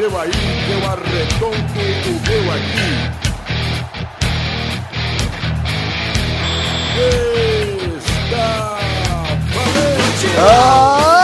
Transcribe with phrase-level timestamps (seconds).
[0.00, 0.30] seu aí,
[0.72, 2.90] eu arredondo o meu aqui.
[8.24, 8.78] Está
[9.54, 10.28] valente!
[10.38, 11.20] Ah!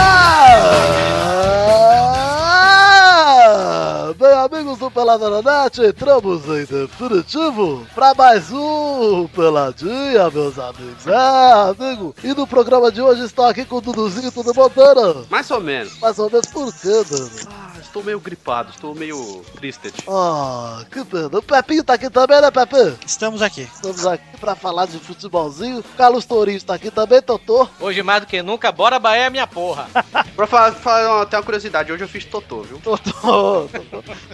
[4.19, 11.07] Bem, amigos do Pelada na Net, entramos em definitivo para mais um Peladinha, meus amigos.
[11.07, 15.25] É, amigo, e no programa de hoje estou aqui com o Duduzinho, tudo bom, Dana?
[15.31, 15.99] Mais ou menos.
[15.99, 17.66] Mais ou menos por quê, Dana?
[17.97, 19.95] Estou meio gripado, estou meio tristed.
[20.07, 21.39] Ah, que pena.
[21.39, 22.95] O Pepinho tá aqui também, né, Pepe?
[23.07, 23.63] Estamos aqui.
[23.63, 25.83] Estamos aqui para falar de futebolzinho.
[25.97, 27.67] Carlos Tourinho está aqui também, Totô.
[27.81, 29.89] Hoje mais do que nunca, bora Bahia, minha porra.
[30.37, 32.79] pra falar, falar até uma curiosidade, hoje eu fiz Totô, viu?
[32.81, 33.67] Totô.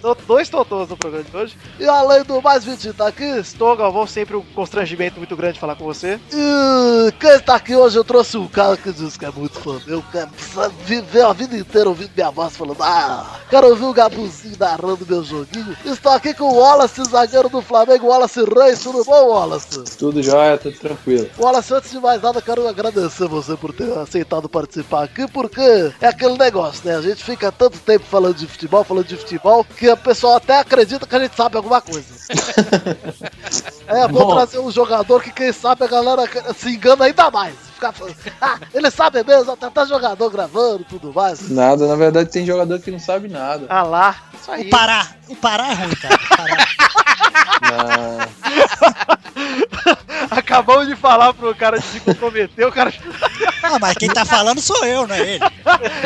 [0.02, 1.56] Tô dois totôs no programa de hoje.
[1.78, 3.22] E além do mais, Vitinho tá aqui.
[3.22, 6.18] Estou, Galvão, sempre um constrangimento muito grande falar com você.
[6.32, 9.80] E quem tá aqui hoje, eu trouxe um cara que diz que é muito fã
[9.86, 10.18] meu, que
[10.84, 15.22] viveu a vida inteira ouvindo minha voz falando, ah, quero ouvir o Gabuzinho narrando meu
[15.22, 15.76] joguinho.
[15.84, 19.84] Estou aqui com o Wallace, zagueiro do Flamengo, Wallace Reis, tudo bom, Wallace?
[19.98, 21.28] Tudo jóia, tudo tranquilo.
[21.38, 25.60] Wallace, antes de mais nada, quero agradecer você por ter aceitado participar aqui, porque
[26.00, 26.96] é aquele negócio, né?
[26.96, 30.58] A gente fica tanto tempo falando de futebol, falando de futebol, que a pessoa até
[30.58, 32.08] acredita que a gente sabe alguma coisa.
[33.92, 34.34] é bom, Bom.
[34.34, 37.54] trazer um jogador que, quem sabe, a galera se engana ainda mais.
[37.74, 41.48] Ficar falando, ah, ele sabe mesmo, até tá jogador gravando tudo mais.
[41.50, 43.66] Nada, na verdade tem jogador que não sabe nada.
[43.68, 44.68] Ah lá, isso aí.
[44.68, 45.08] O Pará.
[45.28, 46.14] O Pará é ruim, cara.
[46.14, 46.68] O Pará.
[47.62, 49.22] Não.
[50.30, 52.92] Acabamos de falar pro cara de se comprometer, o cara.
[53.64, 55.44] Ah, mas quem tá falando sou eu, não é ele.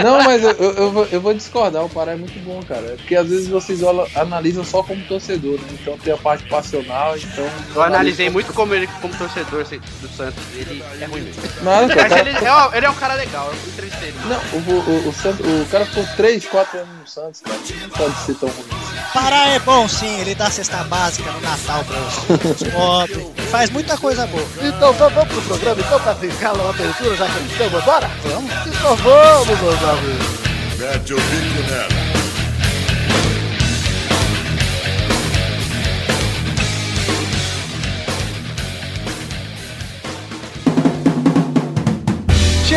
[0.04, 2.92] Não, mas eu, eu, eu vou, eu vou discordar, o Pará é muito bom, cara.
[2.92, 3.80] É Porque às vezes vocês
[4.14, 5.68] analisam só como torcedor, né?
[5.72, 7.46] Então tem a parte passional, então.
[7.76, 11.42] Eu analisei muito como ele, como torcedor assim, do Santos, ele é ruim mesmo.
[11.62, 12.08] Nada, cara.
[12.08, 14.18] Mas ele é, um- ele é um cara legal, eu entrevistei ele.
[14.26, 17.58] Não, o, o, o, Santos- o cara ficou 3, 4 anos no Santos, cara.
[17.82, 18.96] Não pode ser tão ruim assim.
[19.12, 21.96] Pará é bom sim, ele dá cesta básica no Natal pra
[22.50, 23.26] os pobres.
[23.50, 24.46] Faz muita coisa boa.
[24.62, 28.10] Então vamos, pro programa, então, pra ficar uma abertura, já que estamos, bora?
[28.24, 28.52] Vamos?
[28.66, 30.36] Então vamos, meus amigos.
[30.78, 32.15] Mete o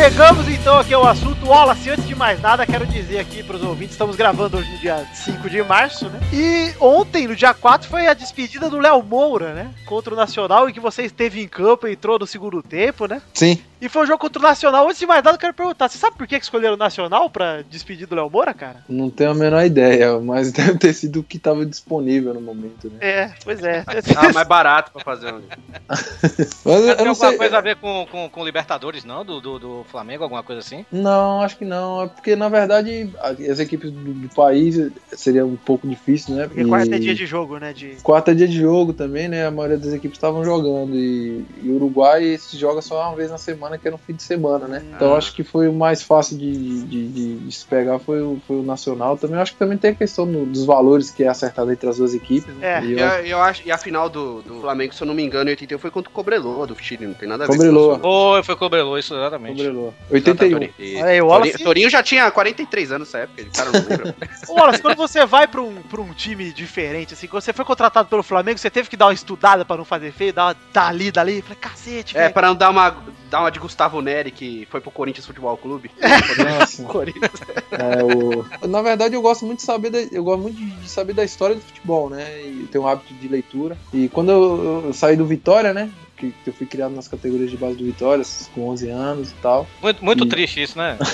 [0.09, 1.45] Chegamos então aqui ao assunto.
[1.45, 5.05] Wallace, antes de mais nada, quero dizer aqui pros ouvintes, estamos gravando hoje no dia
[5.13, 6.19] 5 de março, né?
[6.33, 9.71] E ontem, no dia 4, foi a despedida do Léo Moura, né?
[9.85, 13.21] Contra o Nacional, em que você esteve em campo entrou no segundo tempo, né?
[13.35, 13.61] Sim.
[13.81, 14.85] E foi um jogo contra o Nacional.
[14.85, 17.61] Antes de mais nada, eu quero perguntar: você sabe por que escolheram o Nacional pra
[17.61, 18.83] despedir do Léo Moura, cara?
[18.89, 22.89] Não tenho a menor ideia, mas deve ter sido o que estava disponível no momento,
[22.89, 22.97] né?
[22.99, 23.83] É, pois é.
[24.17, 25.41] Ah, mais barato pra fazer um.
[25.89, 27.37] Mas eu, Não eu tem não alguma sei.
[27.37, 29.23] coisa a ver com, com, com Libertadores, não?
[29.25, 30.85] Do, do, do Flamengo, alguma coisa assim?
[30.91, 32.03] Não, acho que não.
[32.03, 36.47] É porque, na verdade, as equipes do, do país seria um pouco difícil, né?
[36.47, 37.73] Porque quarta é dia de jogo, né?
[37.73, 37.97] De...
[38.03, 39.45] Quarta é dia de jogo também, né?
[39.45, 40.95] A maioria das equipes estavam jogando.
[40.95, 44.13] E, e o Uruguai se joga só uma vez na semana, que é no fim
[44.13, 44.83] de semana, né?
[44.95, 48.39] Então acho que foi o mais fácil de, de, de- de se pegar foi o,
[48.47, 49.17] foi o Nacional.
[49.17, 51.97] Também acho que também tem a questão do- dos valores que é acertado entre as
[51.97, 52.53] duas equipes.
[52.55, 52.79] né?
[52.79, 52.83] É.
[52.83, 55.13] E E eu eu, eu acho, e a final do, do Flamengo, se eu não
[55.13, 57.53] me engano, em 81 foi contra o Cobreloa do Chile, não tem nada a ver
[57.53, 57.99] Cobreloa.
[57.99, 59.57] com o Foi, foi Cobreloa, isso exatamente.
[59.57, 59.93] Cobreloa.
[60.09, 60.47] 81.
[60.47, 60.73] Exatamente.
[60.79, 64.15] Aí, o Torinho, Wallace- Torinho já tinha 43 anos nessa época, o cara não lembra.
[64.49, 68.07] Wallace, quando você vai pra um, pra um time diferente, assim, quando você foi contratado
[68.09, 70.87] pelo Flamengo, você teve que dar uma estudada pra não fazer feio, dar uma dar
[70.87, 71.41] ali, dali.
[71.41, 72.33] Falei, cacete, é, velho.
[72.33, 72.95] pra não dar uma,
[73.29, 75.91] dar uma de Gustavo Neri, que foi pro Corinthians Futebol Clube.
[76.59, 76.83] Nossa.
[76.83, 77.31] Corinthians.
[77.71, 78.67] É, o...
[78.67, 79.99] Na verdade, eu gosto muito de saber da...
[79.99, 82.41] eu gosto muito de saber da história do futebol, né?
[82.41, 83.77] E tenho um hábito de leitura.
[83.93, 85.89] E quando eu, eu saí do Vitória, né?
[86.19, 89.33] Que, que eu fui criado nas categorias de base do Vitória, com 11 anos e
[89.35, 89.65] tal.
[89.81, 90.97] Muito, muito E- triste isso, né?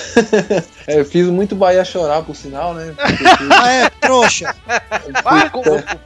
[0.88, 2.94] É, eu fiz muito Bahia chorar, por sinal, né?
[3.50, 4.54] Ah, é, trouxa.
[5.24, 5.50] Vai,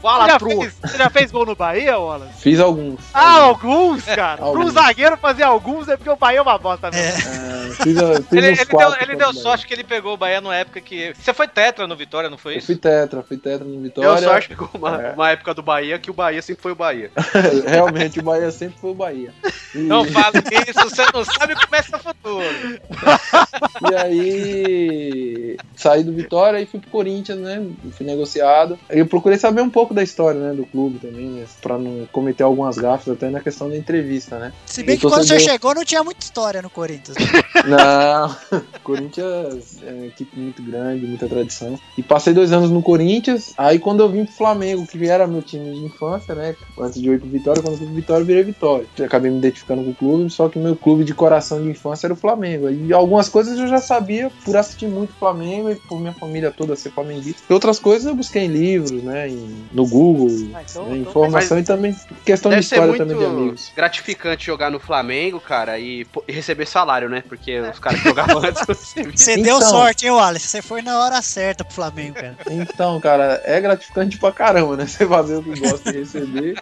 [0.00, 2.32] Fala, já fez, você já fez gol no Bahia, Wallace?
[2.40, 3.00] Fiz alguns.
[3.12, 4.42] Ah, alguns, cara.
[4.42, 4.72] Alguns.
[4.72, 7.28] zagueiro fazer alguns é porque o Bahia é uma bosta mesmo.
[7.28, 7.50] É.
[7.70, 7.98] É, fiz, fiz
[8.32, 11.12] Ele, uns ele deu, ele deu sorte que ele pegou o Bahia numa época que.
[11.14, 12.56] Você foi tetra no Vitória, não foi Bahia.
[12.56, 12.66] Eu isso?
[12.66, 14.22] fui tetra, fui tetra no Deu Vitória.
[14.28, 15.12] sorte, pegou uma, É.
[15.12, 17.10] uma época do Bahia que o Bahia sempre foi o Bahia.
[17.66, 19.32] Realmente, o Bahia sempre foi o Bahia.
[19.74, 22.44] E, Não fala isso, você não sabe como é seu futuro.
[23.90, 27.64] e aí saí do Vitória e fui pro Corinthians, né?
[27.92, 28.78] Fui negociado.
[28.88, 30.52] Eu procurei saber um pouco da história, né?
[30.54, 31.44] Do clube também, né?
[31.62, 34.52] Pra não cometer algumas gafas, até na questão da entrevista, né?
[34.66, 37.16] Se bem E que quando você torcedor- chegou não tinha muita história no Corinthians.
[37.16, 37.40] né?
[37.66, 38.36] Não,
[38.82, 41.78] Corinthians é uma equipe muito grande, muita tradição.
[41.96, 45.42] E passei dois anos no Corinthians, aí quando eu vim pro Flamengo, que era meu
[45.42, 46.54] time de infância, né?
[46.78, 48.79] Antes de eu ir pro Vitória, quando eu fui pro Vitória, eu virei Vitória.
[48.98, 52.06] Eu acabei me identificando com o clube, só que meu clube de coração de infância
[52.06, 52.68] era o Flamengo.
[52.70, 56.74] E algumas coisas eu já sabia por assistir muito Flamengo minha, por minha família toda
[56.76, 57.42] ser flamenguista.
[57.48, 59.28] E outras coisas eu busquei em livros, né?
[59.28, 61.94] em- no Google, Ah, então- né, então- informação e também
[62.24, 63.72] questão de Deve ser história muito também de amigos.
[63.74, 67.22] gratificante jogar no Flamengo, cara, e, e receber salário, né?
[67.28, 69.02] Porque os caras que jogavam antes você.
[69.04, 69.42] Você Então.
[69.42, 70.46] deu sorte, hein, Wallace?
[70.46, 72.36] Você foi na hora certa pro Flamengo, cara.
[72.50, 74.86] Então, cara, é gratificante pra caramba, né?
[74.86, 76.60] Você fazer o que gosta e receber.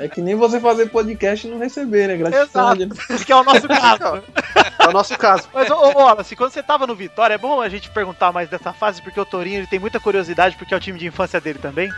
[0.00, 2.16] É que nem você fazer podcast e não receber, né?
[2.16, 2.88] Né?
[3.24, 4.22] Que é o nosso caso.
[4.78, 5.48] É o nosso caso.
[5.52, 8.72] Mas, ô, Wallace, quando você tava no Vitória, é bom a gente perguntar mais dessa
[8.72, 11.58] fase, porque o Torinho ele tem muita curiosidade, porque é o time de infância dele
[11.58, 11.90] também.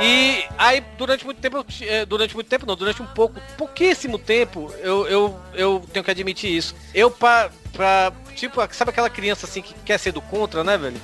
[0.00, 4.72] E aí, durante muito tempo, eh, durante muito tempo não, durante um pouco, pouquíssimo tempo,
[4.80, 6.74] eu, eu, eu tenho que admitir isso.
[6.94, 11.00] Eu, pra, pra, tipo, sabe aquela criança assim que quer ser do contra, né, velho?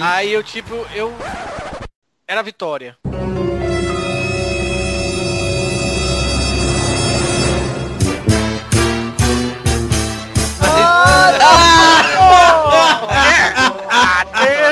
[0.00, 1.14] Aí eu, tipo, eu...
[2.26, 2.96] Era a Vitória.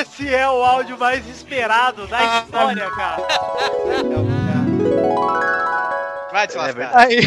[0.01, 3.23] Esse é o áudio mais esperado da história, cara.
[6.33, 6.91] Vai te É lascar.
[6.99, 7.21] Aí,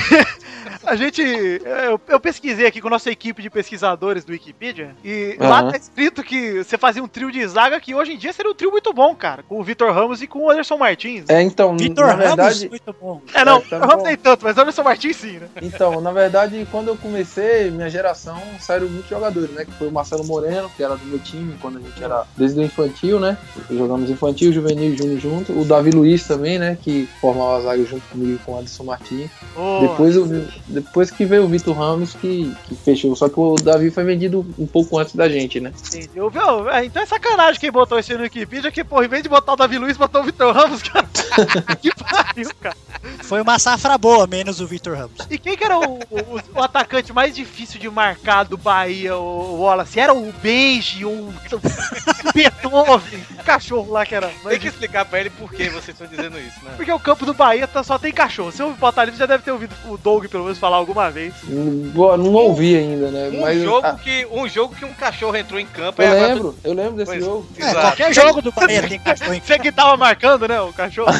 [0.85, 1.21] a gente.
[1.21, 4.95] Eu, eu pesquisei aqui com a nossa equipe de pesquisadores do Wikipedia.
[5.03, 5.71] E lá Aham.
[5.71, 8.55] tá escrito que você fazia um trio de zaga que hoje em dia seria um
[8.55, 9.43] trio muito bom, cara.
[9.43, 11.25] Com o Vitor Ramos e com o Anderson Martins.
[11.29, 12.69] É, então, Vitor na Ramos, verdade.
[12.69, 13.21] muito bom.
[13.33, 15.47] É, não, É, tá o Ramos nem tanto, mas o Anderson Martins sim, né?
[15.61, 19.65] Então, na verdade, quando eu comecei, minha geração saíram muitos jogadores, né?
[19.65, 22.59] Que foi o Marcelo Moreno, que era do meu time quando a gente era desde
[22.59, 23.37] o infantil, né?
[23.69, 25.53] Jogamos infantil, juvenil e júnior junto.
[25.59, 26.77] O Davi Luiz também, né?
[26.81, 29.29] Que formava a zaga junto comigo e com o Anderson Martins.
[29.55, 33.15] Ô, Depois, eu vi- depois que veio o Vitor Ramos que, que fechou.
[33.15, 35.71] Só que o Davi foi vendido um pouco antes da gente, né?
[35.93, 36.29] entendeu?
[36.29, 36.69] Viu?
[36.69, 39.29] É, então é sacanagem quem botou isso aí no Wikipedia, que, porra, em vez de
[39.29, 41.07] botar o Davi Luiz, botou o Vitor Ramos, cara.
[41.81, 42.75] que pariu, cara.
[43.23, 45.17] Foi uma safra boa, menos o Vitor Ramos.
[45.29, 49.61] E quem que era o, o- o atacante mais difícil de marcar do Bahia, o
[49.61, 49.99] Wallace?
[49.99, 54.31] Era o Benji, o, o Beethoven, o cachorro lá que era.
[54.47, 56.73] Tem que explicar pra ele por que vocês estão dizendo isso, né?
[56.75, 58.51] Porque o campo do Bahia tá- só tem cachorro.
[58.51, 61.33] Se eu botar ali, já deve ter ouvido o Doug, pelo menos, falar alguma vez.
[61.43, 63.29] Não, não ouvi ainda, né?
[63.31, 66.11] Um Mas jogo ah, que um jogo que um cachorro entrou em campo eu é
[66.11, 67.23] agora lembro, eu lembro desse Pois.
[67.23, 67.47] jogo.
[67.55, 67.81] É, Exato.
[67.81, 71.11] qualquer jogo do Bahia tem cachorro em Você que tava marcando, né, o cachorro?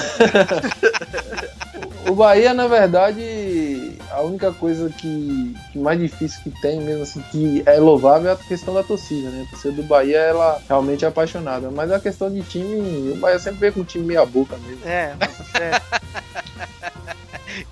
[2.08, 7.20] O Bahia, na verdade, a única coisa que, que mais difícil que tem, mesmo assim,
[7.32, 9.44] que é louvável é a questão da torcida, né?
[9.48, 11.72] A torcida do Bahia, ela realmente é apaixonada.
[11.72, 14.88] Mas a questão de time, o Bahia sempre vem com um time meia boca mesmo.
[14.88, 15.16] É,
[15.60, 15.82] é.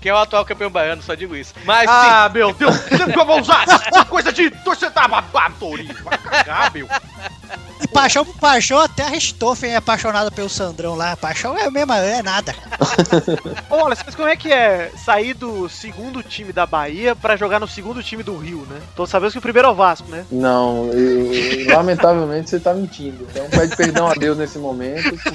[0.00, 1.54] que é o atual campeão baiano, só digo isso.
[1.64, 5.94] Mas Ah, meu Deus, sempre que eu vou usar essa coisa de torcedor babado, Torinho.
[6.04, 6.88] Vai cagar, meu.
[7.80, 11.16] De paixão por paixão, até a Richthofen é apaixonada pelo Sandrão lá.
[11.16, 12.54] Paixão é mesmo, é nada.
[13.68, 17.58] Ô, Wallace, mas como é que é sair do segundo time da Bahia pra jogar
[17.60, 18.80] no segundo time do Rio, né?
[18.96, 20.24] Tô sabendo que o primeiro é o Vasco, né?
[20.30, 23.26] Não, eu- lamentavelmente você tá mentindo.
[23.30, 25.10] Então pede perdão a Deus nesse momento.
[25.10, 25.30] porque,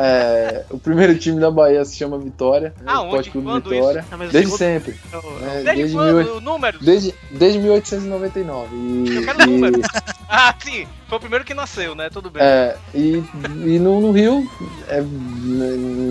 [0.00, 2.74] é, o primeiro time da Bahia se chama Vitória.
[2.78, 2.84] né?
[2.92, 3.06] Aonde?
[3.06, 4.04] Esporte Clube Vitória.
[4.10, 4.96] Ah, mas o Desde segundo- sempre.
[5.12, 5.50] Eu- né?
[5.62, 6.16] desde, Desde, quando?
[6.24, 6.78] mil- O número?
[6.80, 8.76] desde, desde 1899.
[8.76, 9.80] E, Eu quero e- número.
[10.32, 10.86] Ah, sim.
[11.10, 12.08] Foi o primeiro que nasceu, né?
[12.08, 12.40] Tudo bem.
[12.42, 13.22] É, e,
[13.66, 14.48] e no, no Rio,
[14.88, 15.02] é,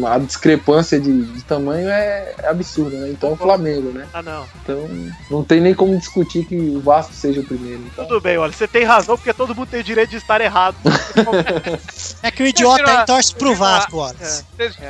[0.08, 3.10] a discrepância de, de tamanho é, é absurda, né?
[3.10, 4.08] Então é o Flamengo, né?
[4.14, 4.46] Ah, não.
[4.62, 4.88] Então
[5.32, 7.82] não tem nem como discutir que o Vasco seja o primeiro.
[7.92, 10.42] Então, Tudo bem, olha, você tem razão, porque todo mundo tem o direito de estar
[10.42, 10.76] errado.
[12.22, 14.46] É que o idiota viram aí torce pro Vasco, Wallace.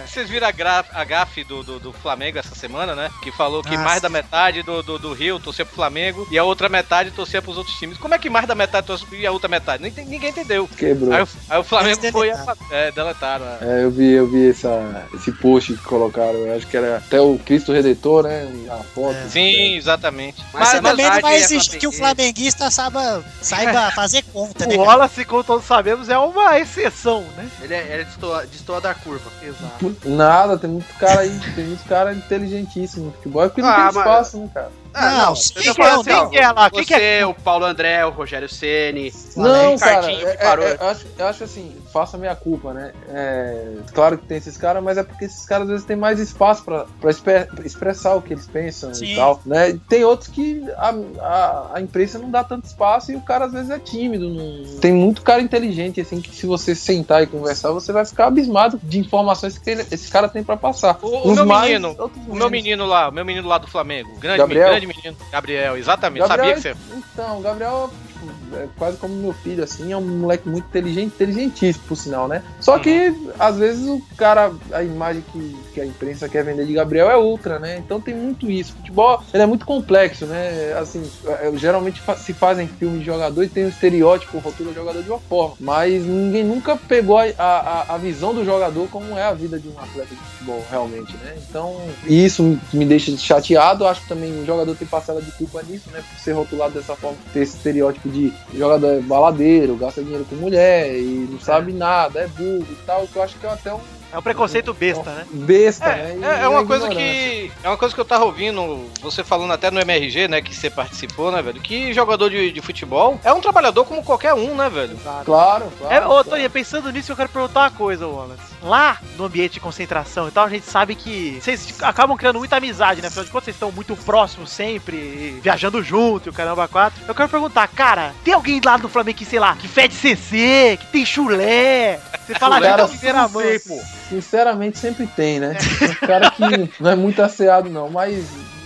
[0.08, 3.10] Vocês viram a, gra- a gafe do, do, do Flamengo essa semana, né?
[3.22, 6.38] Que falou que Ah, mais da metade do, do, do Rio torcia pro Flamengo e
[6.38, 7.98] a outra metade torcia pros outros times.
[7.98, 9.82] Como é que mais da metade torce e a outra metade?
[9.84, 10.68] Nem tem- ninguém entendeu.
[10.68, 11.14] quebrou.
[11.14, 12.28] Aí, o- aí o Flamengo Eles foi.
[12.32, 12.58] deletaram.
[12.72, 13.46] É, deletaram.
[13.46, 13.58] é.
[13.62, 16.34] É, eu vi, eu vi essa, esse post que colocaram.
[16.40, 18.48] Eu acho que era até o Cristo Redentor, né?
[18.70, 19.16] A foto.
[19.16, 19.28] É.
[19.30, 20.44] Sim, exatamente.
[20.54, 22.70] Mas você também não vai é exigir que o flamenguista.
[22.72, 24.76] saiba, saiba fazer conta, né?
[24.76, 24.80] O?
[24.82, 27.50] Wallace, como todos sabemos, é uma exceção, né?
[27.62, 29.30] Ele é, ele é destoa, da curva.
[29.42, 29.96] Exato.
[30.06, 33.44] Nada, tem muito cara aí, tem muito cara inteligentíssimo no futebol.
[33.44, 34.72] É porque não Ah, tem mas- espaço, né, cara?
[34.94, 36.70] Ah, Não, não, tô que é- assim, ó, quem que é lá?
[36.70, 39.14] Quem Você, que é- o Paulo André, o Rogério Ceni.
[39.36, 40.66] Não, o cara, Ricardinho é- que parou.
[40.68, 42.92] é- eu, acho, eu acho assim, faça minha culpa, né?
[43.10, 46.20] É, claro que tem esses caras, mas é porque esses caras às vezes têm mais
[46.20, 46.64] espaço
[47.06, 49.14] espe- expressar o que eles pensam Sim.
[49.14, 49.80] e tal, né?
[49.90, 53.52] Tem outros que a, a, a imprensa não dá tanto espaço e o cara às
[53.54, 54.30] vezes é tímido.
[54.30, 58.28] não- Tem muito cara inteligente, assim, que se você sentar e conversar, você vai ficar
[58.28, 60.98] abismado de informações que ele- esse cara tem pra passar.
[61.02, 61.96] O- o meu mais, menino,
[62.28, 64.10] O meu menino lá, o meu menino lá do Flamengo.
[64.20, 64.70] Grande, Gabriel?
[64.70, 65.18] grande menino.
[65.32, 66.28] Gabriel, exatamente.
[66.28, 66.96] Gabriel, Sabia que você.
[67.14, 71.86] Então, Gabriel, tipo, é quase como meu filho, assim, é um moleque muito inteligente, inteligentíssimo,
[71.88, 72.44] por sinal, né?
[72.60, 76.74] Só que, às vezes, o cara, a imagem que, que a imprensa quer vender de
[76.74, 77.78] Gabriel é outra, né?
[77.78, 78.74] Então tem muito isso.
[78.74, 80.74] Futebol, ele é muito complexo, né?
[80.80, 85.02] Assim, é, geralmente fa- se fazem filmes de jogador e tem um estereótipo, o jogador
[85.02, 89.24] de uma forma, mas ninguém nunca pegou a, a, a visão do jogador como é
[89.24, 91.38] a vida de um atleta de futebol, realmente, né?
[91.50, 95.90] Então, isso me deixa chateado, acho que também o jogador tem parcela de culpa nisso,
[95.92, 96.02] né?
[96.02, 100.36] Por ser rotulado dessa forma, ter esse estereótipo de jogador é baladeiro, gasta dinheiro com
[100.36, 103.74] mulher e não sabe nada, é burro e tal, que eu acho que é até
[103.74, 103.80] um
[104.12, 105.26] É um preconceito besta, né?
[105.32, 106.18] besta, né?
[106.20, 107.14] E É, é uma coisa ignorância.
[107.14, 107.52] que.
[107.64, 110.42] É uma coisa que eu tava ouvindo, você falando até no MRG, né?
[110.42, 111.62] Que você participou, né, velho?
[111.62, 114.98] Que jogador de, de futebol é um trabalhador como qualquer um, né, velho?
[114.98, 115.94] Claro, claro.
[115.94, 116.24] É, ô, claro.
[116.24, 118.42] Toninho, pensando nisso, eu quero perguntar uma coisa, Wallace.
[118.64, 122.58] Lá no ambiente de concentração e tal, a gente sabe que vocês acabam criando muita
[122.58, 123.08] amizade, né?
[123.08, 127.00] Afinal de contas, vocês estão muito próximos sempre, viajando junto e o caramba quatro.
[127.08, 130.78] Eu quero perguntar, cara, tem alguém lá no Flamengo que, sei lá, que fede CC,
[130.80, 132.00] que tem chulé?
[132.26, 133.42] Você fala de primeira mão.
[133.42, 133.80] sei, pô.
[134.10, 135.56] Sinceramente, sempre tem, né?
[135.82, 138.26] Um cara que não é muito asseado, não, mas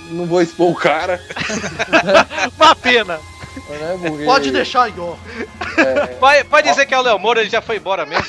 [0.10, 1.22] não vou expor o cara,
[2.58, 3.20] Uma pena.
[4.02, 5.16] Porque, Pode deixar aí, ó.
[5.82, 8.26] é, Pode, pode dizer que é o Léo Moura, ele já foi embora mesmo.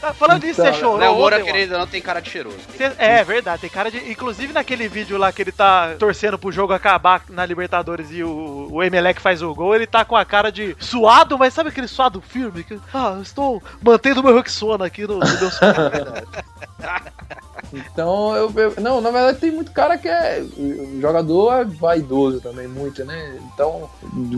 [0.00, 0.96] Tá falando disso, Então, você chorou.
[0.96, 2.56] Léo Moura, querido, não tem cara de cheiroso.
[2.76, 3.98] Cê- É, verdade, tem cara de.
[4.10, 8.68] Inclusive naquele vídeo lá que ele tá torcendo pro jogo acabar na Libertadores e o,
[8.70, 11.88] o Emelec faz o gol, ele tá com a cara de suado, mas sabe aquele
[11.88, 12.64] suado firme?
[12.64, 15.50] Que, ah, eu estou mantendo o meu Roxona aqui no, no meu
[17.72, 20.42] Então, eu, eu- Não, na verdade tem muito cara que é.
[20.56, 23.27] O jogador é vaidoso também, muito, né?
[23.54, 23.88] Então,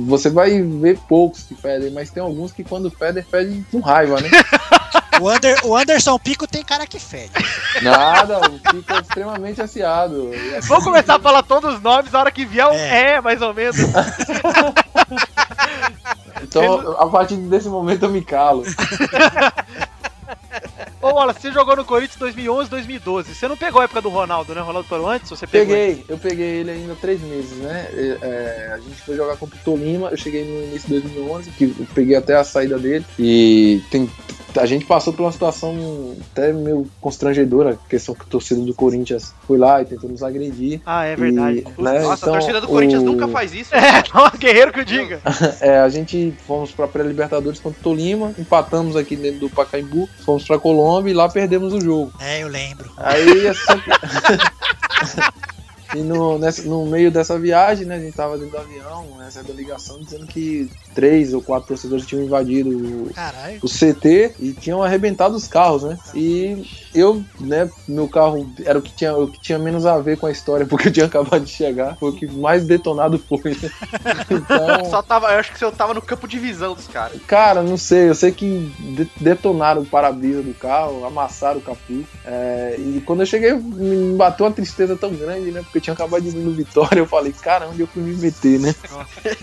[0.06, 4.20] você vai ver poucos que pedem, mas tem alguns que quando pedem, pedem com raiva,
[4.20, 4.28] né?
[5.20, 7.30] O, Ander- o Anderson Pico tem cara que fede.
[7.82, 10.30] Nada, fica extremamente asseado.
[10.62, 13.16] Vamos começar a falar todos os nomes, a hora que vier um É.
[13.16, 13.76] é, mais ou menos.
[16.42, 18.64] Então, a partir desse momento eu me calo.
[21.02, 23.34] Ô, Ola, você jogou no Corinthians 2011, 2012.
[23.34, 24.60] Você não pegou a época do Ronaldo, né?
[24.60, 25.30] Ronaldo parou antes?
[25.30, 25.74] Você pegou?
[25.74, 27.88] Peguei, eu peguei ele ainda há três meses, né?
[28.20, 31.64] É, a gente foi jogar contra o Tolima, eu cheguei no início de 2011, que
[31.64, 33.06] eu peguei até a saída dele.
[33.18, 34.10] E tem,
[34.56, 38.74] a gente passou por uma situação até meio constrangedora, a questão que a torcida do
[38.74, 40.80] Corinthians foi lá e tentou nos agredir.
[40.84, 41.58] Ah, é verdade.
[41.78, 43.70] E, né, Nossa, então, a torcida do Corinthians o- nunca faz isso.
[43.80, 45.20] É, não, guerreiro que o diga.
[45.60, 50.44] É, a gente fomos pra pré-Libertadores contra o Tolima, empatamos aqui dentro do Pacaembu, fomos
[50.44, 52.12] pra Colômbia e lá perdemos o jogo.
[52.20, 52.90] É, eu lembro.
[52.96, 53.80] Aí essa...
[55.94, 59.54] E no, nessa- no meio dessa viagem, né, a gente tava dentro do avião, recebeu
[59.54, 63.10] ligação dizendo que três ou quatro torcedores tinham invadido o,
[63.62, 65.96] o CT e tinham arrebentado os carros, né?
[66.14, 70.16] E eu, né, meu carro era o que tinha, o que tinha menos a ver
[70.18, 73.40] com a história, porque eu tinha acabado de chegar, foi o que mais detonado foi.
[73.62, 73.70] né?
[74.30, 77.20] Então, Só tava, eu acho que você tava no campo de visão dos caras.
[77.26, 81.80] Cara, não sei, eu sei que de- detonaram o para-brisa do carro, amassaram o capô.
[82.24, 85.62] é, e quando eu cheguei, me bateu uma tristeza tão grande, né?
[85.62, 88.14] Porque eu tinha acabado de vir no Vitória, eu falei, cara, onde eu fui me
[88.14, 88.74] meter, né?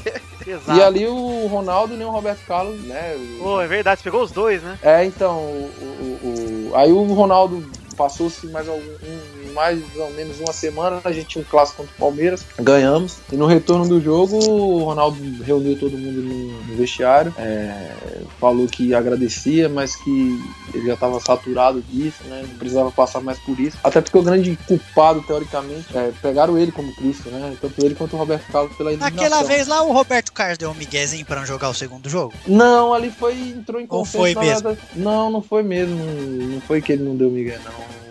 [0.47, 0.79] Exato.
[0.79, 3.17] E ali o Ronaldo e nem o Roberto Carlos, né?
[3.39, 4.79] Pô, é verdade, você pegou os dois, né?
[4.81, 7.63] É, então, o, o- o- aí o Ronaldo
[7.97, 11.91] passou-se mais, algum, um- mais ou menos uma semana, a gente tinha um clássico contra
[11.95, 17.33] o Palmeiras, ganhamos, e no retorno do jogo o Ronaldo reuniu todo mundo no, vestiário,
[17.39, 17.91] é,
[18.39, 20.39] falou que agradecia, mas que
[20.75, 24.21] ele já estava saturado disso, né, não precisava passar mais por isso, até porque o
[24.21, 28.75] grande culpado, teoricamente, é, pegaram ele como Cristo, né, tanto ele quanto o Roberto Carlos
[28.75, 29.17] pela eliminação.
[29.17, 32.31] Naquela vez lá, o Roberto Carlos deu um miguezinho pra não jogar o segundo jogo.
[32.45, 34.17] Não, ali foi, entrou em Ou consenso.
[34.17, 34.69] foi mesmo?
[34.69, 34.79] verdade.
[34.95, 35.95] Não, não foi mesmo.
[35.95, 38.06] Não foi que ele não deu Miguel, não.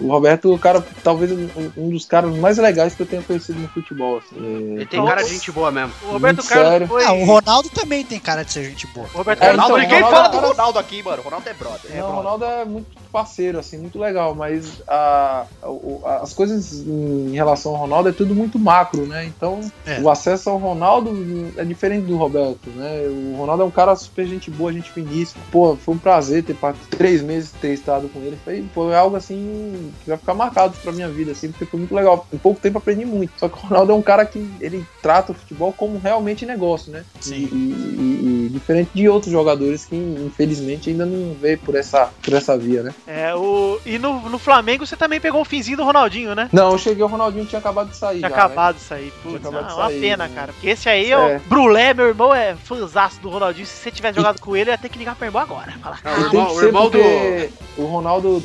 [0.00, 1.30] O Roberto, o cara, talvez
[1.76, 4.18] um, dos caras mais legais que eu tenha conhecido no futebol.
[4.18, 4.36] Assim.
[4.36, 5.92] Ele tem cara de gente boa mesmo.
[6.02, 6.86] O Roberto Muito Carlos sério.
[6.88, 7.04] foi.
[7.04, 9.06] Ah, o Ronaldo também tem cara de ser gente boa.
[9.14, 11.22] O Roberto É, Carlos então, Ninguém Ronaldo- fala do Ronaldo- aqui, mano.
[11.22, 11.90] Ronaldo é brother.
[11.92, 12.16] É, não, o pronto.
[12.22, 17.72] Ronaldo é muito parceiro, assim, muito legal, mas a, o- a- as coisas em relação
[17.72, 19.24] ao Ronaldo é tudo muito macro, né?
[19.24, 20.00] Então, É.
[20.00, 21.12] o acesso ao Ronaldo
[21.56, 23.02] é diferente do Roberto, né?
[23.32, 25.42] O Ronaldo é um cara super gente boa, gente finíssima.
[25.52, 26.56] Pô, foi um prazer ter
[26.90, 28.38] três meses ter estado com ele.
[28.44, 31.94] Foi, foi algo assim que vai ficar marcado pra minha vida, assim, porque foi muito
[31.94, 32.26] legal.
[32.32, 33.32] Em pouco tempo aprendi muito.
[33.38, 36.92] Só que o Ronaldo é um cara que ele trata o futebol como realmente negócio,
[36.92, 37.04] né?
[37.20, 37.48] Sim.
[37.52, 42.32] E, e- E diferente de outros jogadores que, infelizmente, ainda não vê por essa, por
[42.32, 42.94] essa via, né?
[43.06, 43.78] É, o...
[43.84, 46.48] E no, no Flamengo você também pegou o finzinho do Ronaldinho, né?
[46.52, 48.18] Não, eu cheguei, o Ronaldinho tinha acabado de sair.
[48.18, 49.12] Tinha já, acabado de sair.
[49.22, 50.34] Tinha Putz, acabado de ah, uma sair, pena, né?
[50.34, 50.52] cara.
[50.52, 51.38] Porque esse aí é o É.
[51.46, 53.66] Brulé, meu irmão, é fãzaço do Ronaldinho.
[53.66, 55.72] Se você tivesse jogado com ele, eu ia ter que ligar pro irmão agora.
[55.82, 56.18] Falar, Não, né?
[56.18, 56.90] o E irmão, o irmão do.
[56.98, 58.42] porque o Ronaldo,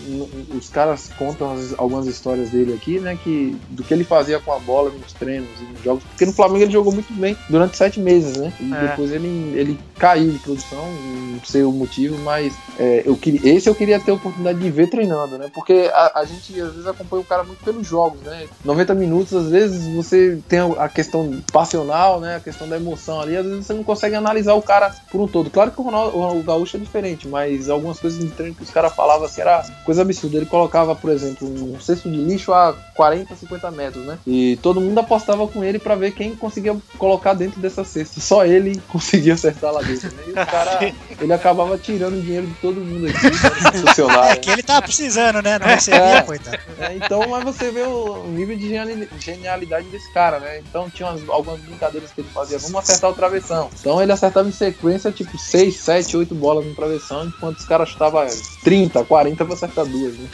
[0.56, 3.18] os caras contam as- algumas histórias dele aqui, né?
[3.24, 6.04] Que, do que ele fazia com a bola nos treinos e nos jogos.
[6.04, 8.52] Porque no Flamengo ele jogou muito bem durante sete meses, né?
[8.60, 8.88] E É.
[8.88, 10.86] depois ele, ele caiu de produção,
[11.34, 14.70] não sei o motivo, mas é, eu queria, esse eu queria ter a oportunidade de
[14.72, 15.50] ver treinando, né?
[15.54, 18.48] Porque a, a gente às vezes acompanha o cara muito pelos jogos, né?
[18.64, 22.38] 90 minutos, às vezes você tem a questão passional, né?
[22.38, 25.28] A questão da emoção ali, às vezes você não consegue analisar o cara por um
[25.28, 25.50] todo.
[25.50, 28.70] Claro que o, Ronaldo, o Gaúcho é diferente, mas algumas coisas de treino que os
[28.70, 30.38] caras falavam assim era coisa absurda.
[30.38, 34.18] Ele colocava, por exemplo, um cesto de lixo a 40, 50 metros, né?
[34.26, 38.20] E todo mundo apostava com ele pra ver quem conseguia colocar dentro dessa cesta.
[38.20, 40.24] Só ele conseguia acertar lá dentro, né?
[40.28, 43.72] E o cara, ele acabava tirando dinheiro de todo mundo aqui, né?
[43.88, 44.32] funcionário.
[44.32, 45.58] É que ele tá precisando, né?
[45.60, 46.22] Não recebia, É.
[46.22, 46.58] coitado.
[46.80, 50.60] É, então, mas você vê o nível de geniali- genialidade desse cara, né?
[50.60, 52.58] Então tinha umas- algumas brincadeiras que ele fazia.
[52.60, 53.70] Vamos acertar o travessão.
[53.80, 57.90] Então ele acertava em sequência, tipo, 6, 7, 8 bolas no travessão, enquanto os caras
[57.90, 58.26] chutavam
[58.64, 60.28] 30, 40 pra acertar duas, né?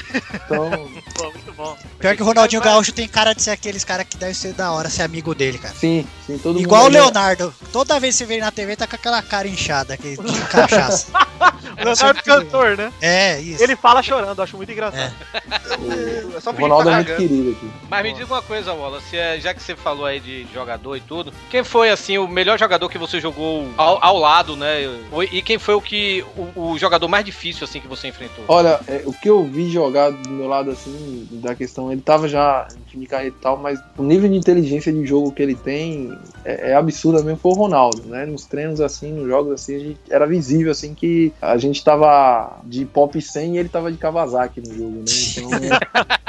[0.46, 0.70] Então,
[1.16, 1.78] Pô, muito bom.
[2.00, 4.72] Pior que o Ronaldinho Gaúcho tem cara de ser aqueles caras que deve ser da
[4.72, 5.74] hora ser amigo dele, cara.
[5.74, 6.94] sim, sim, todo Igual o mundo.
[6.94, 7.54] Leonardo.
[7.72, 10.42] Toda vez que você vê ele na TV, tá com aquela cara inchada, aquele de
[10.48, 11.12] cachaça.
[11.78, 12.92] Leonardo Cantor, né?
[13.02, 13.62] É, isso.
[13.62, 15.14] Ele fala chorando, acho muito engraçado.
[16.36, 17.70] É só O Ronaldo que é muito querido aqui.
[17.90, 21.02] Mas me diga uma coisa, Wallace, é, já que você falou aí de jogador e
[21.02, 24.82] tudo, quem foi, assim, o melhor jogador que você jogou ao, ao lado, né?
[25.32, 26.24] E quem foi o que
[26.56, 28.46] o, o jogador mais difícil, assim, que você enfrentou?
[28.48, 32.28] Olha, é, o que eu vi jogar do meu lado, assim, da questão, ele tava
[32.28, 35.44] já em fim de carreira e tal, mas o nível de inteligência de jogo que
[35.44, 38.26] ele tem é, é absurdo mesmo, foi o Ronaldo, né?
[38.26, 42.60] Nos treinos, assim, nos jogos, assim, a gente, era visível, assim, que a gente tava
[42.64, 45.06] de pop 100 e ele tava de Kawasaki no jogo, né?
[45.38, 45.50] Então...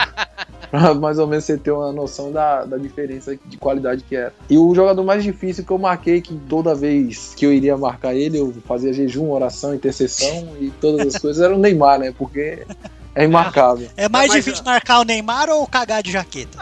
[0.70, 4.32] pra mais ou menos você ter uma noção da, da diferença de qualidade que era.
[4.48, 8.14] E o jogador mais difícil que eu marquei, que toda vez que eu iria marcar
[8.14, 12.12] ele, eu fazia jejum, oração, intercessão e todas as coisas, era o Neymar, né?
[12.16, 12.64] Porque
[13.14, 13.88] é imarcável.
[13.96, 16.58] É mais difícil marcar o Neymar ou cagar de jaqueta?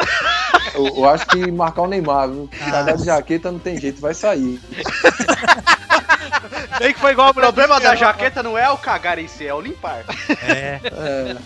[0.74, 2.48] Eu, eu acho que marcar o Neymar, viu?
[2.60, 2.70] Ah.
[2.70, 4.60] Cagar de jaqueta não tem jeito, vai sair.
[6.78, 9.46] Bem que foi igual a O problema da jaqueta não é o cagar em si,
[9.46, 10.04] é o limpar.
[10.46, 10.80] É.
[10.84, 11.36] É,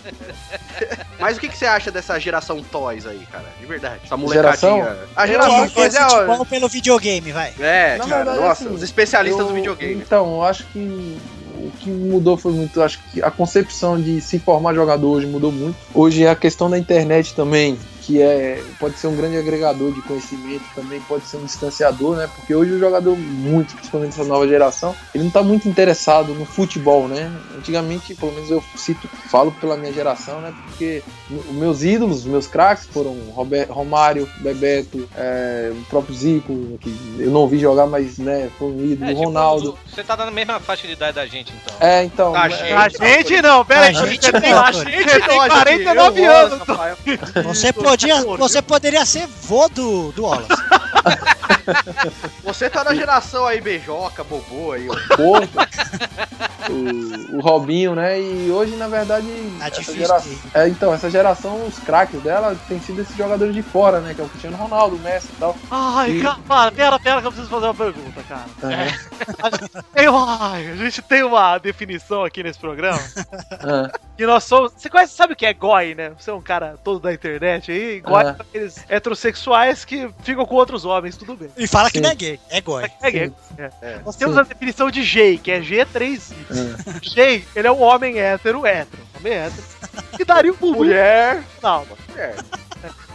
[1.19, 3.45] Mas o que, que você acha dessa geração Toys aí, cara?
[3.59, 4.01] De verdade.
[4.05, 4.77] Essa Geração?
[4.77, 5.07] molecadinha.
[5.15, 7.53] A Eu geração Toys é, ó, futebol pelo videogame, vai.
[7.59, 9.95] É, Na cara, verdade, nossa, assim, os especialistas eu- do videogame.
[9.95, 11.17] Então, eu acho que
[11.55, 12.81] o que mudou foi muito.
[12.81, 15.77] Acho que a concepção de se formar jogador hoje mudou muito.
[15.93, 17.77] Hoje é a questão da internet também,
[18.09, 22.27] que é pode ser um grande agregador de conhecimento, também pode ser um distanciador, né?
[22.35, 26.43] Porque hoje o jogador, muito, principalmente essa nova geração, ele não tá muito interessado no
[26.43, 27.31] futebol, né?
[27.55, 30.51] Antigamente, pelo menos eu cito, falo pela minha geração, né?
[30.65, 36.79] Porque os meus ídolos, os meus craques foram Robert, Romário, Bebeto, é, o próprio Zico,
[36.81, 39.77] que eu não vi jogar, mas né, foi um ídolo, É, tipo, Ronaldo.
[39.87, 41.77] Você tá na mesma faixa de idade da gente, então.
[41.79, 42.33] É, então.
[42.33, 43.95] A é, gente- A gente não, pera aí.
[43.95, 46.59] A gente tem, a gente tem 49 anos.
[47.45, 50.49] Você podia, você poderia ser vô do, do Wallace.
[52.43, 55.15] Você tá na geração aí, beijoca, bobô aí, ó.
[55.15, 55.57] Porto,
[56.69, 58.19] o, o Robinho, né?
[58.19, 59.27] E hoje, na verdade,
[59.59, 63.61] Tá essa geração, é, então, essa geração, os craques dela tem sido esses jogadores de
[63.61, 64.13] fora, né?
[64.13, 65.55] Que é o Cristiano Ronaldo, o Messi e tal.
[65.69, 68.45] Ai, E- cara, pera, pera que eu preciso fazer uma pergunta, cara.
[68.63, 69.83] Aham.
[69.93, 72.99] Tem uma- ai, a gente tem uma definição aqui nesse programa
[73.51, 74.73] Ah, que nós somos.
[74.75, 76.11] Você conhece, sabe o que é goi, né?
[76.17, 77.99] Você é um cara todo da internet aí.
[78.01, 78.33] Goi Ah.
[78.35, 81.49] são aqueles heterossexuais que ficam com outros homens, tudo bem.
[81.59, 82.03] E fala que Sim.
[82.03, 82.85] não é gay, é goi.
[83.01, 83.33] É gay.
[83.81, 83.99] É.
[84.05, 84.39] Nós temos Sim.
[84.39, 86.21] a definição de gay, que é G3.
[86.31, 86.99] ah.
[87.13, 89.03] Gay, ele é um homem hétero, hétero.
[89.19, 89.63] Homem hétero.
[90.17, 90.77] E daria um bumbum.
[90.77, 91.43] Mulher.
[91.61, 92.35] Não, Mulher.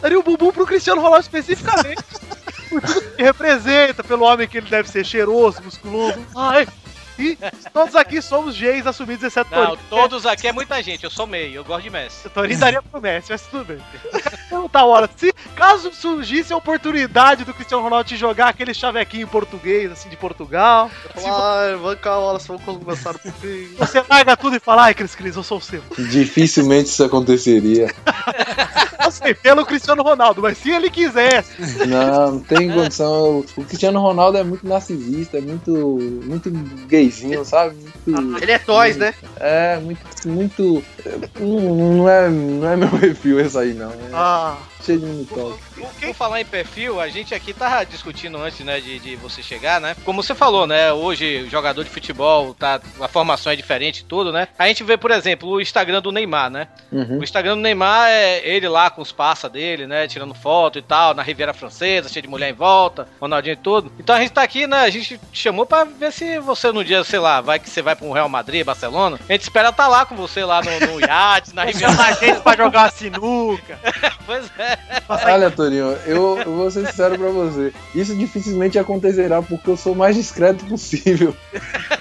[0.03, 2.05] daria um bumbum pro Cristiano Ronaldo especificamente.
[2.69, 6.21] por tudo que representa, pelo homem que ele deve ser cheiroso, musculoso.
[6.37, 6.69] Ai.
[7.19, 7.39] E
[7.73, 9.79] todos aqui somos gays assumidos, exceto Não, Torinho.
[9.89, 12.29] todos aqui é muita gente, eu sou meio, eu gosto de Messi.
[12.29, 13.79] Torinho daria pro Messi, mas tudo bem.
[14.47, 15.09] Então tá hora.
[15.17, 20.09] Se caso surgisse a oportunidade do Cristiano Ronaldo te jogar aquele chavequinho em português, assim,
[20.09, 23.77] de Portugal, se Ai, vamos calma, elas vão começar um pouquinho.
[23.79, 25.83] você larga tudo e fala, ai, Cris Cris, eu sou o seu.
[25.97, 27.95] Dificilmente isso aconteceria.
[29.05, 31.87] Eu sei, pelo Cristiano Ronaldo, mas se ele quisesse.
[31.87, 33.45] Não, não tem condição.
[33.57, 35.71] O Cristiano Ronaldo é muito narcisista, é muito,
[36.25, 36.51] muito
[37.05, 37.77] gayzinho, sabe?
[38.07, 39.15] Muito, Ele é Toys, né?
[39.41, 40.85] é, muito, muito.
[41.39, 41.61] Não,
[41.97, 43.91] não é, não é meu perfil esse aí, não.
[43.91, 45.27] É- Ah, cheio de mini.
[45.27, 49.81] Por falar em perfil, a gente aqui tava discutindo antes, né, de, de você chegar,
[49.81, 49.97] né?
[50.05, 50.93] Como você falou, né?
[50.93, 54.49] Hoje, jogador de futebol, tá, a formação é diferente e tudo, né?
[54.59, 56.69] A gente vê, por exemplo, o Instagram do Neymar, né?
[56.91, 57.19] Uhum.
[57.19, 60.07] O Instagram do Neymar é ele lá com os passas dele, né?
[60.09, 63.93] Tirando foto e tal, na Riviera Francesa, cheio de mulher em volta, Ronaldinho e tudo.
[63.99, 64.79] Então a gente tá aqui, né?
[64.79, 67.81] A gente te chamou pra ver se você no dia, sei lá, vai que você
[67.81, 69.19] vai pra um Real Madrid, Barcelona.
[69.29, 72.13] A gente espera tá lá com você lá no, no iate, na Riviera Chama a
[72.13, 73.79] gente pra jogar uma sinuca.
[74.27, 74.74] Pois é.
[75.09, 77.73] Olha, Torinho, eu, eu vou ser sincero pra você.
[77.95, 81.35] Isso dificilmente acontecerá porque eu sou o mais discreto possível.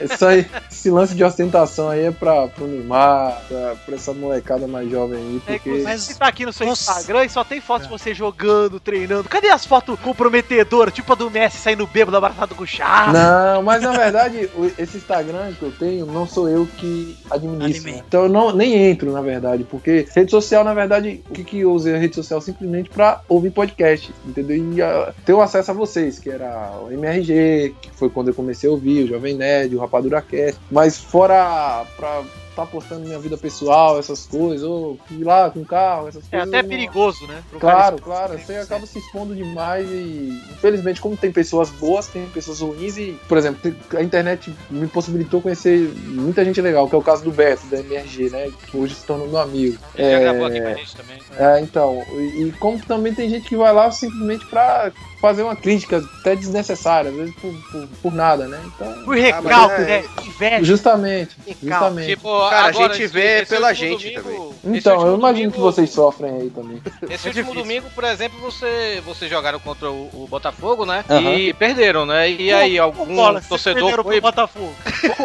[0.02, 4.68] Isso aí, esse lance de ostentação aí é pra, pro Neymar, pra, pra essa molecada
[4.68, 5.56] mais jovem aí, É, porque.
[5.70, 6.92] inclusive, Mas- você tá aqui no seu Nossa.
[6.92, 9.28] Instagram e só tem fotos de você jogando, treinando.
[9.30, 13.14] Cadê as fotos comprometedoras, tipo a do Messi saindo bêbado, abraçado com o Chaves?
[13.14, 17.92] Não, mas na verdade, esse Instagram que eu tenho, não sou eu que administro.
[17.92, 18.02] Né?
[18.08, 21.60] Então eu não, nem entro, na verdade, porque rede social, na verdade, o que, que
[21.60, 22.63] eu usei a rede social simplesmente
[22.94, 24.58] pra ouvir podcast, entendeu?
[24.58, 28.34] E ah, ter o acesso a vocês, que era o MRG, que foi quando eu
[28.34, 30.60] comecei a ouvir, o Jovem Nerd, o Rapadura Cast.
[30.72, 32.24] Mas fora pra
[32.56, 36.48] tá postando minha vida pessoal, essas coisas, ou ir lá com carro, essas É coisas.
[36.50, 37.44] até eu não- perigoso, né?
[37.60, 42.60] Claro, claro, você acaba se expondo demais e infelizmente como tem pessoas boas, tem pessoas
[42.62, 47.02] ruins e, por exemplo, a internet me possibilitou conhecer muita gente legal, que é o
[47.02, 49.78] caso do Beto, da MRG, né, que hoje se tornou meu amigo.
[49.96, 51.18] Ele já É, gravou aqui com a gente também.
[51.38, 54.92] é, então, e, e como também tem gente que vai lá simplesmente pra
[55.24, 59.04] fazer uma crítica até desnecessária, às vezes por, por, por nada, né, então...
[59.06, 59.48] Por recalque,
[59.80, 60.04] mas é- né?
[60.26, 60.64] Inveja.
[60.66, 62.08] Justamente, Calma, justamente.
[62.10, 65.16] Tipo, Cara, a agora, gente esse- vê esse pela último gente domingo- esse Então, eu
[65.18, 66.82] imagino que domingo- vocês sofrem aí também.
[67.10, 71.06] Esse É último domingo, por exemplo, você, vocês jogaram contra o, o Botafogo, né?
[71.10, 71.36] Aham.
[71.36, 72.30] E perderam, né?
[72.30, 74.14] E aí, algum Bola, torcedor perderam foi.
[74.20, 74.74] pro Botafogo.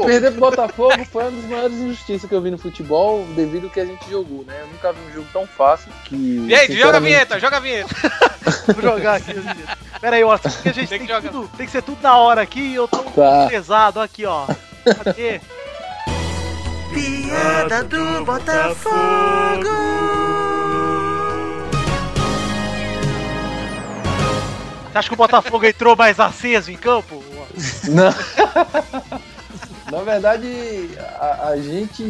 [0.06, 3.70] Perder pro Botafogo foi uma das maiores injustiças que eu vi no futebol, devido ao
[3.70, 4.54] que a gente jogou, né?
[4.60, 6.14] Eu nunca vi um jogo tão fácil que.
[6.48, 7.94] E aí, joga a sinceramente, vinheta, joga a vinheta.
[8.74, 9.32] Vou jogar aqui.
[10.00, 12.16] Pera aí, ó, porque a gente Tem tem, que tudo, tem que ser tudo na
[12.16, 13.46] hora aqui e eu tô Tá.
[13.48, 14.46] pesado aqui, ó.
[15.04, 15.40] Cadê?
[16.92, 19.68] Piada do Botafogo.
[24.90, 27.22] Você acha que o Botafogo entrou mais aceso em campo?
[27.84, 28.14] Não.
[29.90, 30.46] Na verdade,
[31.18, 32.02] a, a gente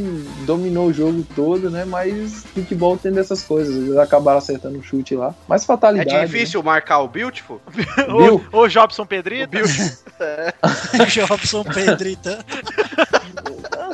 [0.45, 1.85] dominou o jogo todo, né?
[1.85, 3.75] Mas futebol tem dessas coisas.
[3.75, 5.35] Eles acabaram acertando um chute lá.
[5.47, 6.27] Mas É fatalidade.
[6.27, 7.61] difícil marcar o Beautiful?
[7.69, 8.43] Viu?
[8.53, 9.57] Ô, ô Jobson Pedrito.
[11.09, 12.45] Jobson Pedrita.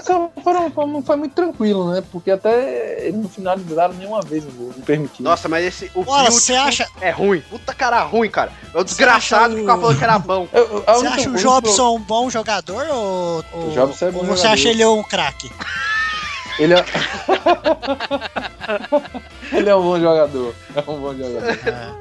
[0.08, 0.30] né?
[0.34, 2.02] Só foram, foi, foi muito tranquilo, né?
[2.12, 4.72] Porque até eles não finalizaram nenhuma vez o gol.
[4.76, 5.30] Não permitiram.
[5.30, 5.90] Nossa, mas esse.
[5.94, 7.40] O Olha, você acha, é ruim.
[7.50, 8.52] Puta cara ruim, cara.
[8.74, 10.48] É o desgraçado que o- ficava falando que era bom.
[10.52, 14.10] Eu- eu- a você acha o Jobson um bom jogador ou, ou, O Jobson é
[14.10, 14.54] bom ou você jogador.
[14.54, 15.50] acha ele um craque?
[16.58, 16.84] Ele é.
[19.52, 20.54] ele é um bom jogador.
[20.74, 21.68] É um bom jogador.
[21.68, 21.94] É,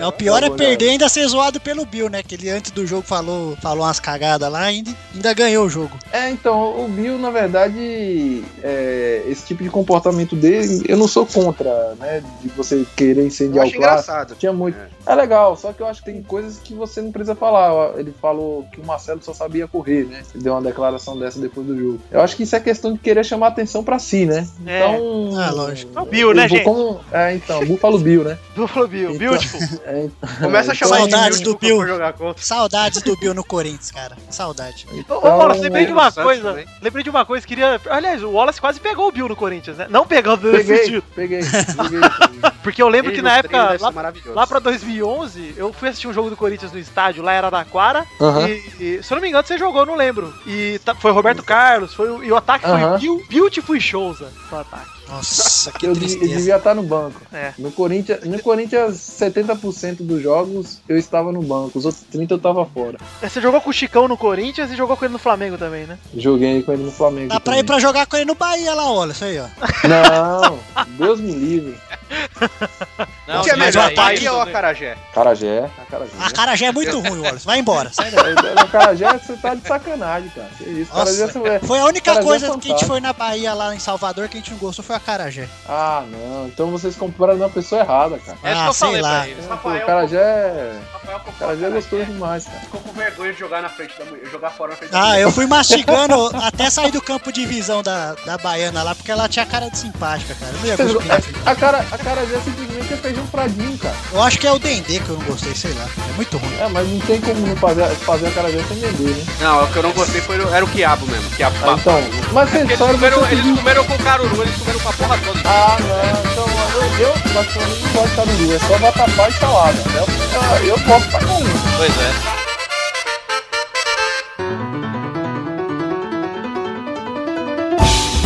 [0.00, 2.22] o pior é perder e ainda ser zoado pelo Bill, né?
[2.22, 5.70] Que ele antes do jogo falou, falou umas cagadas lá e ainda, ainda ganhou o
[5.70, 5.98] jogo.
[6.12, 11.26] É, então, o Bill, na verdade, é, esse tipo de comportamento dele, eu não sou
[11.26, 12.22] contra, né?
[12.40, 13.76] De você querer incendiar o clássico.
[13.76, 14.36] engraçado.
[14.36, 14.78] Tinha muito.
[14.78, 17.98] É legal, só que eu acho que tem coisas que você não precisa falar.
[17.98, 20.22] Ele falou que o Marcelo só sabia correr, né?
[20.32, 22.00] Ele deu uma declaração dessa depois do jogo.
[22.10, 24.46] Eu acho que isso é questão de querer chamar atenção pra si, né?
[24.66, 24.78] É.
[24.78, 25.30] Então.
[25.38, 25.98] Ah, lógico.
[25.98, 26.62] É o Bill, né, gente?
[26.64, 28.38] como- É, então, Buffalo Bill, né?
[28.54, 29.10] Duplo Bill.
[29.14, 29.60] Então- Beautiful.
[29.84, 31.78] É, então- Começa a chamar Saudades do Beautiful Bill.
[31.78, 32.42] pra jogar contra.
[32.44, 34.16] Saudades do Bill no Corinthians, cara.
[34.30, 34.86] Saudade.
[34.90, 36.42] Ô, ô, Então, Wallace, lembrei de uma coisa.
[36.42, 36.64] também.
[36.80, 37.80] Lembrei de uma coisa, queria.
[37.90, 39.86] Aliás, o Wallace quase pegou o Bill no Corinthians, né?
[39.90, 41.04] Não pegando nesse Peguei, sentido.
[41.14, 41.40] peguei,
[41.76, 42.50] peguei.
[42.62, 43.92] Porque eu lembro Ele que na época, lá,
[44.34, 44.60] lá pra
[44.98, 48.06] 2011, eu fui assistir um jogo do Corinthians no estádio, lá era Araraquara.
[48.20, 48.48] Aham.
[48.48, 50.32] E, e, se eu não me engano, você jogou, não lembro.
[50.46, 52.90] E tá- foi Roberto Carlos, foi, o- e o ataque Aham.
[52.90, 54.28] foi Bill, Beautiful e Souza.
[54.50, 54.94] O ataque.
[55.08, 56.34] Nossa, que Eu, tristeza.
[56.34, 57.20] devia estar no banco.
[57.32, 57.52] É.
[57.58, 62.36] No Corinthians, no Corinthians, 70% dos jogos eu estava no banco, os outros 30% eu
[62.38, 62.98] estava fora.
[63.20, 65.98] Você jogou com o Chicão no Corinthians e jogou com ele no Flamengo também, né?
[66.16, 67.28] Joguei com ele no Flamengo.
[67.28, 67.64] Dá pra ir também.
[67.66, 69.46] pra jogar com ele no Bahia lá, olha, isso aí, ó.
[69.86, 70.58] Não,
[70.96, 71.74] Deus me livre.
[73.26, 74.96] Não, que é mas melhor, o Bahia ataque- ou Acarajé?
[75.14, 76.12] Carajé, Carajé.
[76.20, 77.46] A cara já é muito ruim, Wallace.
[77.46, 78.34] Vai embora, sai daí.
[78.34, 80.48] No Carajé você tá de sacanagem, cara.
[80.58, 81.58] Que isso, Nossa, é...
[81.60, 84.36] foi a única é coisa que a gente foi na Bahia lá em Salvador que
[84.36, 85.48] a gente não gostou foi a Carajé.
[85.66, 86.46] Ah, não.
[86.48, 88.36] Então vocês compraram na pessoa errada, cara.
[88.42, 89.26] É isso Ah, que eu sei falei lá.
[89.48, 90.80] Rafael, Carajé é.
[90.92, 91.70] Rafael comprou Carajé é Acarajé.
[91.88, 92.60] gostoso demais, cara.
[92.60, 95.06] Ficou com vergonha de jogar na frente da mulher, jogar fora na frente da Ah,
[95.08, 95.22] mulher.
[95.22, 99.28] eu fui mastigando até sair do campo de visão da, da Baiana lá, porque ela
[99.28, 100.52] tinha cara de simpática, cara.
[100.52, 103.96] Eu não ia cuspir na A, cara, a Carajé simplesmente é feijão no Pradinho, cara.
[104.12, 105.88] Eu acho que é o Dendê que eu não gostei, sei lá.
[106.10, 106.54] É muito ruim.
[106.60, 109.24] É, mas não tem como não fazer, fazer a cara sem vender, né?
[109.40, 111.30] Não, o que eu não gostei foi, era o quiabo mesmo.
[111.30, 114.88] Quiabo Ah, então, mas vocês Eles comeram, você eles comeram com caruru, eles comeram com
[114.88, 115.40] a porra toda.
[115.46, 119.78] Ah, não, então eu, eu particularmente não gosto de caruru, é só vatapá e salada.
[119.96, 121.44] Eu, eu posso com um.
[121.78, 122.34] Pois é.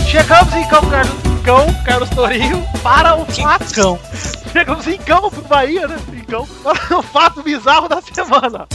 [0.08, 3.74] Chegamos em Carlos, Cão, Carlos Torinho para o fato.
[3.74, 3.98] Cão.
[4.52, 5.96] Chegamos em Cão, pro Bahia, né?
[6.28, 8.66] Cão, para o fato bizarro da semana.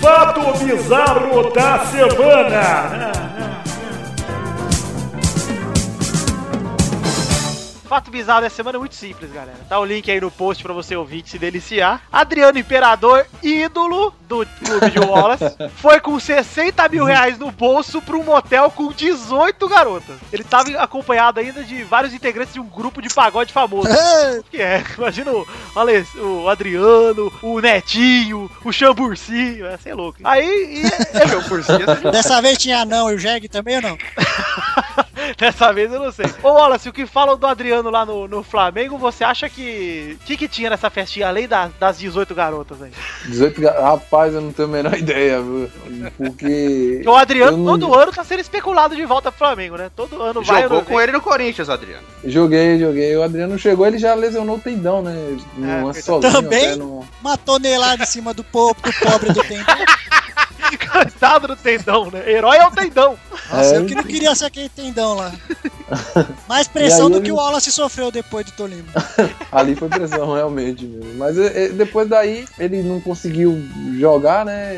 [0.00, 3.12] Fato bizarro da semana.
[7.86, 9.58] Fato bizarro dessa semana é muito simples, galera.
[9.68, 12.00] Tá o link aí no post pra você ouvir e se deliciar.
[12.10, 18.16] Adriano Imperador, ídolo do clube de Wallace, foi com 60 mil reais no bolso pra
[18.16, 20.16] um motel com 18 garotas.
[20.32, 23.88] Ele tava acompanhado ainda de vários integrantes de um grupo de pagode famoso.
[24.50, 30.18] Que é, imagina o, Ale- o Adriano, o Netinho, o Chamburcinho, ia ser louco.
[30.24, 31.94] Aí, e- Eu por cima.
[32.10, 33.98] Dessa vez tinha não e o Jeg também ou não?
[35.38, 36.26] Dessa vez eu não sei.
[36.42, 40.16] Ô, Wallace, o que falam do Adriano lá no, no Flamengo, você acha que.
[40.20, 42.92] O que, que tinha nessa festinha além da- das 18 garotas aí?
[43.24, 43.74] 18 ga-
[44.16, 45.70] Rapaz, eu não tenho a menor ideia, viu?
[46.16, 46.16] Porque.
[46.96, 49.90] Porque o Adriano não- todo ano tá sendo especulado de volta pro Flamengo, né?
[49.94, 50.62] Todo ano vai.
[50.62, 51.02] Jogou com vem.
[51.02, 52.02] ele no Corinthians, Adriano.
[52.24, 53.14] Joguei, joguei.
[53.16, 55.36] O Adriano chegou, ele já lesionou o tendão, né?
[55.56, 56.76] No É, sozinho, Também?
[56.76, 59.76] no- Uma tonelada em cima do, po do pobre do Tendão.
[60.90, 62.22] Coitado do tendão, né?
[62.30, 63.18] Herói é o tendão.
[63.50, 63.78] Nossa, É.
[63.78, 65.32] eu que não queria ser aquele Tendão lá.
[66.48, 68.84] Mais pressão do ele- que o Wallace sofreu depois do Tolima.
[69.52, 70.84] Ali foi pressão, realmente.
[70.84, 71.14] mesmo.
[71.14, 73.62] Mas é, é, depois daí, ele não conseguiu
[73.98, 74.76] jogar, né?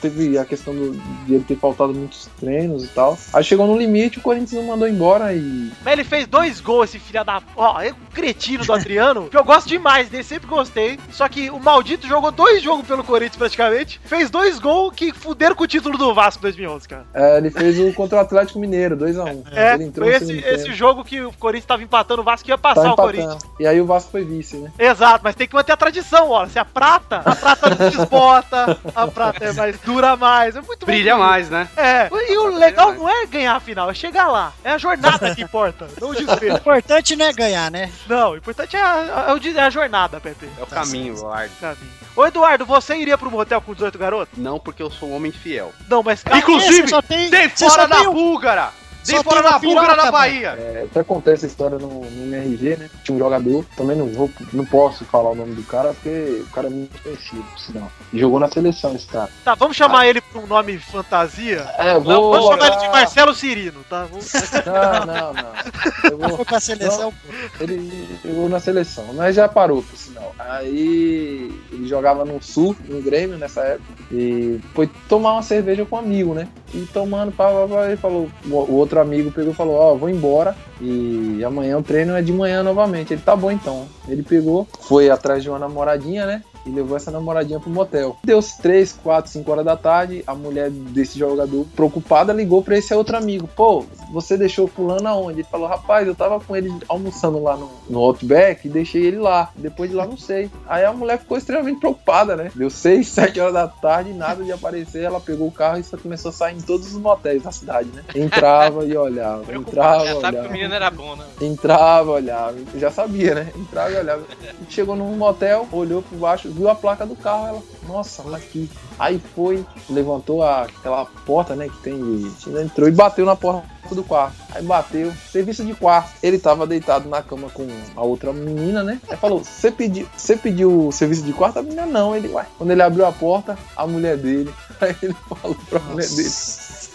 [0.00, 0.92] Teve a questão do-
[1.26, 3.18] de ele ter faltado muitos treinos e tal.
[3.32, 5.72] Aí chegou no limite, o Corinthians não mandou embora e.
[5.84, 7.42] Mas ele fez dois gols, esse filho da.
[7.56, 10.98] Ó, é um cretino do Adriano, que eu gosto demais dele, sempre gostei.
[11.10, 14.00] Só que o maldito jogou dois jogos pelo Corinthians praticamente.
[14.04, 17.04] Fez dois gols que fuderam com o título do Vasco 2011, cara.
[17.12, 19.42] É, ele fez o contra o Atlético Mineiro, 2x1.
[19.52, 22.56] É, ele entrou foi esse, esse jogo que o Corinthians tava empatando, o Vasco ia
[22.58, 22.96] Tá passar o.
[22.96, 23.42] Corinthians.
[23.58, 24.70] E aí o Vasco foi vice, né?
[24.78, 26.46] Exato, mas tem que manter a tradição, ó.
[26.46, 30.54] Se a prata, a prata não desbota, a prata é mais dura mais.
[30.56, 31.20] É muito Brilha bom.
[31.22, 31.68] mais, né?
[31.76, 34.52] É, e o legal não é ganhar a final, é chegar lá.
[34.62, 36.56] É a jornada que importa, não o O desfecho.
[36.56, 37.90] importante não é ganhar, né?
[38.08, 40.48] Não, o importante é a, é o de- é a jornada, Pepe.
[40.58, 41.50] É o caminho, Eduardo.
[41.60, 42.03] Caminho.
[42.16, 44.38] Ô Eduardo, você iria pro motel com 18 garotos?
[44.38, 45.72] Não porque eu sou um homem fiel.
[45.88, 48.70] Não, mas cara, Inclusive, Você só tem, Tem você fora só da tem um- búlgara!
[49.04, 50.10] Só fora da búlgara na.
[50.10, 50.50] Bahia!
[50.58, 52.90] É, até acontece a história no, no MRG, né?
[53.04, 56.50] Tinha um jogador, também não vou, não posso falar o nome do cara, porque o
[56.50, 57.90] cara é muito conhecido, por sinal.
[58.12, 59.28] E jogou na seleção esse cara.
[59.44, 61.66] tá, vamos chamar ele por um nome fantasia?
[61.78, 62.32] É, Não, vou.
[62.32, 64.04] vamos chamar ele de Marcelo Cirino, tá?
[64.04, 64.32] Vamos-
[64.64, 66.10] Não, não, não.
[66.10, 67.12] Eu vou, pra seleção.
[67.60, 70.34] ele jogou na seleção, mas já parou, por sinal.
[70.38, 75.96] Aí ele jogava no Sul, no Grêmio nessa época, e foi tomar uma cerveja com
[75.96, 76.48] um amigo, né?
[76.72, 79.94] E tomando, pá, pá, pá, ele falou, o o outro amigo pegou e falou, ó,
[79.94, 83.12] vou embora e amanhã o treino é de manhã novamente.
[83.12, 83.86] Ele, tá bom então.
[84.08, 86.42] Ele pegou, foi atrás de uma namoradinha, né?
[86.66, 88.16] E levou essa namoradinha pro motel.
[88.24, 90.24] Deu 3, 4, 5 horas da tarde.
[90.26, 95.40] A mulher desse jogador, preocupada, ligou pra esse outro amigo: Pô, você deixou fulano aonde?
[95.40, 99.18] Ele falou: Rapaz, eu tava com ele almoçando lá no, no Outback e deixei ele
[99.18, 99.50] lá.
[99.56, 100.50] Depois de lá, não sei.
[100.66, 102.50] Aí a mulher ficou extremamente preocupada, né?
[102.54, 105.02] Deu 6, 7 horas da tarde, nada de aparecer.
[105.02, 107.88] Ela pegou o carro e só começou a sair em todos os motéis da cidade,
[107.94, 108.02] né?
[108.14, 110.48] Entrava e olhava, entrava, Já sabe que o olhava.
[110.52, 111.24] menino era bom, né?
[111.40, 113.52] Entrava, olhava, já sabia, né?
[113.56, 114.22] Entrava e olhava.
[114.68, 118.70] Chegou num motel, olhou por baixo, viu a placa do carro, ela, nossa, tá aqui.
[118.98, 122.58] Aí foi, levantou a- aquela porta, né, que tem de...
[122.60, 124.34] Entrou e bateu na porta do quarto.
[124.54, 126.10] Aí bateu, serviço de quarto.
[126.22, 128.98] Ele tava deitado na cama com a outra menina, né?
[129.10, 131.58] Aí falou, você pediu, você pediu o serviço de quarto?
[131.58, 132.16] A menina não.
[132.16, 132.46] Ele, ué.
[132.56, 134.52] Quando ele abriu a porta, a mulher dele.
[134.80, 136.30] Aí ele falou pra mulher dele,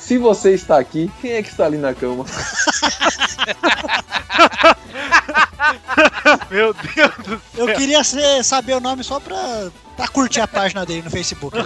[0.10, 2.26] se você está aqui, quem é que está ali na cama?
[6.50, 7.67] Meu Deus do céu.
[7.67, 11.56] Eu queria ser- saber o nome só pra, pra curtir a página dele no Facebook.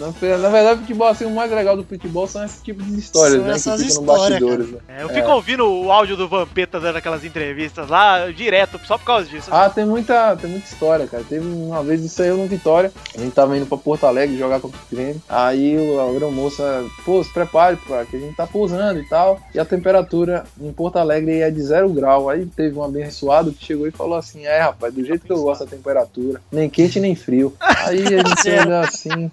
[0.00, 2.98] Na, na verdade, o futebol, assim, o mais legal do futebol são esse tipo de
[2.98, 3.52] histórias, São né?
[3.52, 4.78] essas que ficam no histórias, bastidores, né?
[4.88, 9.04] É, eu fico ouvindo o áudio do Vampeta dando aquelas entrevistas lá direto, só por
[9.04, 9.50] causa disso.
[9.52, 11.22] Ah, tem muita, tem muita história, cara.
[11.28, 12.90] Teve uma vez isso aí eu no Vitória.
[13.14, 15.20] A gente tava indo pra Porto Alegre jogar contra o Grêmio.
[15.28, 19.38] Aí o- a aeromoça, pô, se prepare, pô, que a gente tá pousando e tal.
[19.54, 22.30] E a temperatura em Porto Alegre é de zero grau.
[22.30, 25.42] Aí teve um abençoado que chegou e falou assim: É, rapaz, do jeito que eu
[25.42, 27.54] gosto da temperatura, nem quente nem frio.
[27.60, 29.30] Aí a gente olhou assim.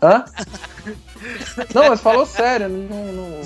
[0.00, 0.24] Hã?
[1.74, 2.68] Não, mas falou sério.
[2.68, 3.40] Não, não-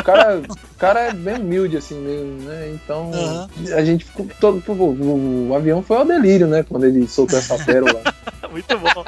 [0.00, 2.70] o, cara, o cara é bem humilde assim mesmo, né?
[2.74, 3.48] Então Aham.
[3.74, 4.60] a gente ficou todo.
[4.60, 6.62] pô, O, o avião foi ao delírio, né?
[6.68, 8.02] Quando ele soltou essa pérola.
[8.50, 9.04] Muito bom.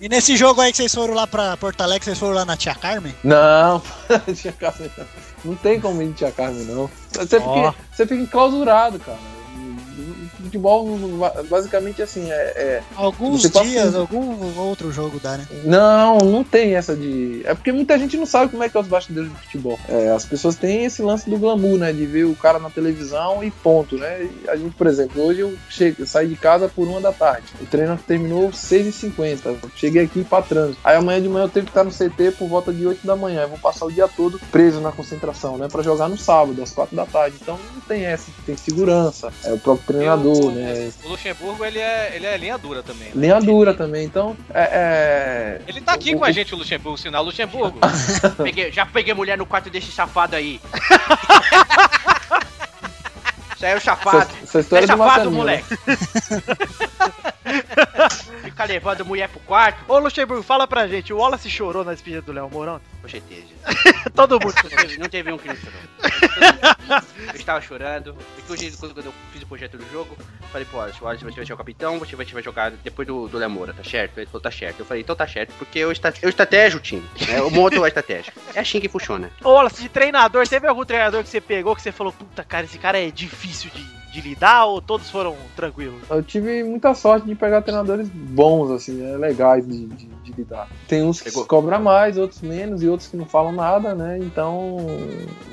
[0.00, 2.56] E nesse jogo aí que vocês foram lá pra Porto Alegre, vocês foram lá na
[2.56, 3.14] Tia Carmen?
[3.24, 3.82] Não,
[4.34, 5.06] tia Carmen, não.
[5.44, 6.90] não tem como ir de tia Carmen, não.
[7.12, 9.18] Você fica, você fica enclausurado, cara.
[10.46, 10.86] Futebol
[11.48, 15.46] basicamente assim, é- é, Alguns Você passa- dias, algum outro jogo dá, né?
[15.64, 17.42] Não, não tem essa de.
[17.44, 19.78] É porque muita gente não sabe como é que é os bastidores do futebol.
[19.88, 21.92] É, as pessoas têm esse lance do glamour, né?
[21.92, 24.28] De ver o cara na televisão e ponto, né?
[24.48, 27.46] A gente, por exemplo, hoje eu, chego, eu saí de casa por uma da tarde.
[27.60, 29.40] O treino terminou 6h50.
[29.46, 30.78] Eu Cheguei aqui pra trânsito.
[30.84, 33.16] Aí amanhã de manhã eu tenho que estar no CT por volta de 8 da
[33.16, 33.42] manhã.
[33.42, 35.68] Eu vou passar o dia todo preso na concentração, né?
[35.70, 37.36] Pra jogar no sábado, às 4 da tarde.
[37.40, 39.32] Então não tem essa, tem segurança.
[39.44, 40.90] É o próprio treinador, né?
[41.04, 43.08] O Luxemburgo, ele é, ele é linha dura também.
[43.08, 43.12] né?
[43.14, 44.04] Linha dura também.
[44.04, 44.62] Então, é.
[44.72, 47.78] é- Ele tá aqui com a gente, o Luxemburgo, sinal Luxemburgo.
[48.42, 50.60] Peguei- já peguei mulher no quarto desse safado aí.
[53.56, 54.18] Isso aí é o chafado.
[54.18, 55.36] Essa, essa história é é do chafado, né?
[55.36, 55.64] moleque.
[58.42, 59.78] Fica levando mulher pro quarto.
[59.88, 62.80] Ô, Luxemburgo, fala pra gente, o Wallace chorou na despedida do Léo Mourão?
[63.02, 63.46] Com certeza.
[64.14, 64.54] Todo mundo.
[64.62, 65.80] Não teve, não teve um que não chorou.
[67.28, 68.14] Eu estava chorando.
[68.36, 70.16] Porque hoje, quando eu fiz o projeto do jogo,
[70.52, 73.28] falei, pô, Wallace, você vai ser o capitão, você vai, você vai jogar depois do,
[73.28, 74.18] do Lemora, tá certo?
[74.18, 74.80] Ele falou, tá certo.
[74.80, 77.04] Eu falei, então tá certo, porque eu, estra- eu estratégia o time.
[77.26, 77.38] Né?
[77.38, 78.32] Eu monto a estratégia.
[78.54, 79.30] É assim que funciona.
[79.42, 82.64] Ô, Wallace, de treinador, teve algum treinador que você pegou que você falou, puta, cara,
[82.64, 83.82] esse cara é difícil de,
[84.16, 86.00] de lidar ou todos foram tranquilos?
[86.08, 90.68] Eu tive muita sorte de pegar treinadores bons, assim, né, legais de, de- de lidar.
[90.88, 94.18] Tem uns que cobram mais, outros menos, e outros que não falam nada, né?
[94.20, 94.86] Então,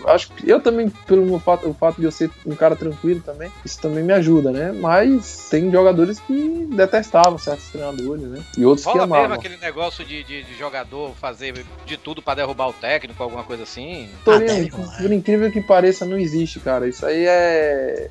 [0.08, 3.22] acho que eu também, pelo meu fato, o fato de eu ser um cara tranquilo
[3.22, 4.72] também, isso também me ajuda, né?
[4.72, 8.44] Mas tem jogadores que detestavam certos treinadores, né?
[8.58, 9.36] E outros que mesmo amavam.
[9.36, 13.64] aquele negócio de, de, de jogador fazer de tudo pra derrubar o técnico, alguma coisa
[13.64, 14.10] assim.
[14.24, 16.88] Torinho, Ah, por incrível que pareça, não existe, cara.
[16.88, 18.10] Isso aí é.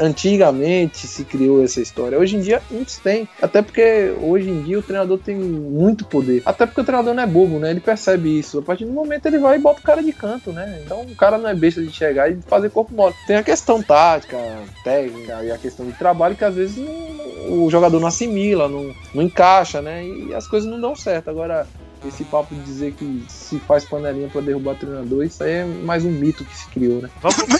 [0.00, 2.18] Antigamente se criou essa história.
[2.18, 3.28] Hoje em dia, muitos têm.
[3.40, 6.42] Até porque hoje em dia o treinador tem muito poder.
[6.44, 7.70] Até porque o treinador não é bobo, né?
[7.70, 8.58] Ele percebe isso.
[8.58, 10.80] A partir do momento ele vai e bota o cara de canto, né?
[10.84, 13.14] Então o cara não é besta de chegar e fazer corpo mole.
[13.26, 14.36] Tem a questão tática,
[14.84, 18.92] técnica e a questão de trabalho que às vezes não- o jogador não assimila, não,
[19.14, 20.04] não encaixa, né?
[20.04, 21.30] E as coisas não dão certo.
[21.30, 21.66] Agora.
[22.06, 26.04] Esse papo de dizer que se faz panelinha pra derrubar treinador, isso aí é mais
[26.04, 27.10] um mito que se criou, né?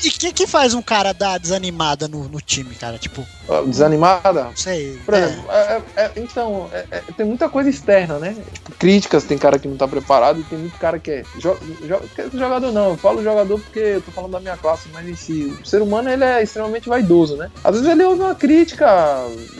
[0.03, 2.99] E o que, que faz um cara dar desanimada no, no time, cara?
[2.99, 4.45] Tipo, Ó, Desanimada?
[4.45, 4.99] não sei.
[5.05, 5.19] Por é.
[5.25, 8.37] exemplo, é- é- é- então, é- é- tem muita coisa externa, né?
[8.53, 11.23] Tipo, críticas, tem cara que não tá preparado e tem muito cara que é.
[11.39, 15.07] Jo, jo- jogador não, eu falo jogador porque eu tô falando da minha classe, mas
[15.09, 17.51] em si, o ser humano ele é extremamente vaidoso, né?
[17.63, 18.87] Às vezes ele ouve uma crítica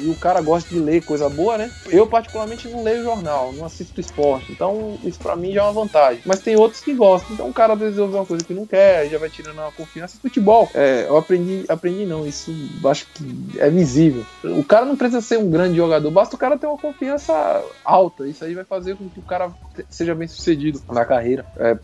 [0.01, 1.71] e o cara gosta de ler coisa boa, né?
[1.89, 5.73] Eu, particularmente, não leio jornal, não assisto esporte, então isso pra mim já é uma
[5.73, 6.23] vantagem.
[6.25, 8.67] Mas tem outros que gostam, então o cara às vezes ouve uma coisa que não
[8.67, 10.19] quer, já vai tirando uma confiança.
[10.21, 12.53] Futebol, é, eu aprendi, aprendi não, isso
[12.85, 14.25] acho que é visível.
[14.45, 18.27] O cara não precisa ser um grande jogador, basta o cara ter uma confiança alta.
[18.27, 19.51] Isso aí vai fazer com que o cara
[19.91, 21.45] seja bem sucedido na carreira.
[21.59, 21.77] É,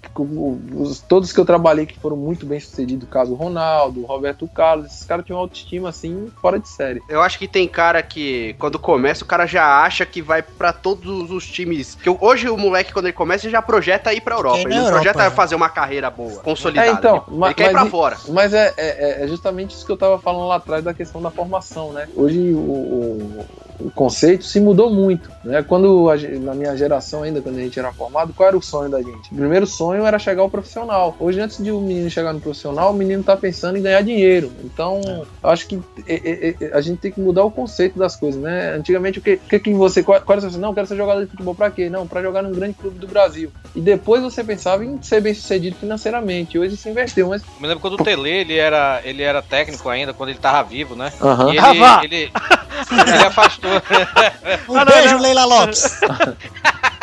[0.74, 5.04] os- todos que eu trabalhei que foram muito bem sucedidos, caso Ronaldo, Roberto Carlos, esses
[5.04, 7.02] caras tinham uma autoestima assim, fora de série.
[7.08, 10.72] Eu acho que tem cara que, quando começa, o cara já acha que vai pra
[10.72, 11.94] todos os times.
[11.94, 14.58] Que hoje o moleque, quando ele começa, ele já projeta ir pra Europa.
[14.58, 15.30] Ele na não Europa, projeta né?
[15.30, 16.88] fazer uma carreira boa, consolidada.
[16.88, 18.16] É, então, ele, ma- ele quer ir mas pra fora.
[18.28, 21.30] Mas é, é- é justamente isso que eu tava falando lá atrás da questão da
[21.30, 22.08] formação, né?
[22.16, 23.44] Hoje o, o-
[23.78, 25.62] o conceito se mudou muito, né?
[25.62, 28.90] Quando a na minha geração ainda, quando a gente era formado, qual era o sonho
[28.90, 29.32] da gente?
[29.32, 31.16] O primeiro sonho era chegar ao profissional.
[31.18, 34.52] Hoje, antes de o menino chegar no profissional, o menino tá pensando em ganhar dinheiro.
[34.64, 35.00] Então,
[35.42, 38.40] eu acho que é, é, é, a gente tem que mudar o conceito das coisas,
[38.40, 38.74] né?
[38.74, 40.02] Antigamente, o que, o que, que você.
[40.02, 40.62] Qual, qual era o seu sonho?
[40.62, 41.88] Não, eu quero ser jogador de futebol pra quê?
[41.88, 43.50] Não, pra jogar num grande clube do Brasil.
[43.74, 46.58] E depois você pensava em ser bem sucedido financeiramente.
[46.58, 47.42] Hoje se inverteu, mas.
[47.42, 50.62] Eu me lembro quando o Tele, ele era, ele era técnico ainda, quando ele tava
[50.68, 51.12] vivo, né?
[51.20, 51.52] Aham.
[51.52, 52.00] E Ah, vá!
[52.04, 52.32] ele, ele,
[53.14, 53.61] ele afastou.
[54.68, 55.22] Um Ah, não, beijo, não.
[55.22, 56.00] Leila Lopes.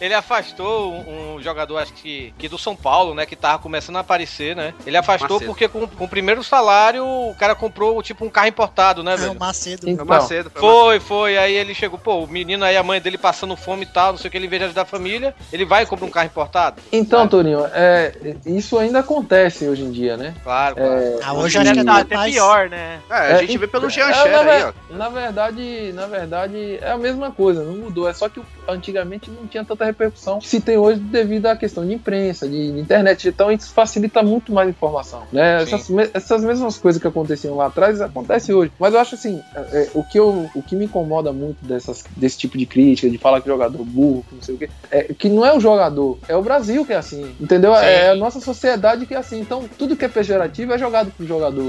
[0.00, 3.26] Ele afastou um, um jogador, acho que, que do São Paulo, né?
[3.26, 4.74] Que tava começando a aparecer, né?
[4.86, 5.46] Ele afastou Macedo.
[5.46, 9.14] porque com, com o primeiro salário o cara comprou tipo um carro importado, né, É
[9.14, 9.38] o velho?
[9.38, 9.82] Macedo.
[9.82, 10.50] Foi Então, Macedo.
[10.50, 11.38] Foi Foi, foi.
[11.38, 14.18] Aí ele chegou, pô, o menino aí, a mãe dele passando fome e tal, não
[14.18, 16.80] sei o que, ele de ajudar a família, ele vai e compra um carro importado.
[16.90, 17.30] Então, Sabe?
[17.30, 18.12] Torinho, é,
[18.46, 20.34] isso ainda acontece hoje em dia, né?
[20.42, 20.92] Claro, claro.
[21.00, 22.32] É, Ah, hoje acho que Tá é até mais.
[22.34, 23.00] pior, né?
[23.10, 24.72] É, a É, gente vê pelo é, Jean na, Cher aí, ó.
[24.96, 28.08] na verdade, na verdade, é a mesma coisa, não mudou.
[28.08, 31.86] É só que antigamente não tinha tanta repercussão que se tem hoje devido à questão
[31.86, 33.28] de imprensa, de, de internet.
[33.28, 35.22] Então isso facilita muito mais a informação.
[35.32, 35.62] Né?
[35.62, 38.72] Essas, essas mesmas coisas que aconteciam lá atrás acontecem hoje.
[38.78, 42.04] Mas eu acho assim, é, é, o, que eu, o que me incomoda muito dessas,
[42.16, 45.02] desse tipo de crítica, de falar que jogador burro, que não sei o quê, é
[45.14, 47.34] que não é o jogador, é o Brasil que é assim.
[47.40, 47.74] Entendeu?
[47.74, 47.80] Sim.
[47.84, 49.40] É a nossa sociedade que é assim.
[49.40, 51.62] Então, tudo que é pejorativo é jogado pro jogador,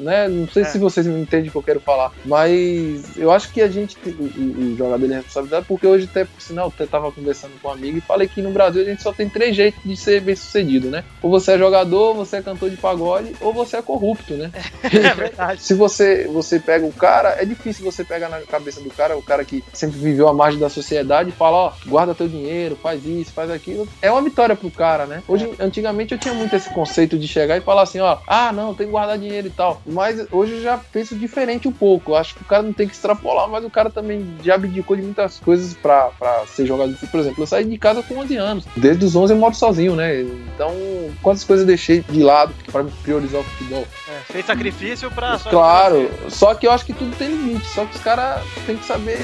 [0.00, 0.28] né?
[0.28, 0.66] Não sei É.
[0.66, 3.96] se vocês me entendem o que eu quero falar, mas eu acho que a gente,
[4.06, 7.70] o, o- jogador ele é responsabilidade, porque hoje, até por sinal, eu tava conversando com
[7.70, 10.20] um amigo e falei que no Brasil a gente só tem três jeitos de ser
[10.20, 11.02] bem sucedido, né?
[11.22, 14.50] Ou você é jogador, ou você é cantor de pagode, ou você é corrupto, né?
[14.84, 15.62] É verdade.
[15.62, 19.22] Se você, você pega o cara, é difícil você pegar na cabeça do cara, o
[19.22, 23.04] cara que sempre viveu à margem da sociedade, e fala, ó, guarda teu dinheiro, faz
[23.06, 23.88] isso, faz aquilo.
[24.02, 25.22] É uma vitória pro cara, né?
[25.26, 28.74] Hoje, antigamente eu tinha muito esse conceito de chegar e falar assim, ó, ah, não,
[28.74, 29.80] tem que guardar dinheiro e tal.
[29.86, 32.12] Mas hoje eu já penso diferente um pouco.
[32.12, 34.96] Eu acho que o cara não tem que extrapolar, mas o cara também já abdicou
[34.96, 36.94] de muitas coisas pra, pra ser jogador.
[37.10, 38.64] Por exemplo, eu saí de casa com 11 anos.
[38.76, 40.22] Desde os 11 eu moro sozinho, né?
[40.22, 40.74] Então,
[41.22, 43.86] quantas coisas eu deixei de lado pra priorizar o futebol?
[44.08, 45.38] É, fez sacrifício pra.
[45.38, 48.76] sua Claro, só que eu acho que tudo tem limite, só que os caras têm
[48.76, 49.18] que saber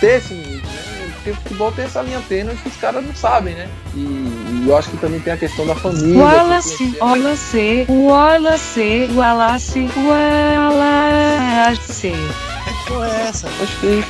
[0.00, 0.82] ter esse limite, né?
[1.14, 3.68] Porque o futebol tem essa linha tênue que os caras não sabem, né?
[3.94, 6.20] E, e eu acho que também tem a questão da família.
[6.20, 6.96] Wallace.
[7.00, 12.12] Wallace, Wallace, Wallace, Wallace.
[12.12, 13.48] Que porra é essa?
[13.48, 14.04] Acho que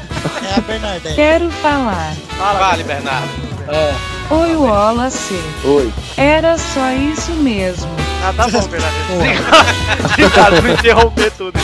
[0.50, 1.14] É a Bernadette.
[1.14, 2.14] Quero falar.
[2.38, 3.28] Vale, Bernardo.
[3.68, 3.94] é.
[4.30, 5.38] Oi, Wallace.
[5.64, 5.92] Oi.
[6.16, 7.90] Era só isso mesmo.
[8.24, 9.12] Ah, tá bom, Bernadette.
[9.12, 11.60] Obrigado, obrigado por interromper tudo.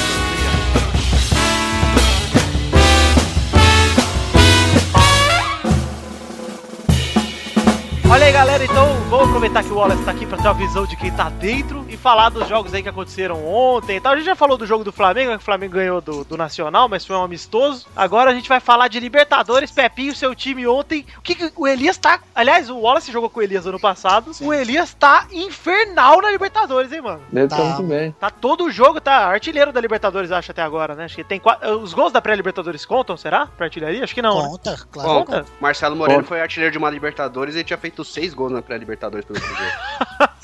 [8.12, 10.84] Olha aí, galera, então vamos aproveitar que o Wallace tá aqui pra ter uma visão
[10.84, 14.12] de quem tá dentro e falar dos jogos aí que aconteceram ontem e tal.
[14.14, 16.88] A gente já falou do jogo do Flamengo, que o Flamengo ganhou do, do Nacional,
[16.88, 17.86] mas foi um amistoso.
[17.94, 21.06] Agora a gente vai falar de Libertadores, Pepinho, seu time ontem.
[21.18, 22.18] O que, que o Elias tá.
[22.34, 24.32] Aliás, o Wallace jogou com o Elias ano passado.
[24.40, 27.20] O Elias tá infernal na Libertadores, hein, mano?
[27.30, 27.56] Deve Tá.
[27.58, 28.10] muito bem.
[28.18, 31.04] Tá todo o jogo, tá artilheiro da Libertadores, acho, até agora, né?
[31.04, 31.78] Acho que tem quatro.
[31.78, 33.46] Os gols da pré-Libertadores contam, será?
[33.46, 34.02] Pra artilharia?
[34.02, 34.42] Acho que não.
[34.42, 34.48] né?
[34.48, 35.08] Conta, claro.
[35.10, 35.46] Bom, Conta?
[35.60, 36.28] Marcelo Moreno Conta.
[36.28, 39.72] foi artilheiro de uma Libertadores e ele tinha feito seis gols na pré-Libertadores pelo Cruzeiro.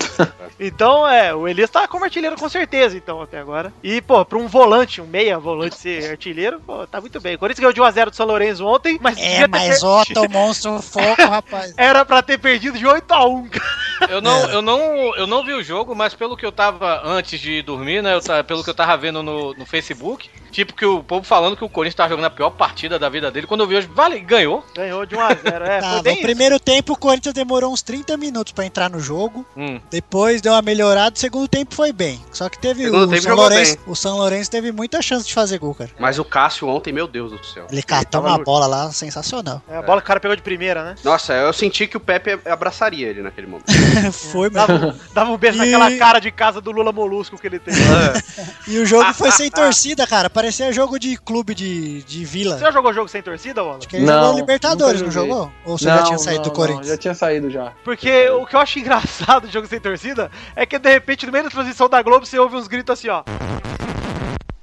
[0.58, 3.70] Então, é, o Elias tá como artilheiro com certeza, então, até agora.
[3.82, 7.34] E, pô, pra um volante, um meia volante ser artilheiro, pô, tá muito bem.
[7.34, 9.18] O Corinthians ganhou de 1x0 do São Lourenço ontem, mas.
[9.18, 11.74] É, ter mas per- ó, tomou um foco, rapaz.
[11.76, 14.12] Era pra ter perdido de 8x1, cara.
[14.12, 14.80] Eu não, eu, não,
[15.16, 18.14] eu não vi o jogo, mas pelo que eu tava antes de dormir, né?
[18.14, 21.62] eu pelo que eu tava vendo no, no Facebook, tipo que o povo falando que
[21.64, 23.46] o Corinthians tava jogando a pior partida da vida dele.
[23.46, 24.64] Quando eu vi hoje, vale, ganhou.
[24.74, 25.80] Ganhou de 1x0, é.
[25.80, 29.44] Tá, foi primeiro tempo o Corinthians demorou uns 30 minutos pra entrar no jogo.
[29.54, 29.78] Hum.
[29.90, 32.18] Depois deu uma melhorada, o segundo tempo foi bem.
[32.32, 33.84] Só que teve Segundo o tempo São Lourenço, bem.
[33.86, 35.90] o São Lourenço teve muita chance de fazer gol, cara.
[35.98, 37.66] Mas o Cássio ontem, meu Deus do céu.
[37.70, 39.60] Ele catou uma no- bola lá sensacional.
[39.68, 40.94] É, a bola que o cara pegou de primeira, né?
[41.04, 43.66] Nossa, eu senti que o Pepe abraçaria ele naquele momento.
[44.32, 44.66] foi, mesmo.
[44.66, 47.74] Dava, dava um beijo E- naquela cara de casa do Lula Molusco que ele tem.
[48.68, 50.28] E o jogo foi sem torcida, cara.
[50.30, 52.56] Parecia jogo de clube de, de vila.
[52.56, 53.80] Você já jogou jogo sem torcida, Wallace?
[53.80, 55.52] Acho que ele Não, jogou Libertadores, não jogou?
[55.64, 56.86] Ou você já tinha saído do Corinthians?
[56.88, 57.72] já tinha saído já.
[57.84, 61.32] Porque o que eu acho engraçado do jogo sem torcida é que de repente, no
[61.32, 63.22] meio da transmissão da Globo, você ouve uns gritos assim, ó.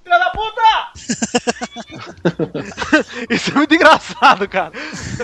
[0.04, 0.63] Filha da puta!
[3.30, 4.72] Isso é muito engraçado, cara.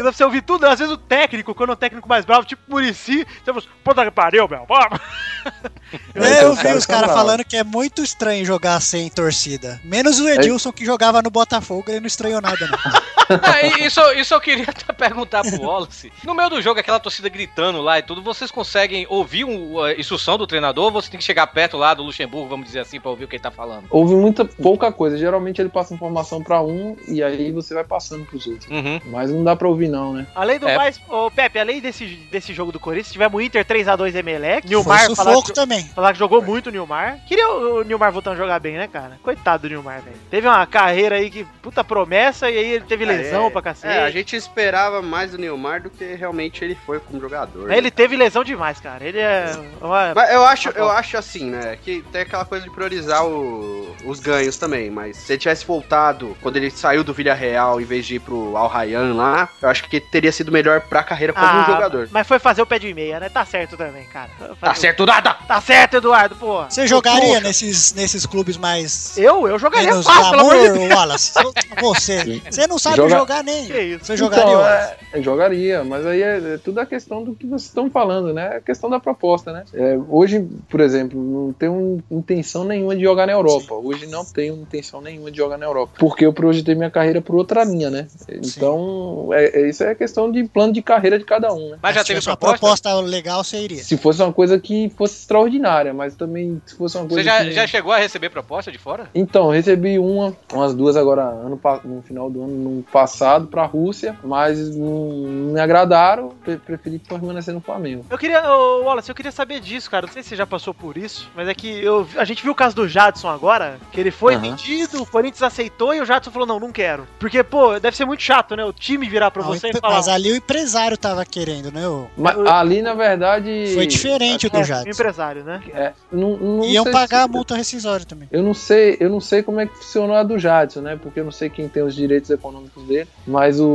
[0.04, 3.26] Você ouvir tudo, às vezes o técnico, quando é um técnico mais bravo, tipo Murici,
[3.26, 4.66] você fala assim, puta que pariu, meu.
[4.66, 5.00] vamos."
[6.14, 9.82] É, eu vi os são caras falando que é muito estranho jogar sem torcida.
[9.84, 12.78] Menos o Edilson que jogava no Botafogo, ele não estranhou nada, não.
[13.30, 16.12] Ah, isso, isso eu queria até perguntar pro Wallace.
[16.24, 19.94] No meio do jogo, aquela torcida gritando lá e tudo, vocês conseguem ouvir um, a
[19.94, 23.00] instrução do treinador ou você tem que chegar perto lá do Luxemburgo, vamos dizer assim,
[23.00, 23.86] pra ouvir o que ele tá falando?
[23.92, 25.16] Houve muita pouca coisa.
[25.16, 28.70] Geralmente ele passa informação pra um e aí você vai passando pros outros.
[28.70, 29.00] Uhum.
[29.08, 30.28] Mas não dá pra ouvir não, né?
[30.36, 30.76] Além do É.
[30.78, 34.68] mais, ô Pepe, além desse, desse jogo do Corinthians, tivemos o Inter 3x2 Emelec.
[34.68, 35.84] Nilmar falar sufoco que, também.
[35.90, 37.20] falar que jogou muito o Nilmar.
[37.28, 39.20] Queria o, o Nilmar voltando a jogar bem, né, cara?
[39.24, 40.16] Coitado do Nilmar, velho.
[40.30, 43.94] Teve uma carreira aí que puta promessa e aí ele teve lesão É, pra cacete.
[43.94, 47.60] É, a gente esperava mais do Neymar do que realmente ele foi como jogador.
[47.62, 47.78] Mas né?
[47.78, 49.04] ele teve lesão demais, cara.
[49.06, 49.52] Ele é.
[49.82, 50.14] Uma...
[50.14, 51.78] Mas eu acho, eu acho assim, né?
[51.84, 54.90] Que tem aquela coisa de priorizar o- os ganhos também.
[54.90, 58.56] Mas se ele tivesse voltado quando ele saiu do Villarreal em vez de ir pro
[58.56, 62.08] Al Rayyan lá, eu acho que teria sido melhor pra carreira como Ah, um jogador.
[62.12, 63.30] Mas foi fazer o pé de meia, né?
[63.30, 64.30] Tá certo também, cara.
[64.60, 65.34] Tá certo nada!
[65.48, 66.64] Tá certo, Eduardo, pô.
[66.70, 67.40] Você jogaria Poxa.
[67.42, 69.18] nesses, nesses clubes mais.
[69.18, 69.48] Eu?
[69.48, 70.56] Eu jogaria Menos fácil, pelo amor
[70.88, 70.94] de.
[70.94, 71.34] Wallace.
[71.82, 72.42] Você.
[72.50, 73.66] Você não sabe Joga- jogar nem.
[73.66, 74.06] Que isso?
[74.06, 74.94] Você jogaria, Então, Wallace?
[75.14, 78.34] é, eu jogaria, mas aí é, é tudo a questão do que vocês estão falando,
[78.34, 78.50] né?
[78.54, 79.64] É a questão da proposta, né?
[79.74, 83.74] É, hoje, por exemplo, não tenho intenção nenhuma de jogar na Europa.
[83.74, 85.94] Hoje não tenho intenção nenhuma de jogar na Europa.
[86.00, 88.08] Porque eu projetei minha carreira por outra linha, né?
[88.32, 91.78] Então, é, é- isso é questão de plano de carreira de cada um, né?
[91.82, 92.60] Mas já teve uma proposta?
[92.60, 93.84] proposta legal, você iria.
[93.84, 97.46] Se fosse uma coisa que fosse extraordinária, mas também se fosse uma coisa Você já,
[97.46, 97.52] que...
[97.52, 99.10] já chegou a receber proposta de fora?
[99.14, 103.66] Então, eu recebi uma, umas duas agora ano, no final do ano no passado pra
[103.66, 105.10] Rússia, mas não,
[105.54, 108.06] me agradaram, pre- preferi permanecer no Flamengo.
[108.10, 110.06] Eu queria, ô, Wallace, eu queria saber disso, cara.
[110.06, 112.52] Não sei se você já passou por isso, mas é que eu, a gente viu
[112.52, 114.42] o caso do Jadson agora, que ele foi Aham.
[114.42, 117.08] vendido, o Corinthians aceitou e o Jadson falou: não, não quero.
[117.20, 118.64] Porque, pô, deve ser muito chato, né?
[118.66, 119.96] O time virar pra Não, você e- falar.
[119.96, 121.88] mas ali o empresário tava querendo, né?
[121.88, 123.72] o- Mas ali, na verdade...
[123.76, 124.90] Foi diferente o do É, o Jadson.
[124.90, 125.62] empresário, né?
[125.74, 128.28] É, não, não Iam sei pagar a se- multa rescisória também.
[128.32, 130.98] Eu não sei, eu não sei como é que funcionou a do Jadson, né?
[131.02, 133.08] Porque eu não sei quem tem os direitos econômicos dele.
[133.28, 133.66] Mas o,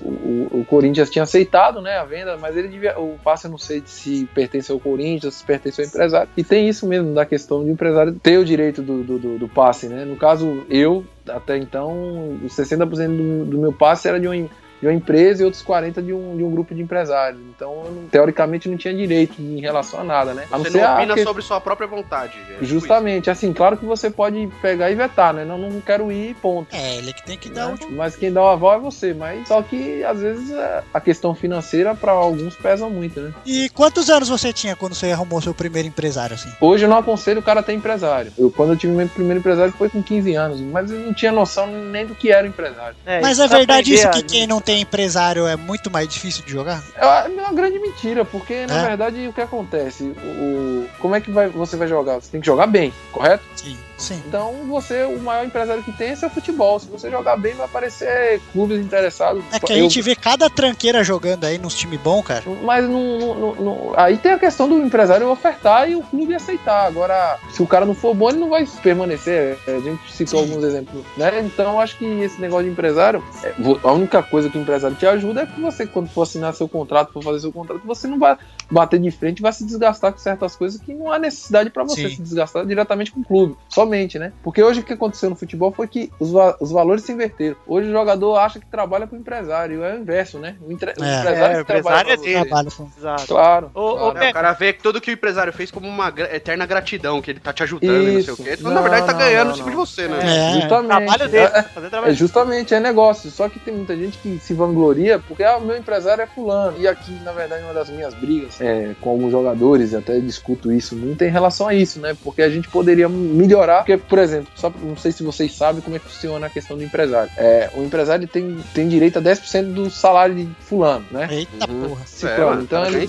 [0.00, 2.98] o, o Corinthians tinha aceitado, né, a venda, mas ele devia.
[2.98, 6.28] O passe eu não sei se pertence ao Corinthians, se pertence ao empresário.
[6.36, 9.38] E tem isso mesmo da questão de o empresário ter o direito do, do, do-
[9.38, 10.04] do passe, né?
[10.04, 10.91] No caso, eu,
[11.28, 14.50] até então, os 60% do, do meu passe era de em-
[14.82, 17.40] de uma empresa e outros 40% de um, de um grupo de empresários.
[17.54, 20.44] Então, eu teoricamente, não tinha direito em relação a nada, né?
[20.50, 22.36] A Você ser não a opina que- sobre sua própria vontade.
[22.50, 25.44] é tipo Justamente, assim, claro que você pode pegar e vetar, né?
[25.44, 26.74] Não, não quero ir, ponto.
[26.74, 27.96] É, ele que tem que dar o último.
[27.96, 29.14] Mas quem dá o aval é você.
[29.14, 33.32] Mas só que às vezes é, a questão financeira para alguns pesa muito, né?
[33.46, 36.50] E quantos anos você tinha quando você arrumou seu primeiro empresário, assim?
[36.60, 38.32] Hoje eu não aconselho o cara a ter empresário.
[38.36, 41.30] Eu, quando eu tive meu primeiro empresário foi com 15 anos, mas eu não tinha
[41.30, 42.96] noção nem do que era empresário.
[43.06, 45.90] É, Mas é pra verdade aprender isso a- que quem não tem empresário é muito
[45.90, 46.82] mais difícil de jogar?
[46.96, 48.82] É uma grande mentira, porque na É?
[48.82, 50.04] verdade o que acontece?
[50.24, 52.20] O- como é que vai, você vai jogar?
[52.20, 53.44] Você tem que jogar bem, correto?
[53.56, 54.22] Sim, sim.
[54.26, 56.78] Então você, o maior empresário que tem é seu futebol.
[56.78, 59.42] Se você jogar bem, vai aparecer clubes interessados.
[59.52, 62.42] É que a Eu- gente vê cada tranqueira jogando aí nos times bons, cara.
[62.62, 66.34] Mas não, não- não- não- aí tem a questão do empresário ofertar e o clube
[66.34, 66.86] aceitar.
[66.86, 69.58] Agora, se o cara não for bom, ele não vai permanecer.
[69.66, 70.50] A gente citou Sim.
[70.50, 71.40] alguns exemplos, né?
[71.44, 73.52] Então, eu acho que esse negócio de empresário, é,
[73.84, 76.68] a única coisa que o empresário te ajuda é que você, quando for assinar seu
[76.68, 78.36] contrato, for fazer seu contrato, você não vai
[78.72, 81.84] bater de frente e vai se desgastar com certas coisas que não há necessidade para
[81.84, 82.16] você Sim.
[82.16, 84.32] se desgastar diretamente com o clube, somente, né?
[84.42, 87.56] Porque hoje o que aconteceu no futebol foi que os, va- os valores se inverteram.
[87.66, 90.56] Hoje o jogador acha que trabalha com o empresário, é o inverso, né?
[90.66, 91.18] O, entre- o É.
[91.20, 92.32] empresário É, que o empresário trabalha é dele.
[92.38, 92.44] você.
[92.46, 92.88] Trabalho com.
[92.98, 93.26] Exato.
[93.26, 93.70] Claro.
[93.74, 94.18] Ô, claro.
[94.18, 97.30] É, o cara vê tudo que o empresário fez como uma gra- eterna gratidão, que
[97.30, 98.42] ele tá te ajudando e não sei o Isso.
[98.42, 98.50] quê.
[98.58, 99.86] Então, Não, na verdade, tá não, ganhando não, em cima de não.
[99.86, 100.18] você, né?
[100.22, 100.60] É.
[100.60, 100.86] Justamente.
[100.88, 101.44] trabalho dele.
[101.44, 103.30] É, Fazer é, trabalho justamente, é negócio.
[103.30, 106.78] Só que tem muita gente que se vangloria porque ah, o meu empresário é fulano.
[106.78, 110.72] E aqui, na verdade, uma das minhas brigas é, com alguns jogadores, e até discuto
[110.72, 112.16] isso muito em relação a isso, né?
[112.22, 113.78] Porque a gente poderia melhorar.
[113.78, 116.76] Porque, por exemplo, só não sei se vocês sabem como é que funciona a questão
[116.76, 117.30] do empresário.
[117.36, 121.28] É, o empresário tem, tem direito a 10% do salário de fulano, né?
[121.30, 121.88] Eita Uhum.
[121.88, 122.06] porra.
[122.06, 122.60] Ciclano.
[122.60, 123.08] É, então, tá ele,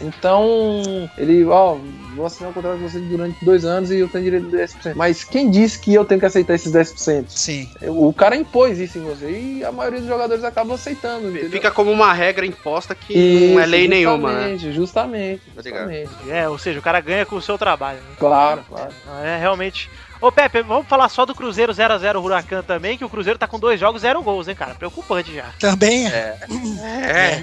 [0.00, 1.76] então, ele, ó,
[2.14, 4.94] vou assinar um contrato com você durante dois anos e eu tenho direito de 10%.
[4.96, 7.24] Mas quem disse que eu tenho que aceitar esses 10%?
[7.28, 7.68] Sim.
[7.86, 11.28] O cara impôs isso em você e a maioria dos jogadores acabam aceitando.
[11.30, 11.50] entendeu?
[11.50, 13.14] Fica como uma regra imposta que
[13.52, 14.56] não é Isso, lei nenhuma, né?
[14.72, 15.54] Justamente, justamente.
[15.56, 15.90] Tá ligado?
[15.92, 16.30] justamente.
[16.30, 17.98] É, ou seja, o cara ganha com o seu trabalho.
[17.98, 18.14] Né?
[18.18, 18.90] Claro, claro.
[19.22, 19.90] É, realmente.
[20.20, 23.58] Ô, Pepe, vamos falar só do Cruzeiro 0x0 Huracan também, que o Cruzeiro tá com
[23.58, 24.72] dois jogos, zero gols, hein, cara?
[24.72, 25.46] Preocupante já.
[25.58, 26.36] Também É,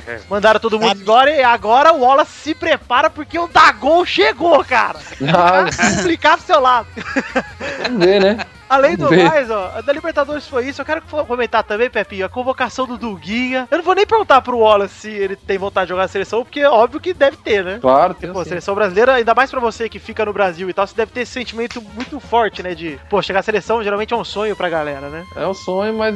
[0.08, 0.22] é.
[0.30, 4.64] Mandaram todo mundo Tá- embora e agora o Wallace se prepara porque o Dagol chegou,
[4.64, 4.98] cara.
[5.24, 6.88] Ah, Explicar pro seu lado.
[7.84, 8.38] vamos ver, né?
[8.70, 10.82] Além do mais, ó, a da Libertadores foi isso.
[10.82, 13.68] Eu quero comentar também, Pepinho, a convocação do Duguinha.
[13.72, 16.44] Eu não vou nem perguntar pro Wallace se ele tem vontade de jogar na seleção,
[16.44, 17.80] porque é óbvio que deve ter, né?
[17.82, 18.50] Claro, tem Pô, assim.
[18.50, 21.22] seleção brasileira, ainda mais pra você que fica no Brasil e tal, você deve ter
[21.22, 22.76] esse sentimento muito forte, né?
[22.76, 25.26] De, pô, chegar à seleção geralmente é um sonho pra galera, né?
[25.36, 26.16] É um sonho, mas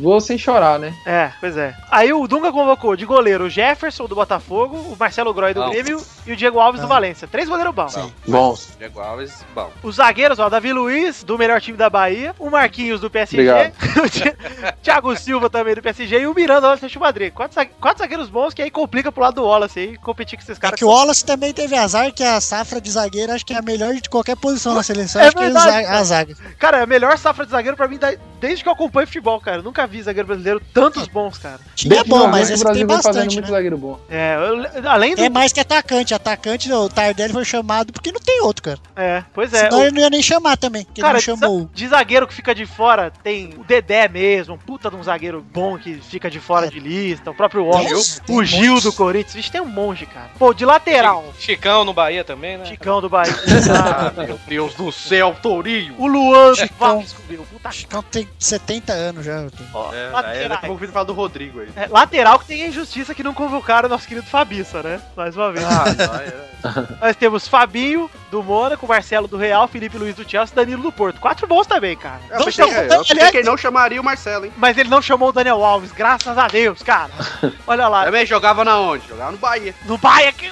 [0.00, 0.94] vou sem chorar, né?
[1.06, 1.74] É, pois é.
[1.90, 5.70] Aí o Dunga convocou de goleiro o Jefferson do Botafogo, o Marcelo Groy do Bom.
[5.70, 6.86] Grêmio e o Diego Alves do.
[6.86, 7.26] Valência.
[7.26, 7.92] Três goleiros bons.
[7.92, 8.12] Sim.
[8.26, 8.76] Bons.
[8.78, 9.70] Diego Alves, bom.
[9.82, 13.72] Os zagueiros, ó, Davi Luiz, do melhor time da Bahia, o Marquinhos do PSG, Obrigado.
[14.04, 14.36] o Thi-
[14.82, 17.32] Thiago Silva também do PSG e o Miranda do Atlético Madrid.
[17.32, 20.42] Quatro, zague- quatro zagueiros bons que aí complica pro lado do Wallace aí, competir com
[20.42, 20.78] esses É caras.
[20.78, 23.62] que o Wallace também teve azar, que a safra de zagueiro acho que é a
[23.62, 25.20] melhor de qualquer posição na seleção.
[25.22, 26.78] É acho que é verdade, a zaga- cara.
[26.78, 29.58] é a melhor safra de zagueiro pra mim da- desde que eu acompanho futebol, cara.
[29.58, 31.60] Eu nunca vi zagueiro brasileiro tantos bons, cara.
[31.76, 33.56] Tinha bom, mas o esse Brasil tem bastante, muito né?
[33.56, 33.98] zagueiro bom.
[34.10, 35.22] É, eu- além do.
[35.22, 36.12] É mais que atacante.
[36.12, 38.78] Atacante, o Tardelli foi chamado porque não tem outro, cara.
[38.96, 39.60] É, pois é.
[39.66, 41.70] Senão o- ele não ia nem chamar também, porque Cara, ele não chamou.
[41.72, 45.40] de zagueiro que fica de fora, tem o Dedé mesmo, um puta de um zagueiro
[45.52, 47.94] bom que fica de fora de lista, o próprio Tem
[48.36, 48.82] o Gil muitos.
[48.84, 50.30] do Corinthians, vixe, tem um monge, cara.
[50.38, 52.64] Pô, de lateral, Chicão no Bahia também, né?
[52.64, 53.32] Chicão do Bahia.
[53.72, 55.94] Ah, meu Deus do céu, Tourinho.
[55.98, 56.68] o Luan do.
[56.78, 59.46] Vasco, meu, puta Chicão tem 70 anos já.
[59.72, 61.68] Ó, É, lateral, daqui a pouco o Vitor fala do Rodrigo aí.
[61.76, 65.00] é, lateral que tem a injustiça que não convocaram o nosso querido Fabiça, né?
[65.16, 65.64] Mais uma vez.
[65.64, 66.52] Ah, é-
[67.00, 70.92] Nós temos Fabinho, do Mônaco, Marcelo do Real, Felipe Luiz do Chelsea e Danilo do
[70.92, 71.20] Porto.
[71.20, 72.20] Quatro bons também, cara.
[72.30, 74.52] Eu Não pensei, chamou- é, eu aliás, que ele não chamaria o Marcelo, hein?
[74.56, 77.10] Mas ele não chamou o Daniel Alves, graças a Deus, cara.
[77.66, 79.08] Olha lá, Também jogava na onde?
[79.08, 79.74] Jogava no Bahia.
[79.84, 80.48] no Bahia, que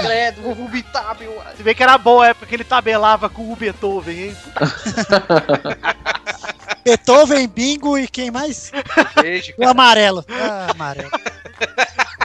[0.00, 1.40] Credo, vou vomitar, meu.
[1.56, 4.36] Se bem que era boa a época que ele tabelava com o Beethoven, hein?
[6.84, 8.70] Beethoven, Bingo e quem mais?
[9.20, 10.24] Beijo, O amarelo.
[10.28, 11.10] Ah, amarelo.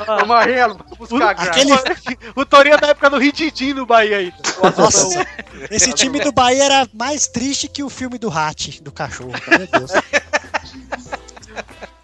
[0.08, 1.52] Amarelo, pra buscar graça.
[1.52, 1.72] Aquele,
[2.36, 4.34] O Torinho é da época do Ritidinho no Bahia aí.
[4.78, 5.26] nossa,
[5.70, 9.34] esse time do Bahia era mais triste que o filme do Hat, do cachorro.
[9.48, 9.92] Meu Deus.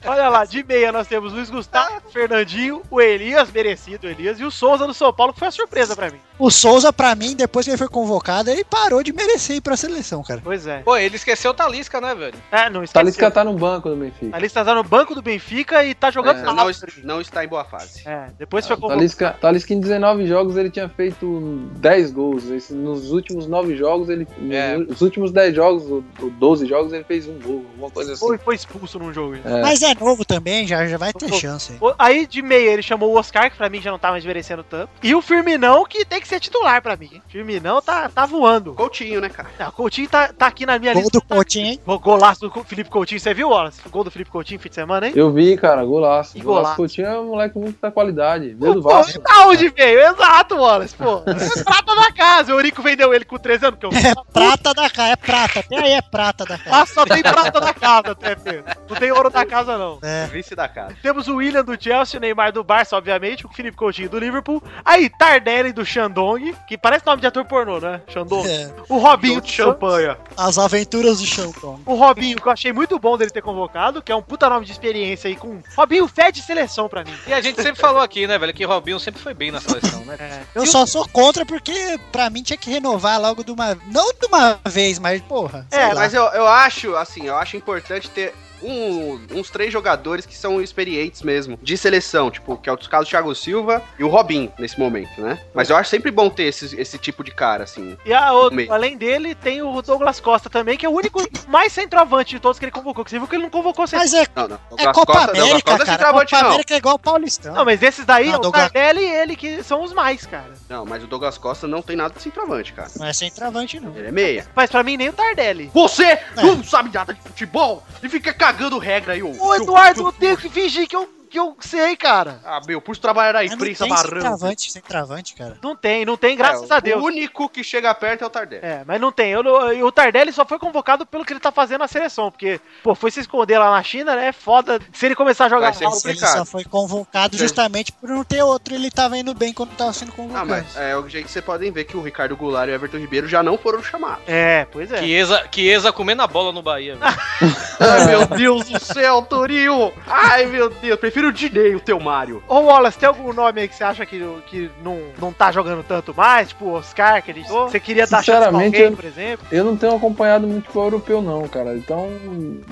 [0.05, 4.51] Olha lá, de meia nós temos Luiz Gustavo, Fernandinho, o Elias, merecido Elias, e o
[4.51, 6.17] Souza do São Paulo, que foi uma surpresa pra mim.
[6.37, 9.77] O Souza, pra mim, depois que ele foi convocado, ele parou de merecer ir pra
[9.77, 10.41] seleção, cara.
[10.43, 10.79] Pois é.
[10.79, 12.35] Pô, ele esqueceu o Talisca, né, velho?
[12.51, 13.01] É, não esqueceu.
[13.01, 14.31] Talisca tá no banco do Benfica.
[14.31, 16.55] Talisca tá no banco do Benfica e tá jogando É, não,
[17.03, 18.01] não está em boa fase.
[18.05, 18.99] É, depois foi convocado.
[18.99, 21.39] Talisca, Talisca em 19 jogos ele tinha feito
[21.77, 22.49] 10 gols.
[22.49, 24.27] Esse- nos últimos 9 jogos, ele.
[24.51, 24.75] É.
[24.77, 28.25] Nos últimos 10 jogos, ou ou 12 jogos, ele fez um gol, alguma coisa assim.
[28.25, 29.35] Foi, foi expulso num jogo.
[29.45, 29.61] É.
[29.61, 31.77] Mas é novo também, já, já vai ter Pô, chance.
[31.81, 34.25] O- Aí de meia ele chamou o Oscar, que pra mim já não tá mais
[34.25, 34.89] merecendo tanto.
[35.01, 37.09] E o Firminão, que tem que ser titular pra mim.
[37.13, 37.21] hein?
[37.27, 38.73] Firminão tá, tá voando.
[38.73, 39.49] Coutinho, né, cara?
[39.59, 41.19] Ah, o Coutinho tá, tá aqui na minha Gol lista.
[41.19, 41.79] do Coutinho, hein?
[41.85, 43.19] Go- Golaço do Felipe Coutinho.
[43.19, 43.81] Você viu, Wallace?
[43.85, 45.13] O gol do Felipe Coutinho fim de semana, hein?
[45.15, 46.37] Eu vi, cara, golaço.
[46.37, 46.75] E Golaço golaço.
[46.77, 48.53] Coutinho é um moleque muito da qualidade.
[48.59, 49.21] Veio do Pô, Vasco.
[49.21, 49.99] da onde veio?
[49.99, 51.21] Exato, Wallace, pô.
[51.55, 52.53] É prata da casa.
[52.53, 53.99] O Eurico vendeu ele com 13 anos, porque eu...
[54.11, 55.59] É prata da casa, é prata.
[55.59, 56.75] Até aí é prata da casa.
[56.75, 58.63] Ah, só tem prata da casa, até, Pedro.
[58.89, 59.84] Não tem ouro da casa, não.
[60.01, 60.27] É.
[60.27, 60.95] Vice da casa.
[61.01, 64.61] Temos o William do Chelsea, o Neymar do Barça, obviamente, o Felipe Coutinho do Liverpool.
[64.83, 68.01] Aí, Tardelli do Shandong, que parece nome de ator pornô, né?
[68.07, 68.47] Shandong.
[68.47, 70.15] É, O Robinho de do champanhe.
[70.37, 71.79] as aventuras do Champão.
[71.85, 74.65] O Robinho, que eu achei muito bom dele ter convocado, que é um puta nome
[74.65, 75.61] de experiência aí com.
[75.75, 77.13] Robinho fede seleção pra mim.
[77.27, 80.03] E a gente sempre falou aqui, né, velho, que Robinho sempre foi bem na seleção,
[80.05, 80.15] né?
[80.19, 80.41] É.
[80.55, 83.75] Eu E o- só sou contra porque, pra mim, tinha que renovar logo de uma.
[83.87, 85.65] Não de uma vez, mas, porra.
[85.69, 85.95] sei É, lá.
[85.95, 90.61] Mas eu, eu acho, assim, eu acho importante ter um- uns três jogadores que são
[90.61, 94.51] experientes mesmo, de seleção, tipo, que é o caso do Thiago Silva e o Robin,
[94.57, 95.39] nesse momento, né?
[95.53, 97.97] Mas eu acho sempre bom ter esse, esse tipo de cara, assim.
[98.05, 98.73] E a outra, Meio.
[98.73, 102.57] além dele, tem o Douglas Costa também, que é o único mais centroavante de todos
[102.59, 103.03] que ele convocou.
[103.03, 104.15] Que você viu que ele não convocou centroavante.
[104.15, 104.59] Mas é, Não, não.
[104.77, 105.97] é Copa Costa- Douglas América, Costa é cara.
[105.97, 106.49] centroavante, Copa não.
[106.49, 107.53] América é igual o Paulistão.
[107.53, 110.53] Não, mas esses daí, Não, o Douglas- Tardelli e ele que são os mais, cara.
[110.67, 112.89] Não, mas o Douglas Costa não tem nada de centroavante, cara.
[112.95, 113.95] Não é centroavante, não.
[113.95, 114.47] Ele é meia.
[114.55, 115.69] Mas pra mim nem o Tardelli.
[115.73, 119.31] Você não sabe nada de futebol e fica cagando regra aí, ô.
[119.39, 122.39] Ô, Eduardo, eu tenho que fingir que eu, que eu sei, cara.
[122.45, 124.13] Ah, meu, por trabalhar na não imprensa barrando.
[124.13, 125.57] centroavante, centroavante, cara.
[125.61, 127.01] Não tem, não tem, graças É, a Deus.
[127.01, 128.65] O único que chega perto é o Tardelli.
[128.65, 129.31] É, mas não tem.
[129.31, 132.31] Eu não- e o Tardelli só foi convocado pelo que ele tá fazendo na seleção,
[132.31, 134.27] porque, pô, foi se esconder lá na China, né?
[134.27, 134.79] É foda.
[134.93, 136.37] Se ele começar a jogar mal, Ele complicado.
[136.37, 138.73] só foi convocado justamente por não ter outro.
[138.73, 140.47] Ele tava indo bem quando tava sendo Ah, convocado.
[140.47, 142.97] mas é o jeito que vocês podem ver que o Ricardo Goulart e o Everton
[142.97, 144.23] Ribeiro já não foram chamados.
[144.25, 144.99] É, pois é.
[144.99, 146.95] Chiesa, Chiesa comendo a bola no Bahia.
[146.95, 147.15] velho.
[147.79, 149.91] Ai, meu Deus do céu, Torinho!
[150.07, 152.43] Ai, meu Deus, prefiro o Dinei, o teu Mário.
[152.47, 155.83] Ô Wallace, tem algum nome aí que você acha que, que não, não tá jogando
[155.83, 156.49] tanto mais?
[156.49, 157.47] Tipo o Oscar, que a gente.
[157.47, 159.45] Você queria dar chance pra alguém, eu- por exemplo?
[159.51, 161.75] Eu não tenho acompanhado muito futebol europeu, não, cara.
[161.75, 162.09] Então,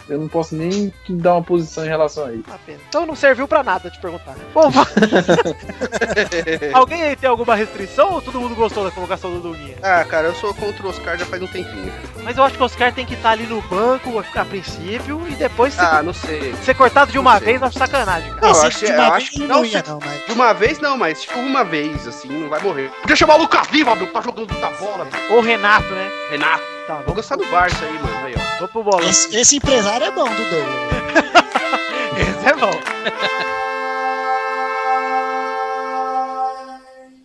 [0.09, 2.43] eu não posso nem te dar uma posição em relação a isso.
[2.65, 2.79] Pena.
[2.87, 4.35] Então não serviu pra nada te perguntar.
[4.53, 4.71] Bom,
[6.73, 9.75] alguém aí tem alguma restrição ou todo mundo gostou da convocação do Duguinha?
[9.81, 11.91] Ah, cara, eu sou contra o Oscar já faz um tempinho.
[12.23, 15.35] Mas eu acho que o Oscar tem que estar ali no banco a, princípio e
[15.35, 16.53] depois ser, Ah, não sei.
[16.63, 18.42] ser cortado de uma vez, acho sacanagem, cara.
[18.43, 20.25] Não, eu acho, de eu uma vez que não, ia, não, mas.
[20.25, 22.89] De uma vez não, mas tipo uma vez, assim, não vai morrer.
[23.01, 25.05] Podia chamar o Lucas Lima, meu, que tá jogando muita bola.
[25.05, 25.31] meu.
[25.33, 26.11] Ou o Renato, né?
[26.29, 28.25] Renato, Tá, vou gostar do Barça aí, mano.
[28.25, 28.57] Aí, ó.
[28.57, 28.99] vamos pro bolão.
[29.09, 30.93] Esse, Esse, esse empresário é bom, do Douglas.
[32.45, 33.83] é bom.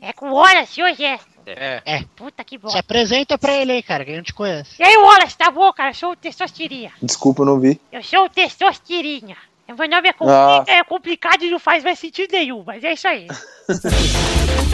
[0.01, 1.19] É com o Wallace hoje, é?
[1.45, 1.83] É.
[1.85, 2.05] É.
[2.14, 2.69] Puta que bom.
[2.69, 4.71] Se apresenta pra ele aí, cara, que a gente conhece.
[4.79, 5.91] E aí, Wallace, tá bom, cara?
[5.91, 6.93] Eu sou o Testostirinha.
[7.03, 7.81] Desculpa, eu não vi.
[7.91, 9.37] Eu sou o Testostirinha.
[9.69, 10.64] Meu nome é, compli- Ah.
[10.66, 13.27] é complicado e não faz mais sentido nenhum, mas é isso aí.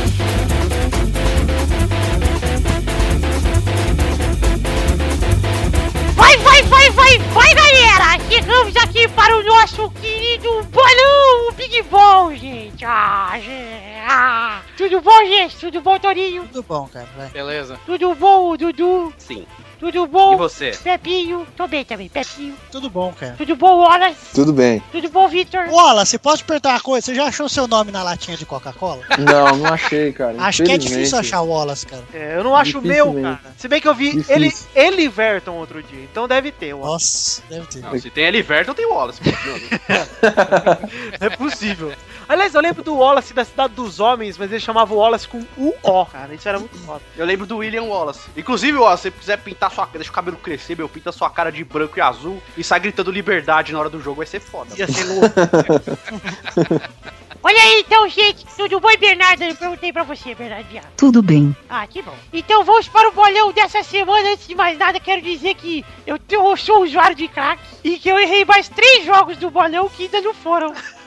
[6.17, 8.25] Vai, vai, vai, vai, vai, galera!
[8.31, 12.85] Chegamos aqui para o nosso querido bolão, o Big Ball, gente.
[12.85, 14.01] Ah, gente.
[14.09, 14.61] Ah.
[14.77, 15.57] Tudo bom, gente?
[15.57, 16.45] Tudo bom, Torinho?
[16.47, 17.29] Tudo bom, cara, vai.
[17.29, 17.79] Beleza.
[17.85, 19.13] Tudo bom, Dudu?
[19.19, 19.47] Sim.
[19.85, 20.33] Tudo bom?
[20.33, 20.71] E você?
[20.83, 22.57] Pepinho, tô bem também, Pepinho.
[22.73, 23.35] Tudo bom, cara.
[23.37, 24.17] Tudo bom, Wallace?
[24.33, 24.83] Tudo bem.
[24.91, 25.69] Tudo bom, Victor?
[25.69, 27.05] Wallace, você pode perguntar uma coisa?
[27.05, 29.03] Você já achou seu nome na latinha de Coca-Cola?
[29.19, 30.41] Não, não achei, cara.
[30.41, 32.03] Acho que é difícil achar o Wallace, cara.
[32.15, 33.41] É, eu não acho o meu, cara.
[33.59, 34.35] Se bem que eu vi Difícil.
[34.35, 36.73] ele, ele e Verton outro dia, então deve ter.
[36.73, 37.43] Wallace.
[37.43, 37.81] Nossa, deve ter.
[37.81, 39.21] Não, se tem Eliverton, tem Wallace.
[41.21, 41.93] É possível.
[42.29, 45.45] Aliás, eu lembro do Wallace da Cidade dos Homens, mas ele chamava o Wallace com
[45.59, 46.35] U-O, cara.
[46.35, 47.03] Isso era muito foda.
[47.17, 48.21] Eu lembro do William Wallace.
[48.37, 51.51] Inclusive, Wallace, se você quiser pintar sua deixa o cabelo crescer, meu, pinta sua cara
[51.51, 54.71] de branco e azul e sai gritando liberdade na hora do jogo, vai ser foda.
[54.77, 55.35] Ia ser louco.
[57.47, 58.47] Olha aí, então, gente.
[58.57, 59.43] Tudo bom, Bernardo?
[59.45, 60.87] Eu perguntei pra você, Bernardo Viado.
[60.97, 61.55] Tudo bem.
[61.69, 62.15] Ah, que bom.
[62.33, 64.31] Então vamos para o bolão dessa semana.
[64.33, 67.99] Antes de mais nada, quero dizer que eu, te- eu sou usuário de crack e
[67.99, 70.73] que eu errei mais três jogos do bolão que ainda não foram.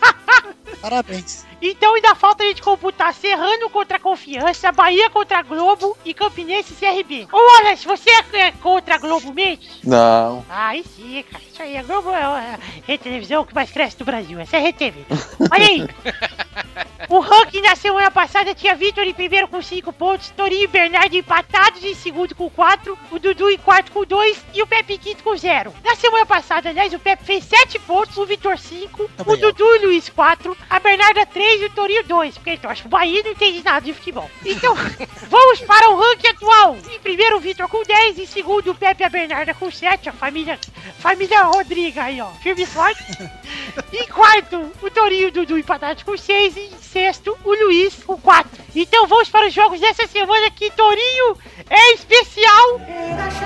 [0.82, 1.45] Parabéns.
[1.62, 6.76] Então ainda falta a gente computar Serrano contra Confiança, Bahia contra Globo e Campinense e
[6.76, 7.28] CRB.
[7.32, 9.80] Ô Wallace, você é, é contra a Globo Mendes?
[9.84, 10.45] Não.
[10.49, 11.43] Ah, aí sim, cara.
[11.51, 14.39] Isso aí, a Globo é a rede de televisão que mais cresce do Brasil.
[14.39, 15.05] Essa é a RTV.
[15.51, 15.88] Olha aí.
[17.10, 21.16] O ranking na semana passada tinha Vitor em primeiro com 5 pontos, Torinho e Bernardo
[21.16, 24.97] empatados em segundo com 4, o Dudu em quarto com 2 e o Pepe em
[24.97, 25.74] quinto com 0.
[25.86, 29.39] Na semana passada, aliás, o Pepe fez 7 pontos, o Vitor 5, o Também.
[29.39, 32.82] Dudu e o Luiz 4, a Bernarda 3 e o Torinho 2, porque ele torce
[32.82, 34.30] pro Bahia e não entende nada de futebol.
[34.45, 34.76] Então,
[35.30, 36.78] vamos para o ranking atual.
[36.91, 40.10] Em primeiro, o Vitor com 10, em segundo, o Pepe e a Bernarda com 7,
[40.10, 40.60] a família,
[41.00, 43.04] família Rodriga aí, ó, firme e forte.
[43.93, 46.58] Em quarto, o Torinho e o Dudu empatados com 6.
[46.58, 48.50] E em sexto, o Luiz com 4.
[48.76, 51.38] Então vamos para os jogos dessa semana que Torinho
[51.70, 52.80] é especial.
[52.80, 53.38] Vamos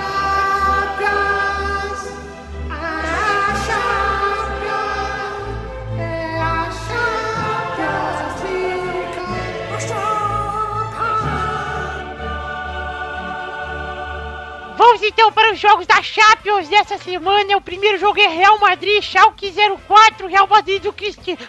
[15.11, 17.57] então para os jogos da Champions dessa semana.
[17.57, 19.53] O primeiro jogo é Real Madrid, Schalke
[19.87, 21.39] 04, Real Madrid do Cristiano.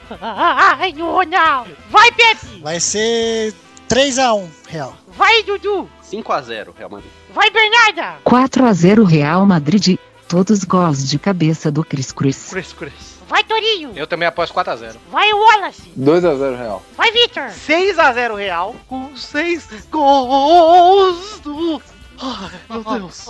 [1.00, 1.76] Ronaldo.
[1.88, 2.60] Vai, Pepe.
[2.60, 3.54] Vai ser
[3.88, 4.96] 3x1, real.
[5.08, 5.88] Vai, Dudu.
[6.10, 7.10] 5x0, Real Madrid.
[7.32, 8.18] Vai, Bernarda.
[8.24, 9.98] 4 a 0 Real Madrid.
[10.28, 12.50] Todos gols de cabeça do Cris Cris.
[12.50, 13.12] Cris, Cris.
[13.28, 13.92] Vai, Torinho.
[13.94, 14.96] Eu também aposto 4x0.
[15.10, 15.90] Vai, Wallace.
[15.98, 16.82] 2x0 Real.
[16.96, 17.44] Vai, Victor.
[17.44, 21.80] 6x0 Real, com 6 gols do...
[22.22, 23.26] Ai, meu Deus.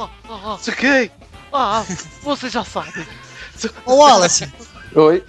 [0.61, 1.11] Fiquei.
[1.53, 1.85] Ah,
[2.23, 3.07] você já sabe.
[3.87, 4.51] Ô Wallace,
[4.95, 5.23] Oi.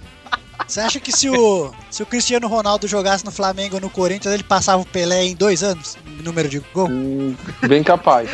[0.66, 4.34] você acha que se o, se o Cristiano Ronaldo jogasse no Flamengo ou no Corinthians,
[4.34, 5.96] ele passava o Pelé em dois anos?
[6.22, 6.88] Número de gol?
[6.88, 7.36] Hum,
[7.68, 8.30] bem capaz.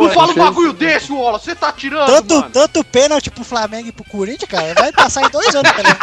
[0.00, 2.50] Não fala um bagulho desse, Wallace, você tá tirando, Tanto, mano.
[2.50, 5.90] tanto pênalti pro Flamengo e pro Corinthians, cara, vai passar em dois anos, Pelé.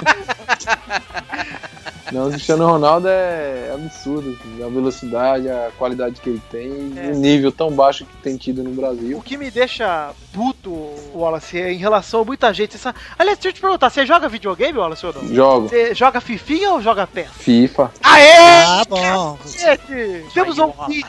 [2.12, 4.38] Não, o Cristiano Ronaldo é absurdo.
[4.40, 7.08] assim, A velocidade, a qualidade que ele tem, É.
[7.12, 9.18] o nível tão baixo que tem tido no Brasil.
[9.18, 10.72] O que me deixa puto,
[11.14, 12.76] Wallace, é em relação a muita gente.
[12.76, 12.94] Essa...
[13.18, 15.28] Aliás, deixa eu te perguntar, você joga videogame, Wallace, ou não?
[15.34, 15.70] Jogo.
[15.70, 17.28] Você joga Fifinha ou joga PES?
[17.32, 17.92] FIFA.
[18.04, 18.30] Aê!
[18.66, 19.38] Ah, bom.
[19.46, 21.08] Gente, temos um vídeo.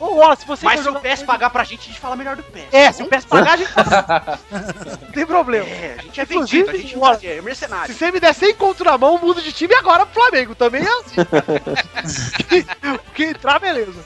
[0.00, 2.36] Ô, Wallace, você Mas que se o PES pagar pra gente, a gente fala melhor
[2.36, 2.64] do PES.
[2.72, 3.70] É, se o PES pagar, a gente
[5.02, 5.66] Não tem problema.
[5.66, 7.94] É, a gente é Inclusive, vendido, a gente Wallace, é Se mercenário.
[7.94, 10.54] você me der 100 conto na mão, mudo de time agora Flamengo.
[10.54, 11.16] Também é assim.
[13.14, 14.02] que entrar, beleza.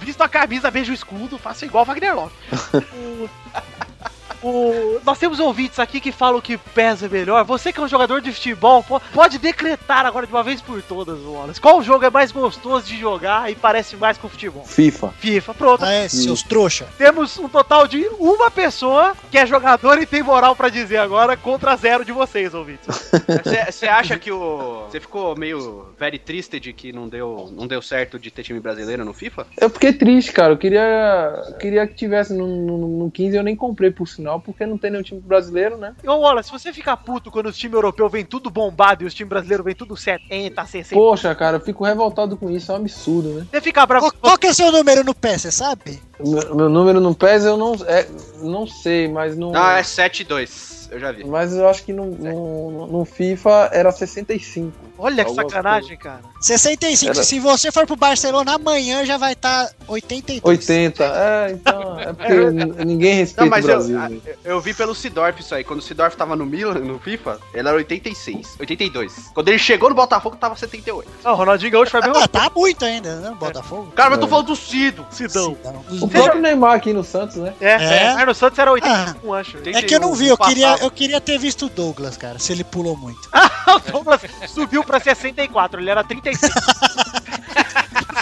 [0.00, 2.34] Visto a camisa, vejo o escudo, faço igual o Wagner Love.
[2.74, 3.30] O-
[4.42, 7.44] o- nós temos ouvintes aqui que falam que PES é melhor.
[7.44, 10.80] Você que é um jogador de futebol, po- pode decretar agora de uma vez por
[10.82, 11.60] todas, Wallace.
[11.60, 14.64] Qual jogo é mais gostoso de jogar e parece mais com futebol?
[14.64, 15.08] FIFA.
[15.18, 15.84] FIFA, pronto.
[15.84, 16.86] Ah, é, seus trouxa.
[16.98, 21.36] Temos um total de uma pessoa que é jogador e tem moral pra dizer agora
[21.36, 22.86] contra zero de vocês, ouvintes.
[23.70, 24.84] Você acha que o.
[24.90, 28.60] Você ficou meio very triste de que não deu, não deu certo de ter time
[28.60, 29.46] brasileiro no FIFA?
[29.60, 30.52] Eu fiquei triste, cara.
[30.52, 33.36] Eu queria, queria que tivesse no, no, no 15.
[33.36, 35.94] Eu nem comprei por sinal, porque não tem nenhum time brasileiro, né?
[36.06, 39.14] Ô, Wallace, se você ficar puto quando os times europeus vêm tudo bombado e os
[39.14, 42.70] times brasileiros vêm tudo 70, 60, Poxa, cara, eu fico revoltado com isso.
[42.70, 43.46] É um absurdo, né?
[43.50, 44.12] você fica bravo.
[44.20, 46.00] Qual, que é seu número no pé, você sabe?
[46.18, 48.06] Meu, meu número no PES eu não, é,
[48.42, 49.36] não sei, mas.
[49.36, 50.79] Não, é 7-2.
[50.90, 51.24] Eu já vi.
[51.24, 54.72] Mas eu acho que no, no, no FIFA era 65.
[54.98, 56.20] Olha que sacanagem, cara.
[56.40, 57.12] 65.
[57.12, 60.42] Era- Se você for pro Barcelona amanhã, já vai estar tá 82.
[60.44, 61.04] 80.
[61.04, 62.00] É, então.
[62.00, 63.98] É porque n- ninguém respeita Não, mas o eu, Brasil.
[63.98, 64.20] né?
[64.44, 65.64] eu vi pelo Sidorf isso aí.
[65.64, 69.30] Quando o Sidorf tava no Milan, no FIFA, ele era 86, 82.
[69.32, 71.08] Quando ele chegou no Botafogo, tava 78.
[71.24, 73.34] Não, o Ronaldinho Gaúcho foi a mesma Ah, tá muito ainda, né?
[73.38, 73.92] Botafogo.
[73.94, 74.30] Cara, mas eu tô É.
[74.30, 75.06] falando do Cido.
[75.10, 75.56] Sidão.
[76.02, 77.54] O próprio Neymar aqui no Santos, né?
[77.60, 77.96] É, É?
[78.04, 78.08] é.
[78.08, 79.56] Arno Santos era 81, acho.
[79.66, 82.52] É que eu não vi, eu queria, eu queria ter visto o Douglas, cara, se
[82.52, 83.20] ele pulou muito.
[83.68, 86.52] o Douglas subiu pra 64, ele era 36.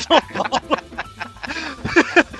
[0.06, 0.78] São Paulo.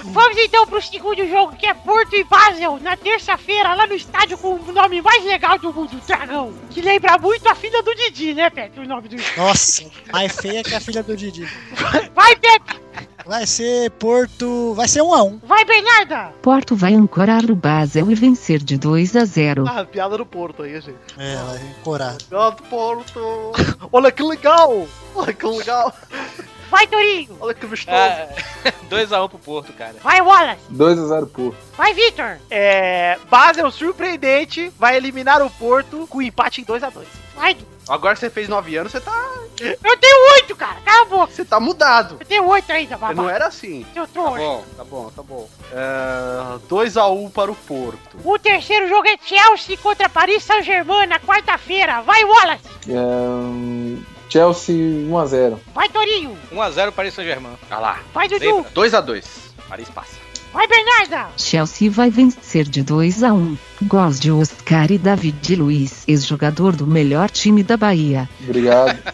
[0.05, 4.37] Vamos então pro segundo jogo, que é Porto e Basel, na terça-feira, lá no estádio
[4.39, 6.53] com o nome mais legal do mundo, Dragão.
[6.71, 8.81] Que lembra muito a filha do Didi, né, Pepe?
[8.81, 11.49] O nome do Nossa, mais feia que a filha do Didi.
[12.15, 13.08] Vai, Pepe!
[13.29, 14.73] Vai ser Porto.
[14.73, 15.39] Vai ser um a um.
[15.45, 16.33] Vai, Bernarda!
[16.41, 19.67] Porto vai ancorar o Basel e vencer de 2 a 0.
[19.69, 20.97] Ah, piada do Porto aí, gente.
[21.19, 22.17] É, vai ancorar.
[22.27, 23.53] Piada do Porto.
[23.93, 24.89] Olha que legal.
[25.15, 25.95] Olha que legal.
[26.71, 27.37] Vai, Torinho!
[27.39, 27.97] Olha que vistoso.
[27.97, 28.29] Ah,
[28.91, 29.97] 2x1 pro Porto, cara.
[30.03, 30.63] Vai, Wallace!
[30.73, 31.57] 2x0 Porto.
[31.77, 32.39] Vai, Vitor!
[32.51, 37.05] É, Basel surpreendente vai eliminar o Porto com empate em 2x2.
[37.37, 37.57] Vai!
[37.89, 39.13] Agora que você fez 9 anos, você tá.
[39.61, 40.77] Eu tenho oito, cara!
[40.85, 41.33] Cala a boca!
[41.33, 42.17] Você tá mudado.
[42.21, 43.15] Eu tenho oito ainda, Você babá.
[43.15, 43.85] não era assim.
[43.93, 44.39] Seu Tá trouxa.
[44.39, 45.49] bom, tá bom, tá bom.
[45.73, 48.19] É, 2x1 para o Porto.
[48.25, 52.03] O terceiro jogo é Chelsea contra Paris Saint-Germain na quarta-feira.
[52.03, 52.63] Vai, Wallace!
[52.89, 55.59] É, hum, Chelsea 1x0.
[55.75, 56.39] Vai, Torinho!
[56.53, 57.59] 1x0 Paris Saint-Germain.
[57.71, 58.01] Olha lá.
[58.15, 58.65] Vai, Dudu!
[58.75, 59.25] 2x2.
[59.69, 60.28] Paris passa.
[60.53, 61.29] Vai, Bernarda!
[61.37, 63.59] Chelsea vai vencer de 2 a 1.
[63.83, 68.29] Gols de Oscar e David Luiz, ex-jogador do melhor time da Bahia.
[68.43, 68.99] Obrigado.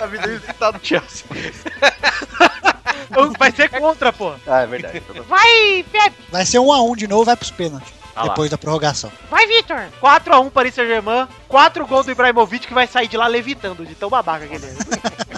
[0.00, 1.24] A vida tá no Chelsea.
[3.38, 4.32] Vai ser contra, pô.
[4.46, 5.02] Ah, é verdade.
[5.26, 6.16] Vai, Pepe!
[6.30, 7.92] Vai ser um a um de novo, vai pros pênaltis.
[8.14, 9.10] Ah depois da prorrogação.
[9.30, 9.80] Vai, Vitor!
[10.02, 11.26] 4x1 Paris Saint-Germain.
[11.46, 14.66] 4 gols do Ibrahimovic que vai sair de lá levitando, de tão babaca que ele
[14.66, 14.74] é.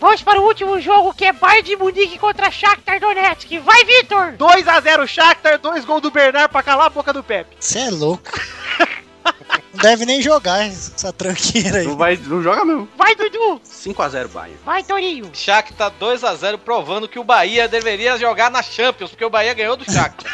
[0.00, 3.58] Vamos para o último jogo que é Bayern de Munique contra Shakhtar Donetsk.
[3.58, 4.32] Vai, Vitor!
[4.38, 7.54] 2x0 Shakhtar, 2 gols do Bernard pra calar a boca do Pepe.
[7.60, 8.22] Você é louco.
[9.72, 11.86] Não deve nem jogar essa tranqueira aí.
[11.86, 12.88] Não, vai, não joga mesmo.
[12.96, 13.60] Vai, Dudu!
[13.64, 14.58] 5x0 Bayern.
[14.64, 15.30] Vai, Torinho!
[15.32, 19.84] Shakhtar 2x0 provando que o Bahia deveria jogar na Champions, porque o Bahia ganhou do
[19.90, 20.32] Shakhtar.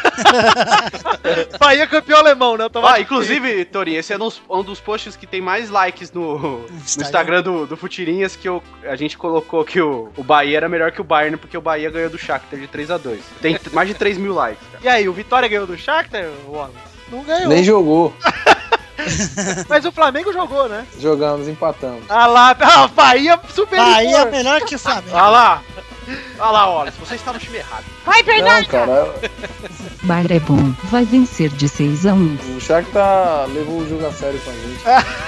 [1.59, 2.65] Bahia campeão alemão, né?
[2.83, 6.37] Ah, inclusive, Torinho, esse é um dos, um dos posts que tem mais likes no,
[6.39, 10.67] no Instagram do, do Futirinhas, que eu- a gente colocou que o, o Bahia era
[10.69, 13.19] melhor que o Bayern, porque o Bahia ganhou do Shakhtar de 3x2.
[13.41, 14.83] Tem mais de 3 mil likes, cara.
[14.83, 16.73] E aí, o Vitória ganhou do Shakhtar, Wallace?
[17.09, 17.47] Não ganhou.
[17.49, 18.13] Nem jogou.
[19.67, 20.85] Mas o Flamengo jogou, né?
[20.99, 22.03] Jogamos, empatamos.
[22.09, 23.85] Ah lá, ah, Bahia superior.
[23.85, 25.09] Bahia é melhor que o Flamengo.
[25.11, 25.61] Olha lá.
[26.39, 27.83] Olha lá, olha, você está no time errado.
[28.05, 29.13] Vai, Não, cara,
[30.03, 32.37] Bayern é bom, vai vencer de 6 a 1.
[32.55, 34.81] o Shakhtar levou o jogo a sério com a gente.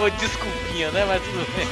[0.00, 1.04] Ô, desculpinha, né?
[1.06, 1.68] Mas tudo bem.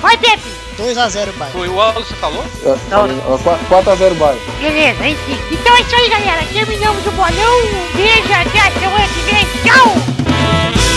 [0.00, 0.42] Vai, Pepe!
[0.78, 1.52] 2x0 Bayern.
[1.52, 2.44] Foi o Wallace que falou?
[2.88, 3.08] Não,
[3.68, 4.40] 4x0 Bayern.
[4.60, 5.38] Beleza, enfim.
[5.50, 6.44] Então é isso aí, galera.
[6.52, 7.30] Terminamos o bolão.
[7.32, 9.46] Um beijo, até a semana que vem.
[9.64, 10.87] Tchau!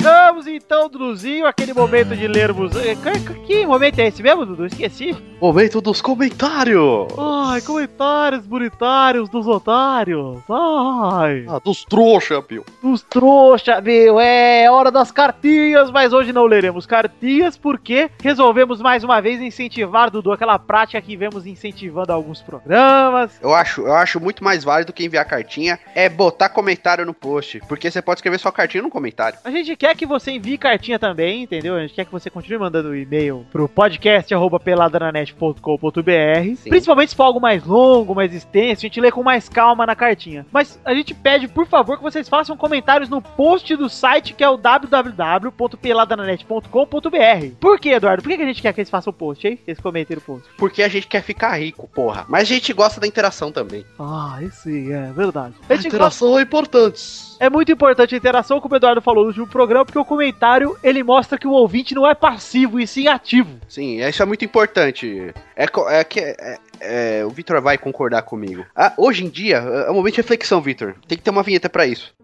[0.00, 2.76] Chegamos então, Duduzinho, aquele momento de lermos.
[2.76, 2.94] eh,
[3.46, 4.66] Que, momento é esse mesmo, Dudu?
[4.66, 5.16] Esqueci.
[5.40, 7.06] Momento dos comentários.
[7.18, 10.38] Ai, comentários bonitários dos otários.
[10.50, 12.62] Ai, Ah, dos trouxa, Pio.
[12.82, 14.20] dos trouxa, meu.
[14.20, 20.10] É hora das cartinhas, mas hoje não leremos cartinhas porque resolvemos mais uma vez incentivar,
[20.10, 23.38] Dudu, aquela prática que vemos incentivando alguns programas.
[23.42, 27.60] Eu acho, eu acho muito mais válido que enviar cartinha é botar comentário no post.
[27.66, 29.38] Porque você pode escrever sua cartinha no comentário.
[29.44, 31.74] A gente quer que você envie cartinha também, entendeu?
[31.76, 36.68] A gente quer que você continue mandando e-mail pro podcast.peladananet.com.br.
[36.68, 39.94] Principalmente se for algo mais longo, mais extenso, a gente lê com mais calma na
[39.94, 40.44] cartinha.
[40.52, 44.42] Mas a gente pede, por favor, que vocês façam comentários no post do site que
[44.44, 47.54] é o www.peladananet.com.br.
[47.60, 48.22] Por que, Eduardo?
[48.22, 49.58] Por que a gente quer que eles façam o post, hein?
[49.66, 50.48] Eles comentem o post.
[50.56, 52.24] Porque a gente quer ficar rico, porra.
[52.28, 53.84] Mas a gente gosta da interação também.
[53.98, 55.54] Ah, isso é verdade.
[55.62, 57.25] A gosta- interação é importante.
[57.38, 60.76] É muito importante a interação, como o Eduardo falou no último programa, porque o comentário
[60.82, 63.58] ele mostra que o ouvinte não é passivo e sim ativo.
[63.68, 65.34] Sim, isso é muito importante.
[65.54, 68.64] É, é que é- é, o Vitor vai concordar comigo.
[68.74, 70.94] Ah, hoje em dia, é um momento de reflexão, Vitor.
[71.06, 72.14] Tem que ter uma vinheta pra isso.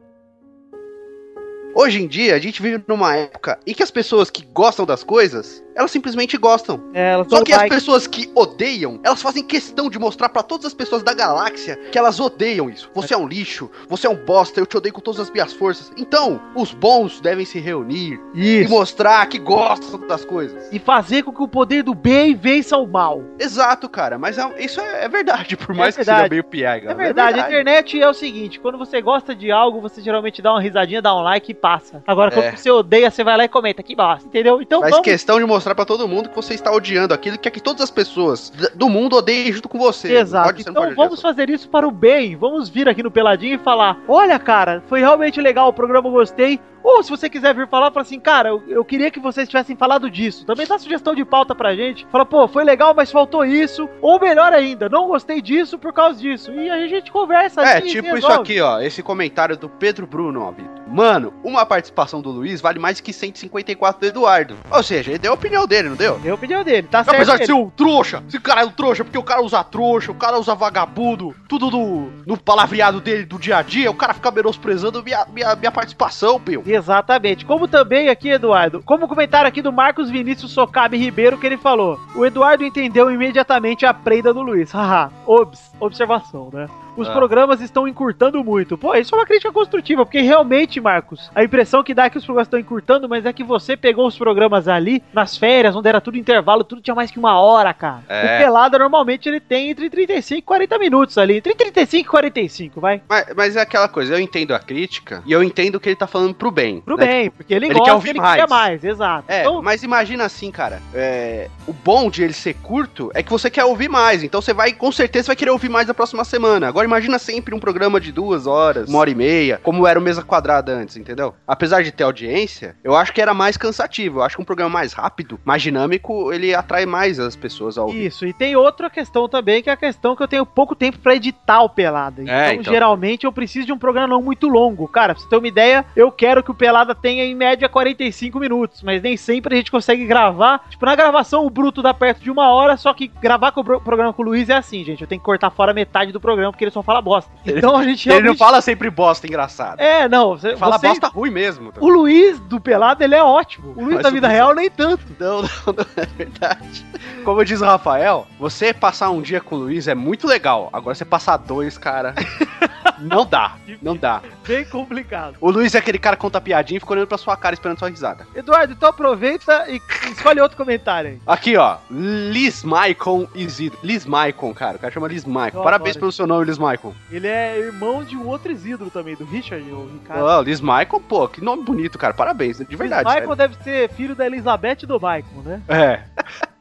[1.75, 5.03] Hoje em dia, a gente vive numa época em que as pessoas que gostam das
[5.03, 6.79] coisas, elas simplesmente gostam.
[6.93, 7.75] É, elas Só que as like.
[7.75, 11.97] pessoas que odeiam, elas fazem questão de mostrar pra todas as pessoas da galáxia que
[11.99, 12.91] elas odeiam isso.
[12.95, 15.55] Você é um lixo, você é um bosta, eu te odeio com todas as minhas
[15.55, 15.91] forças.
[15.97, 18.70] Então, os bons devem se reunir e Isso.
[18.70, 20.68] mostrar que gostam das coisas.
[20.70, 23.23] E fazer com que o poder do bem vença o mal.
[23.39, 26.18] Exato, cara, mas é- isso é, é verdade, por mais que verdade.
[26.20, 26.91] seja meio piega.
[26.91, 30.53] É verdade, a internet é o seguinte: quando você gosta de algo, você geralmente dá
[30.53, 32.03] uma risadinha, dá um like e passa.
[32.05, 32.57] Agora, quando É.
[32.57, 34.61] você odeia, você vai lá e comenta, que bosta, entendeu?
[34.61, 35.05] Então Faz vamos.
[35.05, 37.81] questão de mostrar pra todo mundo que você está odiando aquilo e quer que todas
[37.83, 40.13] as pessoas do mundo odeiem junto com você.
[40.17, 40.47] Exato.
[40.49, 42.35] Pode- você então vamos fazer isso para o bem.
[42.35, 46.13] Vamos vir aqui no Peladinho e falar: olha, cara, foi realmente legal o programa, eu
[46.13, 46.59] gostei.
[46.83, 49.76] Ou se você quiser vir falar, fala assim, cara, eu, eu queria que vocês tivessem
[49.76, 50.45] falado disso.
[50.45, 52.07] Também dá sugestão de pauta pra gente.
[52.11, 53.89] Fala, pô, foi legal, mas faltou isso.
[54.01, 56.53] Ou melhor ainda, não gostei disso por causa disso.
[56.53, 58.41] E a gente conversa É, assim, tipo se isso resolve.
[58.53, 58.80] aqui, ó.
[58.80, 60.83] Esse comentário do Pedro Bruno, ó, Vitor.
[60.89, 64.57] Mano, uma participação do Luiz vale mais que 154 do Eduardo.
[64.70, 66.18] Ou seja, ele deu a opinião dele, não deu?
[66.18, 67.16] Deu a opinião dele, tá certo.
[67.16, 70.12] Apesar de ser um trouxa, esse cara é um trouxa, porque o cara usa trouxa,
[70.12, 74.12] o cara usa vagabundo, tudo no, no palavreado dele do dia a dia, o cara
[74.12, 76.62] fica menosprezando minha, minha, minha participação, meu.
[76.75, 77.45] Exatamente.
[77.45, 81.99] Como também aqui, Eduardo, como comentário aqui do Marcos Vinícius Socabe Ribeiro, que ele falou:
[82.14, 84.70] o Eduardo entendeu imediatamente a prenda do Luiz.
[84.73, 86.68] Haha, obs, observação, né?
[86.97, 87.12] Os Ah.
[87.12, 88.76] programas estão encurtando muito.
[88.76, 92.18] Pô, isso é uma crítica construtiva, porque realmente, Marcos, a impressão que dá é que
[92.18, 95.89] os programas estão encurtando, mas é que você pegou os programas ali nas férias, onde
[95.89, 98.03] era tudo intervalo, tudo tinha mais que uma hora, cara.
[98.09, 98.37] É.
[98.37, 101.37] O Pelada normalmente ele tem entre 35 e 40 minutos ali.
[101.39, 103.03] Entre 35 e 45, vai.
[103.09, 106.07] Mas, mas é aquela coisa, eu entendo a crítica e eu entendo que ele tá
[106.07, 106.80] falando pro bem.
[106.80, 107.07] Pro né?
[107.07, 108.41] bem, porque ele, ele gosta, quer ouvir ele mais.
[108.43, 109.24] quer mais, exato.
[109.28, 110.80] É, Então, mas imagina assim, cara.
[110.95, 114.22] é, o bom de ele ser curto é que você quer ouvir mais.
[114.22, 116.68] Então você vai, com certeza, vai querer ouvir mais na próxima semana.
[116.68, 120.03] Agora imagina sempre um programa de duas horas, uma hora e meia, como era o
[120.03, 121.35] Mesa Quadrada antes, entendeu?
[121.47, 124.18] Apesar de ter audiência, eu acho que era mais cansativo.
[124.18, 127.87] Eu acho que um programa mais rápido, mais dinâmico, ele atrai mais as pessoas ao
[127.87, 128.07] ouvir.
[128.07, 130.99] Isso, e tem outra questão também, que é a questão que eu tenho pouco tempo
[130.99, 132.23] pra editar o Pelada.
[132.23, 132.73] Então, É, então.
[132.73, 134.87] geralmente, eu preciso de um programa não muito longo.
[134.89, 138.39] Cara, pra você ter uma ideia, eu quero que o Pelada tenha em média 45
[138.39, 140.61] minutos, mas nem sempre a gente consegue gravar.
[140.68, 143.64] Tipo, na gravação, o bruto dá perto de uma hora, só que gravar com o
[143.64, 145.01] pro- programa com o Luiz é assim, gente.
[145.03, 147.31] Eu tenho que cortar fora metade do programa, porque ele só fala bosta.
[147.45, 148.39] Então a gente Ele não realmente...
[148.39, 149.79] fala sempre bosta engraçado.
[149.81, 151.73] É, não, você, Fala você- bosta ruim mesmo.
[151.79, 153.75] O Luiz do Pelado, ele é ótimo.
[153.77, 155.05] O Luiz Mas da vida real, nem tanto.
[155.21, 156.87] Não, não, não é verdade.
[157.25, 160.71] Como diz o Rafael, você passar um dia com o Luiz é muito legal.
[160.73, 162.15] Agora você passar dois, cara.
[163.03, 163.57] não dá.
[163.81, 164.23] Não dá.
[164.47, 165.37] Bem complicado.
[165.41, 167.79] O Luiz é aquele cara que conta piadinha e fica olhando pra sua cara esperando
[167.79, 168.27] sua risada.
[168.35, 169.81] Eduardo, então aproveita e
[170.11, 171.21] escolhe outro comentário aí.
[171.27, 171.79] Aqui, ó.
[171.91, 173.79] Liz Maicon Isidro.
[173.83, 174.77] Liz Maicon, cara.
[174.77, 175.59] O cara chama Liz Maicon.
[175.59, 176.95] Eu Parabéns adoro pelo seu nome, Liz Maicon.
[177.11, 180.25] Ele é irmão de um outro Isidro também, do Richard, o Ricardo.
[180.25, 182.15] Ó, Liz Maicon, pô, que nome bonito, cara.
[182.15, 183.09] Parabéns, de verdade.
[183.09, 185.63] Michael deve ser filho da Elizabeth e do Michael, né?
[185.69, 186.03] É.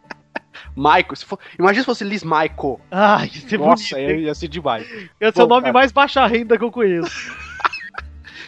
[0.76, 1.38] Michael, se for...
[1.58, 2.80] imagina se fosse Liz Michael.
[2.90, 4.12] Ai, que ser Nossa, bonito.
[4.12, 4.20] hein?
[4.22, 4.88] ia ser demais.
[5.20, 5.74] Esse é o Bom, nome cara.
[5.74, 7.32] mais baixa renda que eu conheço.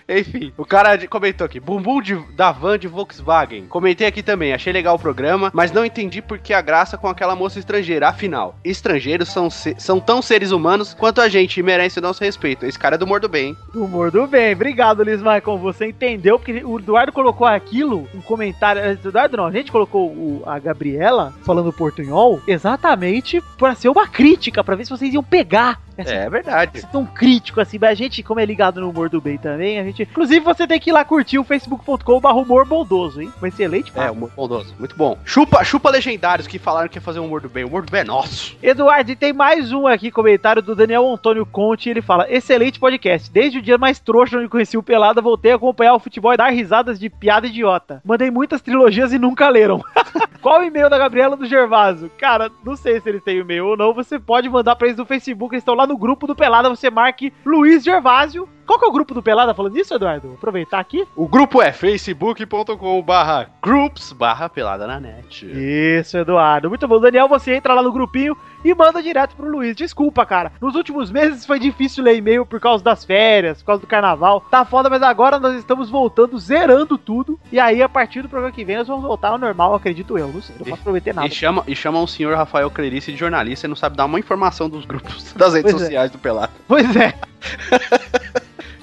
[0.08, 3.66] Enfim, o cara comentou aqui, bumbum de, da van de Volkswagen.
[3.68, 7.08] Comentei aqui também, achei legal o programa, mas não entendi por que a graça com
[7.08, 8.10] aquela moça estrangeira.
[8.10, 12.24] Afinal, estrangeiros são, se- são tão seres humanos quanto a gente e merecem o nosso
[12.24, 12.66] respeito.
[12.66, 13.56] Esse cara é do humor do bem.
[13.74, 14.54] Do humor do bem.
[14.54, 15.58] Obrigado, Liz Michael.
[15.60, 18.82] Você entendeu, porque o Eduardo colocou aquilo, um comentário.
[18.82, 24.08] eh, Eduardo não, a gente colocou o- a Gabriela falando portunhol exatamente pra ser uma
[24.08, 25.82] crítica, pra ver se vocês iam pegar.
[25.98, 26.86] Essa É verdade.
[26.92, 29.84] tão crítico assim, mas a gente, como é ligado no humor do bem também, a
[29.84, 30.04] gente.
[30.04, 33.32] Inclusive, você tem que ir lá curtir o facebook.com.br humor bondoso, hein?
[33.42, 34.14] Um excelente É, papo.
[34.14, 34.74] humor bondoso.
[34.80, 35.18] Muito bom.
[35.24, 37.64] Chupa, chupa legendários que falaram que ia fazer um humor do bem.
[37.64, 38.58] O humor do bem é nosso.
[38.62, 41.90] Eduardo, e tem mais um aqui, comentário do Daniel Antônio Conte.
[41.90, 43.32] Ele fala: Excelente podcast.
[43.32, 46.38] Desde o dia mais trouxa onde conheci o Pelada, voltei a acompanhar o futebol e
[46.38, 48.02] dar risadas de piada idiota.
[48.04, 49.82] Mandei muitas trilogias e nunca leram.
[50.42, 52.10] Qual o e-mail da Gabriela do Gervaso?
[52.18, 53.94] Cara, não sei se eles têm e-mail ou não.
[53.94, 55.54] Você pode mandar pra eles no Facebook.
[55.56, 56.70] Eles estão lá no grupo do Pelada.
[56.70, 58.48] Você marque Luiz Gervásio.
[58.66, 60.28] Qual que é o grupo do Pelada falando isso, Eduardo?
[60.28, 61.08] Vou Aproveitar aqui.
[61.16, 65.46] O grupo é facebook.com barra groups barra pelada na net.
[65.46, 66.70] Isso, Eduardo.
[66.70, 67.00] Muito bom.
[67.00, 69.76] Daniel, você entra lá no grupinho e manda direto pro Luiz.
[69.76, 70.52] Desculpa, cara.
[70.62, 74.42] Nos últimos meses foi difícil ler e-mail por causa das férias, por causa do carnaval.
[74.50, 77.40] Tá foda, mas agora nós estamos voltando, zerando tudo.
[77.52, 80.28] E aí, a partir do programa que vem, nós vamos voltar ao normal, acredito eu.
[80.28, 81.28] Não sei, não posso prometer nada.
[81.28, 84.20] E chama, e chama o senhor Rafael Clerice de jornalista e não sabe dar uma
[84.20, 85.86] informação dos grupos das redes Pois é.
[85.86, 86.54] sociais do Pelado.
[86.68, 87.14] Pois é.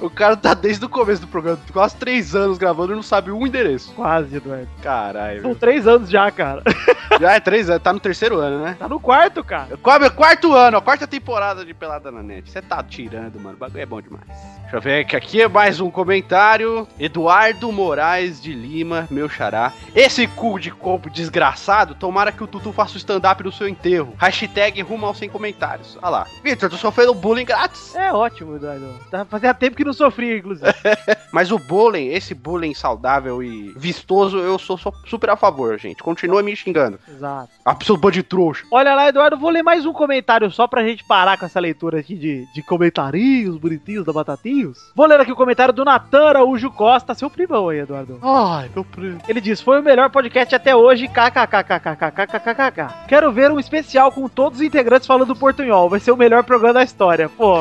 [0.00, 3.30] O cara tá desde o começo do programa, quase três anos gravando e não sabe
[3.30, 3.92] um endereço.
[3.94, 4.68] Quase, Eduardo.
[4.82, 5.42] Caralho.
[5.42, 6.62] São três anos já, cara.
[7.20, 8.76] Já é três anos, tá no terceiro ano, né?
[8.78, 9.76] Tá no quarto, cara.
[9.76, 12.48] Quarto, quarto ano, a quarta temporada de Pelada na Net.
[12.48, 13.56] Você tá tirando, mano.
[13.56, 14.24] O bagulho é bom demais.
[14.62, 16.86] Deixa eu ver que aqui é mais um comentário.
[16.98, 19.72] Eduardo Moraes de Lima, meu xará.
[19.94, 24.14] Esse cu de corpo desgraçado, tomara que o Tutu faça o stand-up no seu enterro.
[24.16, 25.98] Hashtag rumo aos 100 comentários.
[26.00, 26.26] Olha lá.
[26.44, 27.94] Vitor, tô sofrendo bullying grátis.
[27.96, 28.94] É ótimo, Eduardo.
[29.10, 30.66] Tá, fazia tempo que não sofria, inclusive.
[31.32, 36.02] Mas o bullying, esse bullying saudável e vistoso, eu sou, super a favor, gente.
[36.02, 36.98] Continua me xingando.
[37.08, 37.48] Exato.
[37.64, 38.64] A pessoa bande de trouxa.
[38.70, 42.00] Olha lá, Eduardo, vou ler mais um comentário só pra gente parar com essa leitura
[42.00, 44.78] aqui de, de comentarinhos bonitinhos da Batatinhos.
[44.94, 48.18] Vou ler aqui o comentário do Natan Araújo Costa, seu primão aí, Eduardo.
[48.22, 49.18] Ai, meu primo.
[49.28, 51.08] Ele diz: Foi o melhor podcast até hoje.
[51.08, 53.06] KKKKKKKKKK.
[53.08, 55.88] Quero ver um especial com todos os integrantes falando portunhol.
[55.88, 57.28] Vai ser o melhor programa da história.
[57.28, 57.54] Pô,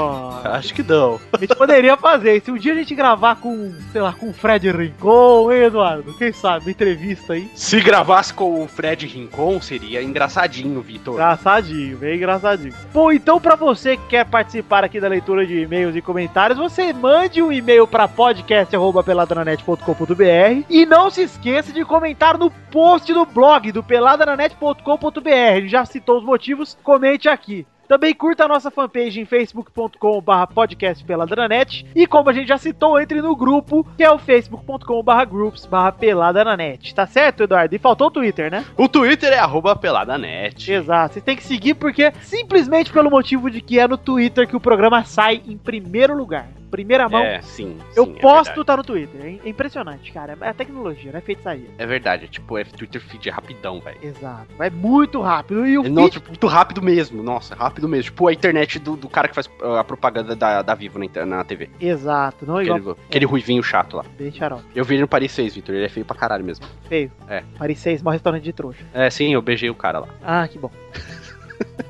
[0.44, 1.20] Acho que não.
[1.34, 2.19] a gente poderia fazer.
[2.20, 2.42] Fazer.
[2.42, 6.14] Se um dia a gente gravar com, sei lá, com o Fred Rincon, hein, Eduardo?
[6.14, 7.50] Quem sabe, uma entrevista aí.
[7.56, 11.16] Se gravasse com o Fred Rincon, seria engraçadinho, Vitor.
[11.16, 12.74] Engraçadinho, bem engraçadinho.
[12.94, 16.92] Bom, então pra você que quer participar aqui da leitura de e-mails e comentários, você
[16.94, 23.72] mande um e-mail pra podcast.peladranet.com.br e não se esqueça de comentar no post do blog
[23.72, 25.68] do peladranet.com.br.
[25.68, 27.66] Já citou os motivos, comente aqui.
[27.90, 31.88] Também curta a nossa fanpage em facebook.com.br podcast peladranet.
[31.96, 35.68] E como a gente já citou, entre no grupo, que é o facebook.com.br groups
[36.00, 36.94] peladanet.
[36.94, 37.76] Tá certo, Eduardo?
[37.76, 38.64] E faltou o Twitter, né?
[38.78, 40.72] O Twitter é arroba peladanet.
[40.72, 41.16] Exato.
[41.16, 44.60] Você tem que seguir porque simplesmente pelo motivo de que é no Twitter que o
[44.62, 46.59] programa sai em primeiro lugar.
[46.70, 47.22] Primeira mão.
[47.22, 47.78] É, sim.
[47.96, 48.66] eu sim, é posto, verdade.
[48.66, 49.22] tá no Twitter.
[49.22, 50.38] É é impressionante, cara.
[50.40, 51.70] É a tecnologia, não é feitiçaria.
[51.78, 53.98] É verdade, é tipo, é Twitter feed é rapidão, velho.
[54.02, 54.48] Exato.
[54.58, 55.66] Vai muito rápido.
[55.66, 58.04] E o É, feed- tipo, muito rápido mesmo, nossa, rápido mesmo.
[58.06, 61.26] Tipo a internet do, do cara que faz uh, a propaganda da, da Vivo na,
[61.26, 61.70] na TV.
[61.80, 62.46] Exato.
[62.46, 62.78] Não é igual.
[62.80, 64.06] Aquele, aquele ruivinho chato lá.
[64.18, 64.64] Bem xarope.
[64.76, 66.66] Eu vi ele no Paris 6, Vitor, ele é feio pra caralho mesmo.
[66.88, 67.12] Feio.
[67.28, 67.44] É.
[67.58, 68.84] Paris 6, maior restaurante de trouxa.
[68.94, 70.08] É, sim, eu beijei o cara lá.
[70.24, 70.72] Ah, que bom.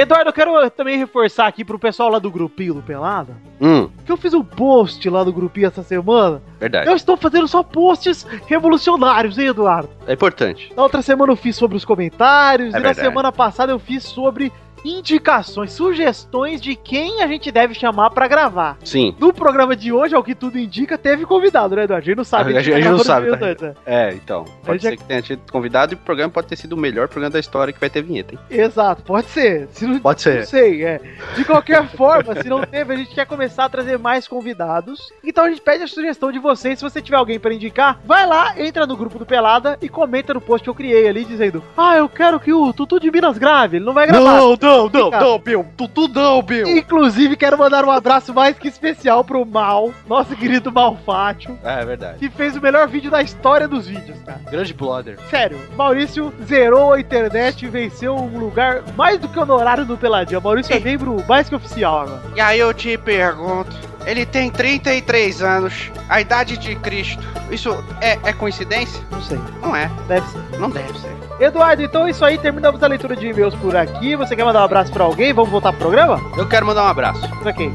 [0.00, 4.12] Eduardo, eu quero também reforçar aqui pro pessoal lá do grupinho do Pelada, Hum, que
[4.12, 6.40] eu fiz um post lá do grupinho essa semana.
[6.60, 6.88] verdade.
[6.88, 9.88] Eu estou fazendo só posts revolucionários, hein, Eduardo?
[10.06, 10.72] É importante.
[10.76, 13.08] Na outra semana eu fiz sobre os comentários É e na verdade.
[13.08, 14.52] semana passada eu fiz sobre
[14.84, 18.76] indicações, sugestões de quem a gente deve chamar pra gravar.
[18.84, 19.14] Sim.
[19.18, 22.02] No programa de hoje, ao que tudo indica, teve convidado, né, Eduardo?
[22.02, 22.56] A gente não sabe.
[22.56, 23.36] A gente- a gente não sabe, tá?
[23.36, 23.74] né?
[23.86, 24.44] É, então.
[24.64, 27.08] Pode já- ser que tenha tido convidado e o programa pode ter sido o melhor
[27.08, 28.40] programa da história que vai ter vinheta, hein?
[28.50, 29.68] Exato, pode ser.
[29.72, 30.38] Se não, Pode ser.
[30.40, 31.00] Não sei, é.
[31.36, 35.12] De qualquer forma, se não teve, a gente quer começar a trazer mais convidados.
[35.24, 36.78] Então a gente pede a sugestão de vocês.
[36.78, 40.32] Se você tiver alguém pra indicar, vai lá, entra no grupo do Pelada e comenta
[40.34, 43.38] no post que eu criei ali, dizendo: Ah, eu quero que o Tutu de Minas
[43.38, 43.76] grave.
[43.78, 44.38] Ele não vai gravar.
[44.38, 45.20] não, não, Fica.
[45.20, 45.66] não, Bill.
[45.94, 46.66] Tudo não, Bill.
[46.76, 51.84] Inclusive, quero mandar um abraço mais que especial pro Mal, nosso querido Malfátio, É, é
[51.84, 52.18] verdade.
[52.18, 54.40] que fez o melhor vídeo da história dos vídeos, cara.
[54.50, 55.18] Grande brother.
[55.30, 60.40] Sério, Maurício zerou a internet e venceu um lugar mais do que honorário no Peladinha.
[60.40, 62.22] Maurício é membro mais que oficial agora.
[62.36, 63.74] E aí eu te pergunto,
[64.06, 67.22] ele tem 33 anos, a idade de Cristo.
[67.50, 69.02] Isso é, é coincidência?
[69.10, 70.58] Não sei, Não é, deve ser.
[70.58, 71.16] não deve ser.
[71.40, 74.16] Eduardo, então é isso aí, terminamos a leitura de e-mails por aqui.
[74.16, 75.32] Você quer mandar um abraço pra alguém?
[75.32, 76.20] Vamos voltar pro programa?
[76.36, 77.28] Eu quero mandar um abraço.
[77.40, 77.72] Pra quem?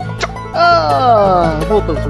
[0.54, 2.02] Ah, voltamos.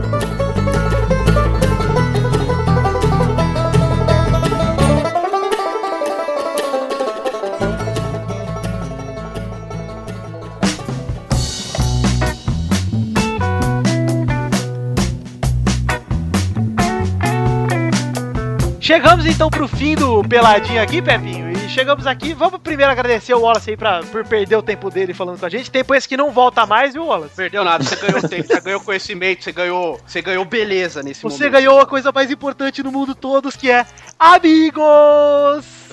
[18.84, 21.54] Chegamos então pro fim do peladinho aqui, Pepinho.
[21.54, 22.34] E chegamos aqui.
[22.34, 25.50] Vamos primeiro agradecer o Wallace aí pra, por perder o tempo dele falando com a
[25.50, 25.72] gente.
[25.72, 27.34] Tempo esse que não volta mais, viu, Wallace?
[27.34, 31.46] Perdeu nada, você ganhou tempo, você ganhou conhecimento, você ganhou, você ganhou beleza nesse Você
[31.46, 31.54] momento.
[31.54, 33.86] ganhou a coisa mais importante no mundo todos, que é
[34.20, 34.84] amigos!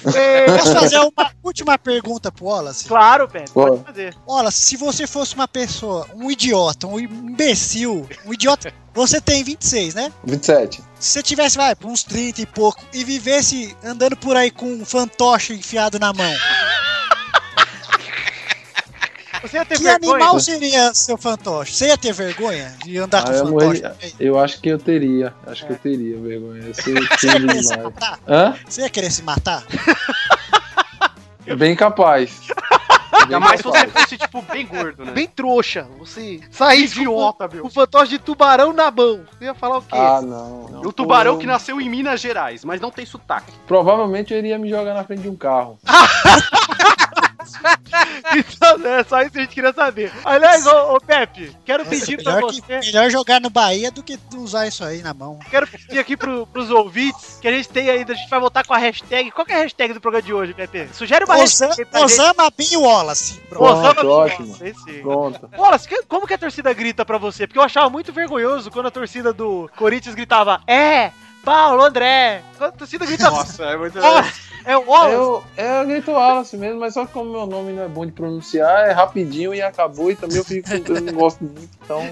[0.02, 2.88] Posso fazer uma última pergunta pro Wallace?
[2.88, 4.16] claro, Pepe, pode fazer.
[4.26, 8.72] Wallace, se você fosse uma pessoa, um idiota, um imbecil, um idiota.
[8.92, 10.12] Você tem 26, né?
[10.24, 10.82] 27.
[10.98, 14.84] Se você tivesse, vai, uns 30 e pouco, e vivesse andando por aí com um
[14.84, 16.32] fantoche enfiado na mão,
[19.42, 20.12] Você ia ter que vergonha?
[20.14, 21.72] animal seria seu fantoche?
[21.74, 23.82] Você ia ter vergonha de andar com Ah, eu fantoche?
[23.82, 24.14] morri-?
[24.20, 25.32] Eu acho que eu teria.
[25.46, 26.62] Acho que eu teria vergonha.
[26.62, 28.18] Eu sou Você ia querer se matar?
[28.28, 28.54] Hã?
[28.68, 29.64] Você ia querer se matar?
[31.56, 32.32] Bem capaz.
[33.34, 35.12] Ainda mais se você fosse, tipo, bem gordo, né?
[35.12, 35.86] Bem trouxa.
[35.98, 37.66] Você sair idiota, com meu.
[37.66, 39.20] o fantoche de tubarão na mão.
[39.30, 39.88] Você ia falar o quê?
[39.92, 40.68] Ah, não.
[40.68, 40.80] não.
[40.82, 43.52] O tubarão Pô, que nasceu em Minas Gerais, mas não tem sotaque.
[43.66, 45.78] Provavelmente eu iria me jogar na frente de um carro.
[48.36, 50.12] Então, é só isso que a gente queria saber.
[50.24, 52.78] Aliás, ô, ô Pepe, quero pedir pra Melhor, que- você.
[52.80, 55.38] melhor jogar no Bahia do que usar isso aí na mão.
[55.50, 58.64] Quero pedir aqui pro, pros ouvintes que a gente tem ainda, a gente vai voltar
[58.66, 59.30] com a hashtag.
[59.30, 60.88] Qual que é a hashtag do programa de hoje, Pepe?
[60.92, 62.12] Sugere uma Osa- hashtag pra gente.
[62.12, 63.40] Osama Bin Wallace.
[63.48, 63.64] Pronto.
[63.64, 64.58] Osama Bin ótimo.
[65.02, 65.50] Pronto.
[65.56, 67.46] Wallace, que- como que a torcida grita pra você?
[67.46, 71.10] Porque eu achava muito vergonhoso quando a torcida do Corinthians gritava É,
[71.44, 72.42] Paulo André.
[72.58, 73.98] Quando a torcida grita Nossa, é muito...
[73.98, 74.30] "Ah,
[74.64, 75.14] é o Wallace.
[75.14, 78.12] Eu, eu grito Wallace mesmo, mas só que como meu nome não é bom de
[78.12, 80.10] pronunciar, é rapidinho e acabou.
[80.10, 82.02] E também eu, fico, eu não gosto muito, então.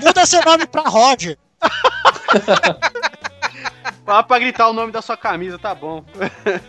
[0.00, 1.36] Muda seu nome pra Roger.
[4.08, 6.02] Fala pra gritar o nome da sua camisa, tá bom.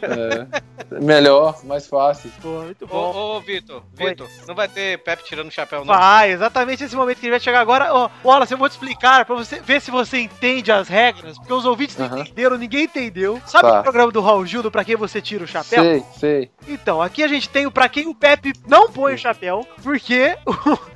[0.02, 1.00] É.
[1.02, 2.30] Melhor, mais fácil.
[2.42, 3.16] Pô, muito Ô, bom.
[3.38, 4.10] ô, Vitor, Oi.
[4.10, 5.94] Vitor, não vai ter Pepe tirando o chapéu, não?
[5.94, 7.94] Vai, exatamente esse momento que ele vai chegar agora.
[7.94, 11.54] Ó, Wallace, eu vou te explicar pra você ver se você entende as regras, porque
[11.54, 13.42] os ouvintes não entenderam, ninguém entendeu.
[13.46, 13.80] Sabe Tá.
[13.80, 15.84] o programa do Raul Gil, do Pra Quem Você Tira o Chapéu?
[15.84, 16.52] Sei, sei.
[16.68, 20.36] Então, aqui a gente tem o Pra Quem o Pepe não põe o chapéu, porque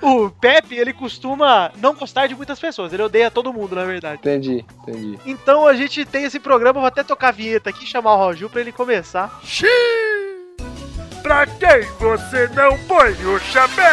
[0.01, 3.85] o, o Pepe, ele costuma não gostar de muitas pessoas, ele odeia todo mundo, na
[3.85, 4.19] verdade.
[4.19, 5.19] Entendi, entendi.
[5.25, 8.17] Então a gente tem esse programa, eu vou até tocar a vinheta aqui, chamar o
[8.17, 9.39] Raul Gil pra ele começar.
[11.21, 13.85] Pra quem você não põe o chapéu?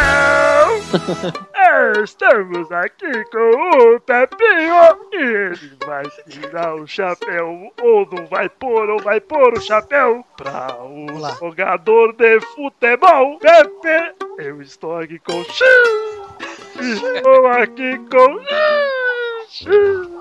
[2.03, 8.91] Estamos aqui com o Pepinho e ele vai tirar o chapéu ou não vai pôr
[8.91, 11.37] ou vai pôr o chapéu pra o Vamos lá.
[11.39, 13.39] jogador de futebol.
[13.39, 15.61] Pepe, eu estou aqui com X.
[16.81, 19.10] Estou aqui com X.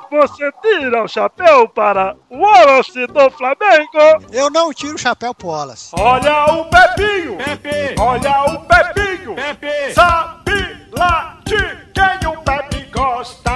[0.09, 4.25] Você tira o chapéu para o Wallace do Flamengo.
[4.31, 5.91] Eu não tiro o chapéu pro Wallace.
[5.93, 7.37] Olha o Pepinho!
[7.37, 7.95] Pepe!
[8.01, 9.35] Olha o Pepinho!
[9.35, 9.93] Pepe!
[9.93, 11.57] Sabe lá de
[11.93, 13.51] quem o Pepe gosta!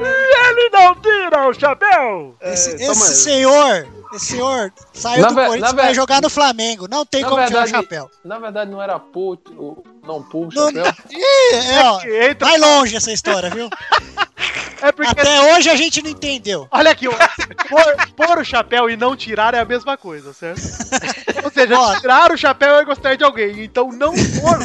[0.00, 2.34] E ele não tira o chapéu!
[2.40, 6.88] Esse, toma esse senhor, esse senhor saiu Na do ve- Corinthians ve- jogar no Flamengo.
[6.90, 8.10] Não tem como tirar o verdade- chapéu.
[8.24, 10.92] Na verdade, não era pô, o- não pô, o Não, chapéu.
[11.12, 13.70] Ih, é, ó, Entra- vai longe essa história, viu?
[14.82, 16.66] É porque Até hoje a gente não entendeu.
[16.70, 17.06] Olha aqui.
[17.08, 20.60] Pôr, pôr o chapéu e não tirar é a mesma coisa, certo?
[21.44, 22.00] Ou seja, Ó.
[22.00, 23.62] tirar o chapéu é gostar de alguém.
[23.62, 24.58] Então não pôr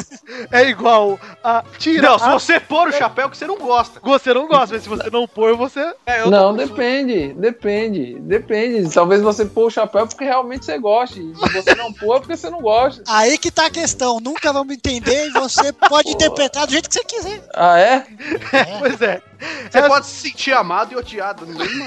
[0.50, 2.10] é igual a tirar.
[2.10, 4.00] Não, se você pôr o chapéu que você não gosta.
[4.02, 5.80] Você não gosta, mas se você não pôr, você.
[6.04, 8.92] É, eu Não, depende, depende, depende.
[8.92, 11.20] Talvez você pôr o chapéu porque realmente você goste.
[11.20, 13.02] E se você não pôr, é porque você não gosta.
[13.06, 14.18] Aí que tá a questão.
[14.20, 17.42] Nunca vamos entender e você pode interpretar do jeito que você quiser.
[17.54, 18.06] Ah, é?
[18.80, 19.22] Pois é.
[19.70, 21.84] Você pode se sentir amado e odiado no mesmo,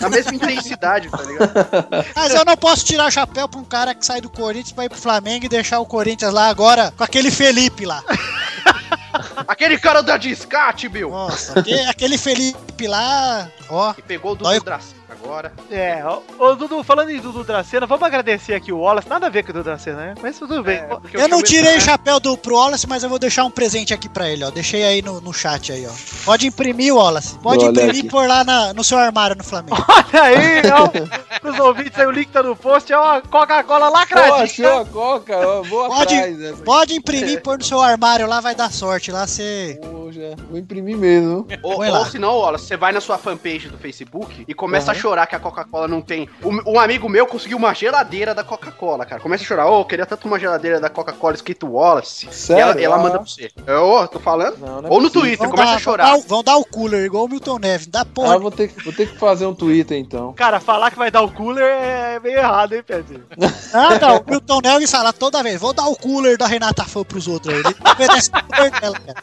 [0.00, 1.52] na mesma intensidade, tá ligado?
[2.16, 4.84] Mas eu não posso tirar o chapéu pra um cara que sai do Corinthians pra
[4.84, 8.02] ir pro Flamengo e deixar o Corinthians lá agora com aquele Felipe lá.
[9.48, 11.10] Aquele cara da Discate, Bill.
[11.10, 13.94] Nossa, aquele, aquele Felipe lá, ó.
[13.94, 15.52] Que pegou o Dói- Dudu Dracena agora.
[15.70, 19.08] É, ô, ô, Dudu, falando em Dudu Dracena, vamos agradecer aqui o Wallace.
[19.08, 20.14] Nada a ver com o Dudu Dracena, né?
[20.22, 20.78] Mas tudo bem.
[20.78, 23.50] É, porque Eu não tirei o chapéu do pro Wallace, mas eu vou deixar um
[23.50, 24.50] presente aqui pra ele, ó.
[24.50, 25.92] Deixei aí no, no chat aí, ó.
[26.24, 27.38] Pode imprimir, Wallace.
[27.38, 28.00] Pode Olha imprimir aqui.
[28.00, 29.76] e pôr lá na- no seu armário no Flamengo.
[29.88, 31.38] Olha aí, ó.
[31.40, 32.92] Pros ouvintes aí, o link tá no post.
[32.92, 34.80] É uma Coca-Cola Pô, achou lacradinha.
[34.80, 36.40] a coca, ó, vou Pode- atrás.
[36.40, 36.62] Essa.
[36.62, 39.10] Pode imprimir e pôr no seu armário lá, vai dar sorte.
[39.12, 39.78] Lá você.
[40.48, 41.46] Vou imprimir mesmo.
[41.62, 44.98] Ou, ou se não, olha, você vai na sua fanpage do Facebook e começa Uhum.
[44.98, 46.28] a chorar que a Coca-Cola não tem.
[46.42, 49.20] Um, um amigo meu conseguiu uma geladeira da Coca-Cola, cara.
[49.20, 52.26] Começa a chorar, ô, eu queria tanto uma geladeira da Coca-Cola escrito Wallace.
[52.32, 52.80] Sério?
[52.80, 52.98] E ela, ela Ah.
[52.98, 53.50] manda pra você.
[53.80, 54.58] Ô, tô falando?
[54.58, 55.20] Não, não é Ou no possível.
[55.22, 56.06] Twitter, Vão começa dar, a chorar.
[56.10, 57.86] Vão dar, vão dar o cooler, igual o Milton Neves.
[57.86, 58.38] Dá Ah, porra.
[58.38, 60.32] vou ter, que- vou ter que fazer um Twitter então.
[60.32, 63.22] Cara, falar que vai dar o cooler é meio errado, hein, Pedro?
[63.72, 64.16] Ah, não.
[64.18, 67.54] O Milton Neves fala toda vez: vou dar o cooler da Renata Fã pros outros
[67.54, 67.60] aí.
[67.60, 69.22] Ele obedece o cooler dela, cara.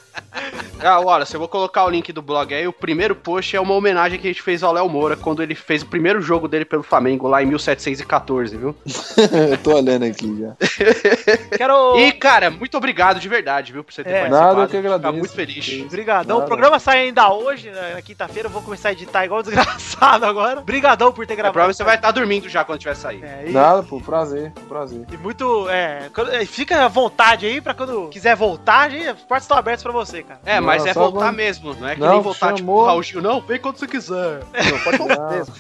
[0.86, 3.74] Ah, se eu vou colocar o link do blog aí, o primeiro post é uma
[3.74, 6.66] homenagem que a gente fez ao Léo Moura quando ele fez o primeiro jogo dele
[6.66, 8.76] pelo Flamengo lá em 1714, viu?
[9.52, 10.54] eu tô olhando aqui já.
[11.58, 11.98] Quero.
[11.98, 14.14] E, cara, muito obrigado de verdade, viu, por você ter É.
[14.22, 14.46] participado.
[14.48, 15.14] Nada, eu que Ficar agradeço.
[15.18, 15.82] muito feliz.
[15.86, 16.40] Obrigadão.
[16.40, 18.48] O programa sai ainda hoje, né, na quinta-feira.
[18.48, 20.60] Eu vou começar a editar igual desgraçado agora.
[20.60, 21.54] Obrigadão por ter É gravado.
[21.54, 23.24] provavelmente você vai estar dormindo já quando tiver sair.
[23.24, 25.06] É, e, Nada, pô, prazer, prazer.
[25.12, 25.68] e muito.
[25.70, 29.58] É, quando- é, fica à vontade aí pra quando quiser voltar, gente, as portas estão
[29.58, 30.40] abertas pra você, cara.
[30.46, 32.82] É, mas Não, é voltar quando- mesmo, não é que Não, nem voltar tipo chamou.
[32.82, 34.40] o Raul Gil, não, vem quando você quiser.
[34.70, 35.54] Não, pode voltar mesmo.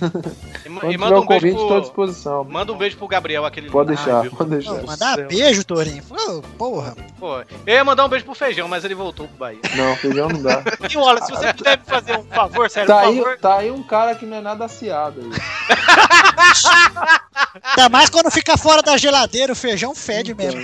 [0.65, 1.81] E, e manda um beijo tô à pro...
[1.81, 2.43] disposição.
[2.43, 4.75] Manda um beijo pro Gabriel, aquele Pode deixar, meu pode deixar.
[4.75, 6.03] Pô, mandar beijo, Torinho.
[6.57, 6.95] Porra.
[7.19, 9.59] Pô, eu ia mandar um beijo pro Feijão, mas ele voltou pro Bahia.
[9.75, 10.63] Não, feijão não dá.
[10.89, 13.37] E olha, se você puder me fazer um favor, sério, Tá por aí, favor.
[13.37, 15.29] tá aí um cara que não é nada aciado aí.
[17.75, 20.61] Ainda mais quando fica fora da geladeira, o feijão fede mesmo.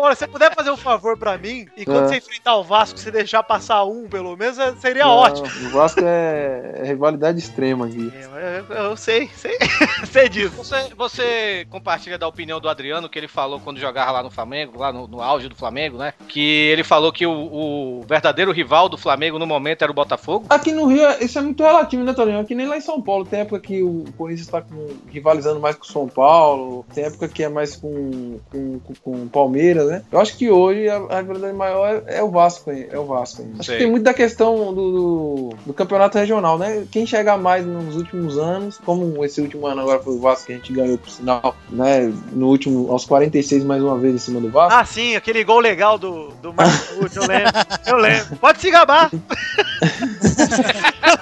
[0.00, 2.08] Olha, se você puder fazer um favor pra mim, e quando É.
[2.08, 5.46] você enfrentar o Vasco, você deixar passar um, pelo menos, é- seria Não, ótimo.
[5.46, 8.12] O Vasco é, rivalidade extrema aqui.
[8.34, 9.56] É, Eu, eu sei, sei,
[10.10, 10.54] sei disso.
[10.56, 14.78] Você, você compartilha da opinião do Adriano, que ele falou quando jogava lá no Flamengo,
[14.78, 16.14] lá no, no auge do Flamengo, né?
[16.28, 16.40] Que
[16.70, 20.46] ele falou que o, o verdadeiro rival do Flamengo no momento era o Botafogo.
[20.48, 22.40] Aqui no Rio, isso é muito relativo, né, Torinho?
[22.40, 23.24] Aqui nem lá em São Paulo.
[23.24, 24.62] Tem época que o Corinthians está
[25.08, 29.22] rivalizando mais com o São Paulo, tem época que é mais com, com, com, com
[29.24, 30.02] o Palmeiras, né?
[30.10, 33.42] Eu acho que hoje a, a rivalidade maior é, é o Vasco, é o Vasco.
[33.42, 33.52] hein?
[33.58, 33.76] Acho Sei.
[33.76, 36.84] que tem muito da questão do, do, do campeonato regional, né?
[36.90, 40.52] Quem chega mais nos últimos anos, como esse último ano agora foi o Vasco que
[40.52, 42.12] a gente ganhou, por sinal, né?
[42.32, 44.78] No último, aos 46 mais uma vez em cima do Vasco.
[44.78, 47.52] Ah, sim, aquele gol legal do, do Marcos eu lembro.
[47.86, 48.36] Eu lembro.
[48.36, 49.10] Pode se gabar.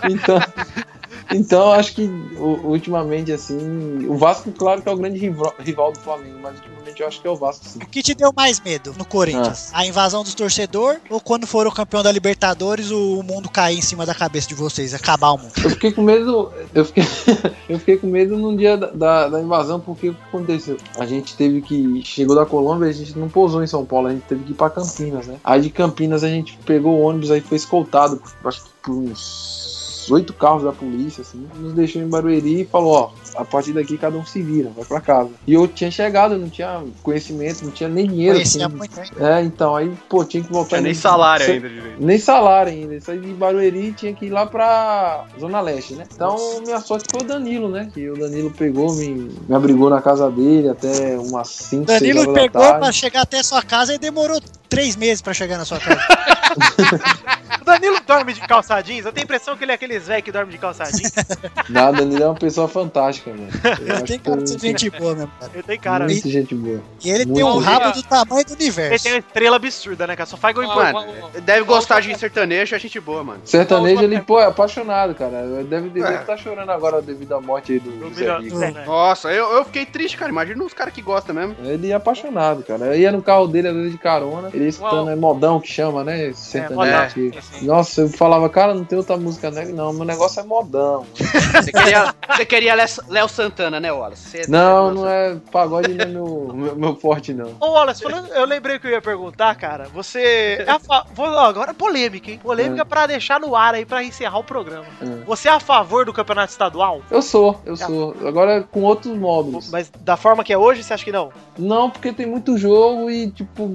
[0.09, 0.39] Então,
[1.31, 2.03] Então, acho que
[2.39, 7.09] ultimamente, assim, o Vasco, claro que é o grande rival, do Flamengo, mas ultimamente eu
[7.09, 7.79] acho que é o Vasco, sim.
[7.83, 9.71] O que te deu mais medo no Corinthians?
[9.73, 14.07] A invasão dos torcedores ou quando foram campeão da Libertadores o mundo cair em cima
[14.07, 15.53] da cabeça de vocês, acabar o mundo?
[15.63, 17.05] Eu fiquei com medo, eu fiquei,
[17.69, 20.79] eu fiquei com medo no dia da, da, da invasão, porque o que aconteceu?
[20.99, 24.13] A gente teve que, chegou da Colômbia, a gente não pousou em São Paulo, a
[24.13, 25.39] gente teve que ir pra Campinas, né?
[25.45, 29.68] Aí de Campinas a gente pegou o ônibus, aí foi escoltado, acho que por uns
[30.11, 33.11] oito carros da polícia, assim, nos deixou em Barueri e falou, ó,
[33.41, 35.31] a partir daqui cada um se vira, vai pra casa.
[35.47, 38.35] E eu tinha chegado, eu não tinha conhecimento, não tinha nem dinheiro.
[38.37, 38.77] Conhecia assim.
[38.77, 39.07] muito, hein?
[39.21, 40.69] É, então, aí, pô, tinha que voltar.
[40.77, 41.97] Tinha nem em- salário ainda direito.
[42.01, 42.95] nem salário ainda.
[42.95, 46.05] Isso aí de Barueri tinha que ir lá pra Zona Leste, né?
[46.13, 47.91] Então, minha sorte foi o Danilo, né?
[47.93, 52.21] Que o Danilo pegou, me, me abrigou na casa dele até umas 5, 6 Danilo
[52.21, 55.65] horas da pegou pra chegar até sua casa e demorou três meses pra chegar na
[55.65, 56.01] sua casa.
[57.61, 59.05] O Danilo dorme de calça jeans?
[59.05, 61.13] Eu tenho a impressão que ele é aqueles velhos que dormem de calça jeans.
[61.69, 63.49] Não, o Danilo é uma pessoa fantástica, velho.
[63.87, 65.53] Eu Ele tem cara de gente boa mesmo, cara.
[65.55, 66.05] Ele tem cara.
[66.05, 66.81] Muito gente boa.
[67.05, 67.47] E ele tem Muito.
[67.47, 69.05] um rabo do tamanho do Ele universo.
[69.05, 70.27] tem uma estrela absurda, né, cara?
[70.29, 71.41] Só faz gol em Mano, pouco.
[71.41, 73.41] deve gostar de sertanejo, é gente boa, mano.
[73.45, 75.43] Sertanejo, ele, pô, é apaixonado, cara.
[75.69, 76.21] Deve É.
[76.21, 78.57] estar chorando agora devido à morte aí do, do Zé Rico.
[78.57, 78.85] Zé, né?
[78.87, 80.31] Nossa, eu, eu fiquei triste, cara.
[80.31, 81.57] Imagina os caras que gostam mesmo.
[81.63, 82.87] Ele é apaixonado, cara.
[82.87, 86.05] Eu ia no carro dele, às vezes de carona, ele escutando, é modão que chama,
[86.05, 86.29] né?
[86.29, 87.67] Esse sertanejo modão, sim.
[87.67, 89.88] Nossa, eu falava, cara, não tem outra música negra, não.
[89.93, 91.07] Meu negócio é modão.
[91.15, 92.75] Você queria, você queria
[93.09, 94.29] Léo- Santana, né, Wallace?
[94.29, 95.37] Você- Não, não é.
[95.53, 97.53] Pagode não é meu, meu, meu forte, não.
[97.61, 99.89] Ô, Wallace, falando, eu lembrei que eu ia perguntar, cara.
[99.95, 100.65] Você.
[100.67, 102.41] É fa- vou- agora polêmica, hein?
[102.43, 102.85] Polêmica É.
[102.85, 104.87] pra deixar no ar aí pra encerrar o programa.
[105.01, 105.25] É.
[105.27, 107.01] Você é a favor do campeonato estadual?
[107.11, 108.15] Eu sou, eu sou.
[108.27, 109.71] Agora com outros módulos.
[109.71, 111.31] Mas da forma que é hoje, você acha que não?
[111.59, 113.69] Não, porque tem muito jogo e, tipo,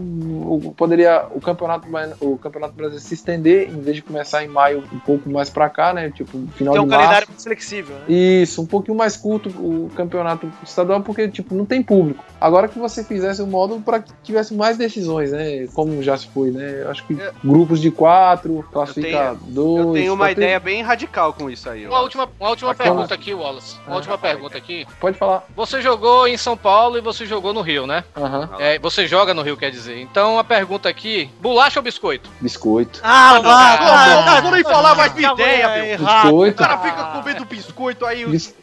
[0.76, 1.88] poderia o campeonato,
[2.22, 5.70] o campeonato brasileiro se estender, em vez de começar em maio um pouco mais pra
[5.70, 6.12] cá, né?
[6.12, 6.90] Tipo, final Tem um de março.
[6.90, 8.04] calendário muito flexível, né?
[8.08, 12.24] Isso, um pouquinho mais curto o campeonato estadual, porque, tipo, não tem público.
[12.40, 15.68] Agora que você fizesse um módulo para que tivesse mais decisões, né?
[15.74, 16.82] Como já se foi, né?
[16.84, 19.86] Eu acho que grupos de quatro, classificar dois.
[19.88, 21.86] Eu tenho uma ter- ideia bem radical com isso aí.
[21.88, 23.76] Uma última, uma última Aquela- pergunta aqui, Wallace.
[23.88, 23.98] Uma Ah.
[23.98, 24.86] última pergunta aqui.
[25.00, 25.46] Pode falar.
[25.56, 28.04] Você jogou em São Paulo e você jogou no Rio, né?
[28.16, 28.50] Aham.
[28.60, 30.00] É, você joga no Rio, quer dizer.
[30.02, 32.30] Então a pergunta aqui: bolacha ou biscoito?
[32.42, 33.00] Biscoito.
[33.04, 34.26] Ah, não, cara.
[34.36, 36.24] não vou nem falar mais minha ideia, é errado.
[36.24, 36.64] Biscoito.
[36.64, 38.54] O cara fica comendo biscoito aí, o Bis-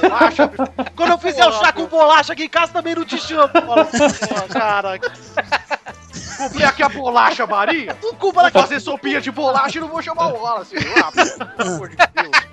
[0.00, 0.50] bolacha.
[0.96, 3.50] Quando eu fizer o chá com bolacha aqui em casa, também não te chamo.
[4.52, 4.98] Cara,
[6.40, 7.94] Comprei aqui a bolacha Maria.
[8.18, 10.74] culpa Vou fazer sopinha de bolacha e não vou chamar o Wallace.
[11.02, 11.12] Ah,
[11.56, 12.50] pelo amor de Deus.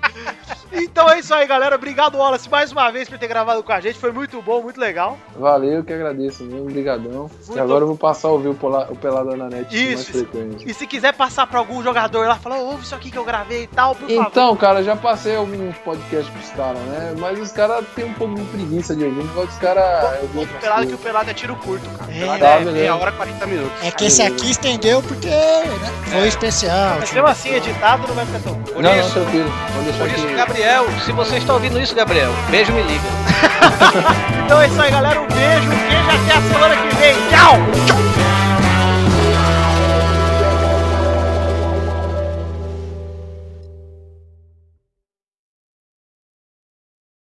[0.72, 1.76] Então é isso aí, galera.
[1.76, 3.98] Obrigado, Wallace, mais uma vez por ter gravado com a gente.
[3.98, 5.16] Foi muito bom, muito legal.
[5.36, 7.30] Valeu, que agradeço mesmo, brigadão.
[7.54, 10.12] E agora eu vou passar a ouvir o, Pola, o Pelada na net Isso.
[10.12, 10.68] mais frequente.
[10.68, 13.62] E se quiser passar pra algum jogador lá, falar, ouve isso aqui que eu gravei
[13.62, 14.26] e tal, por favor.
[14.28, 17.14] Então, cara, já passei alguns podcasts pros caras, né?
[17.18, 20.18] Mas os caras têm um pouco de preguiça de ouvir, igual os caras.
[20.60, 22.12] Pelado que o pelado é tiro curto, cara.
[22.12, 22.72] É, Tá, é beleza.
[22.72, 23.77] meia hora, 40 minutos.
[23.82, 26.96] É que esse aqui estendeu porque né, foi especial.
[26.98, 28.54] Mas mesmo assim, editado não vai ficar tão.
[28.54, 29.52] Por Não, não, isso, tranquilo.
[29.84, 30.34] Deixar por isso, aqui.
[30.34, 33.08] Gabriel, se você está ouvindo isso, Gabriel, beijo me liga.
[34.48, 35.20] Então é isso aí, galera.
[35.20, 37.14] Um beijo, um beijo até a semana que vem.
[37.28, 37.56] Tchau!
[37.86, 38.07] Tchau!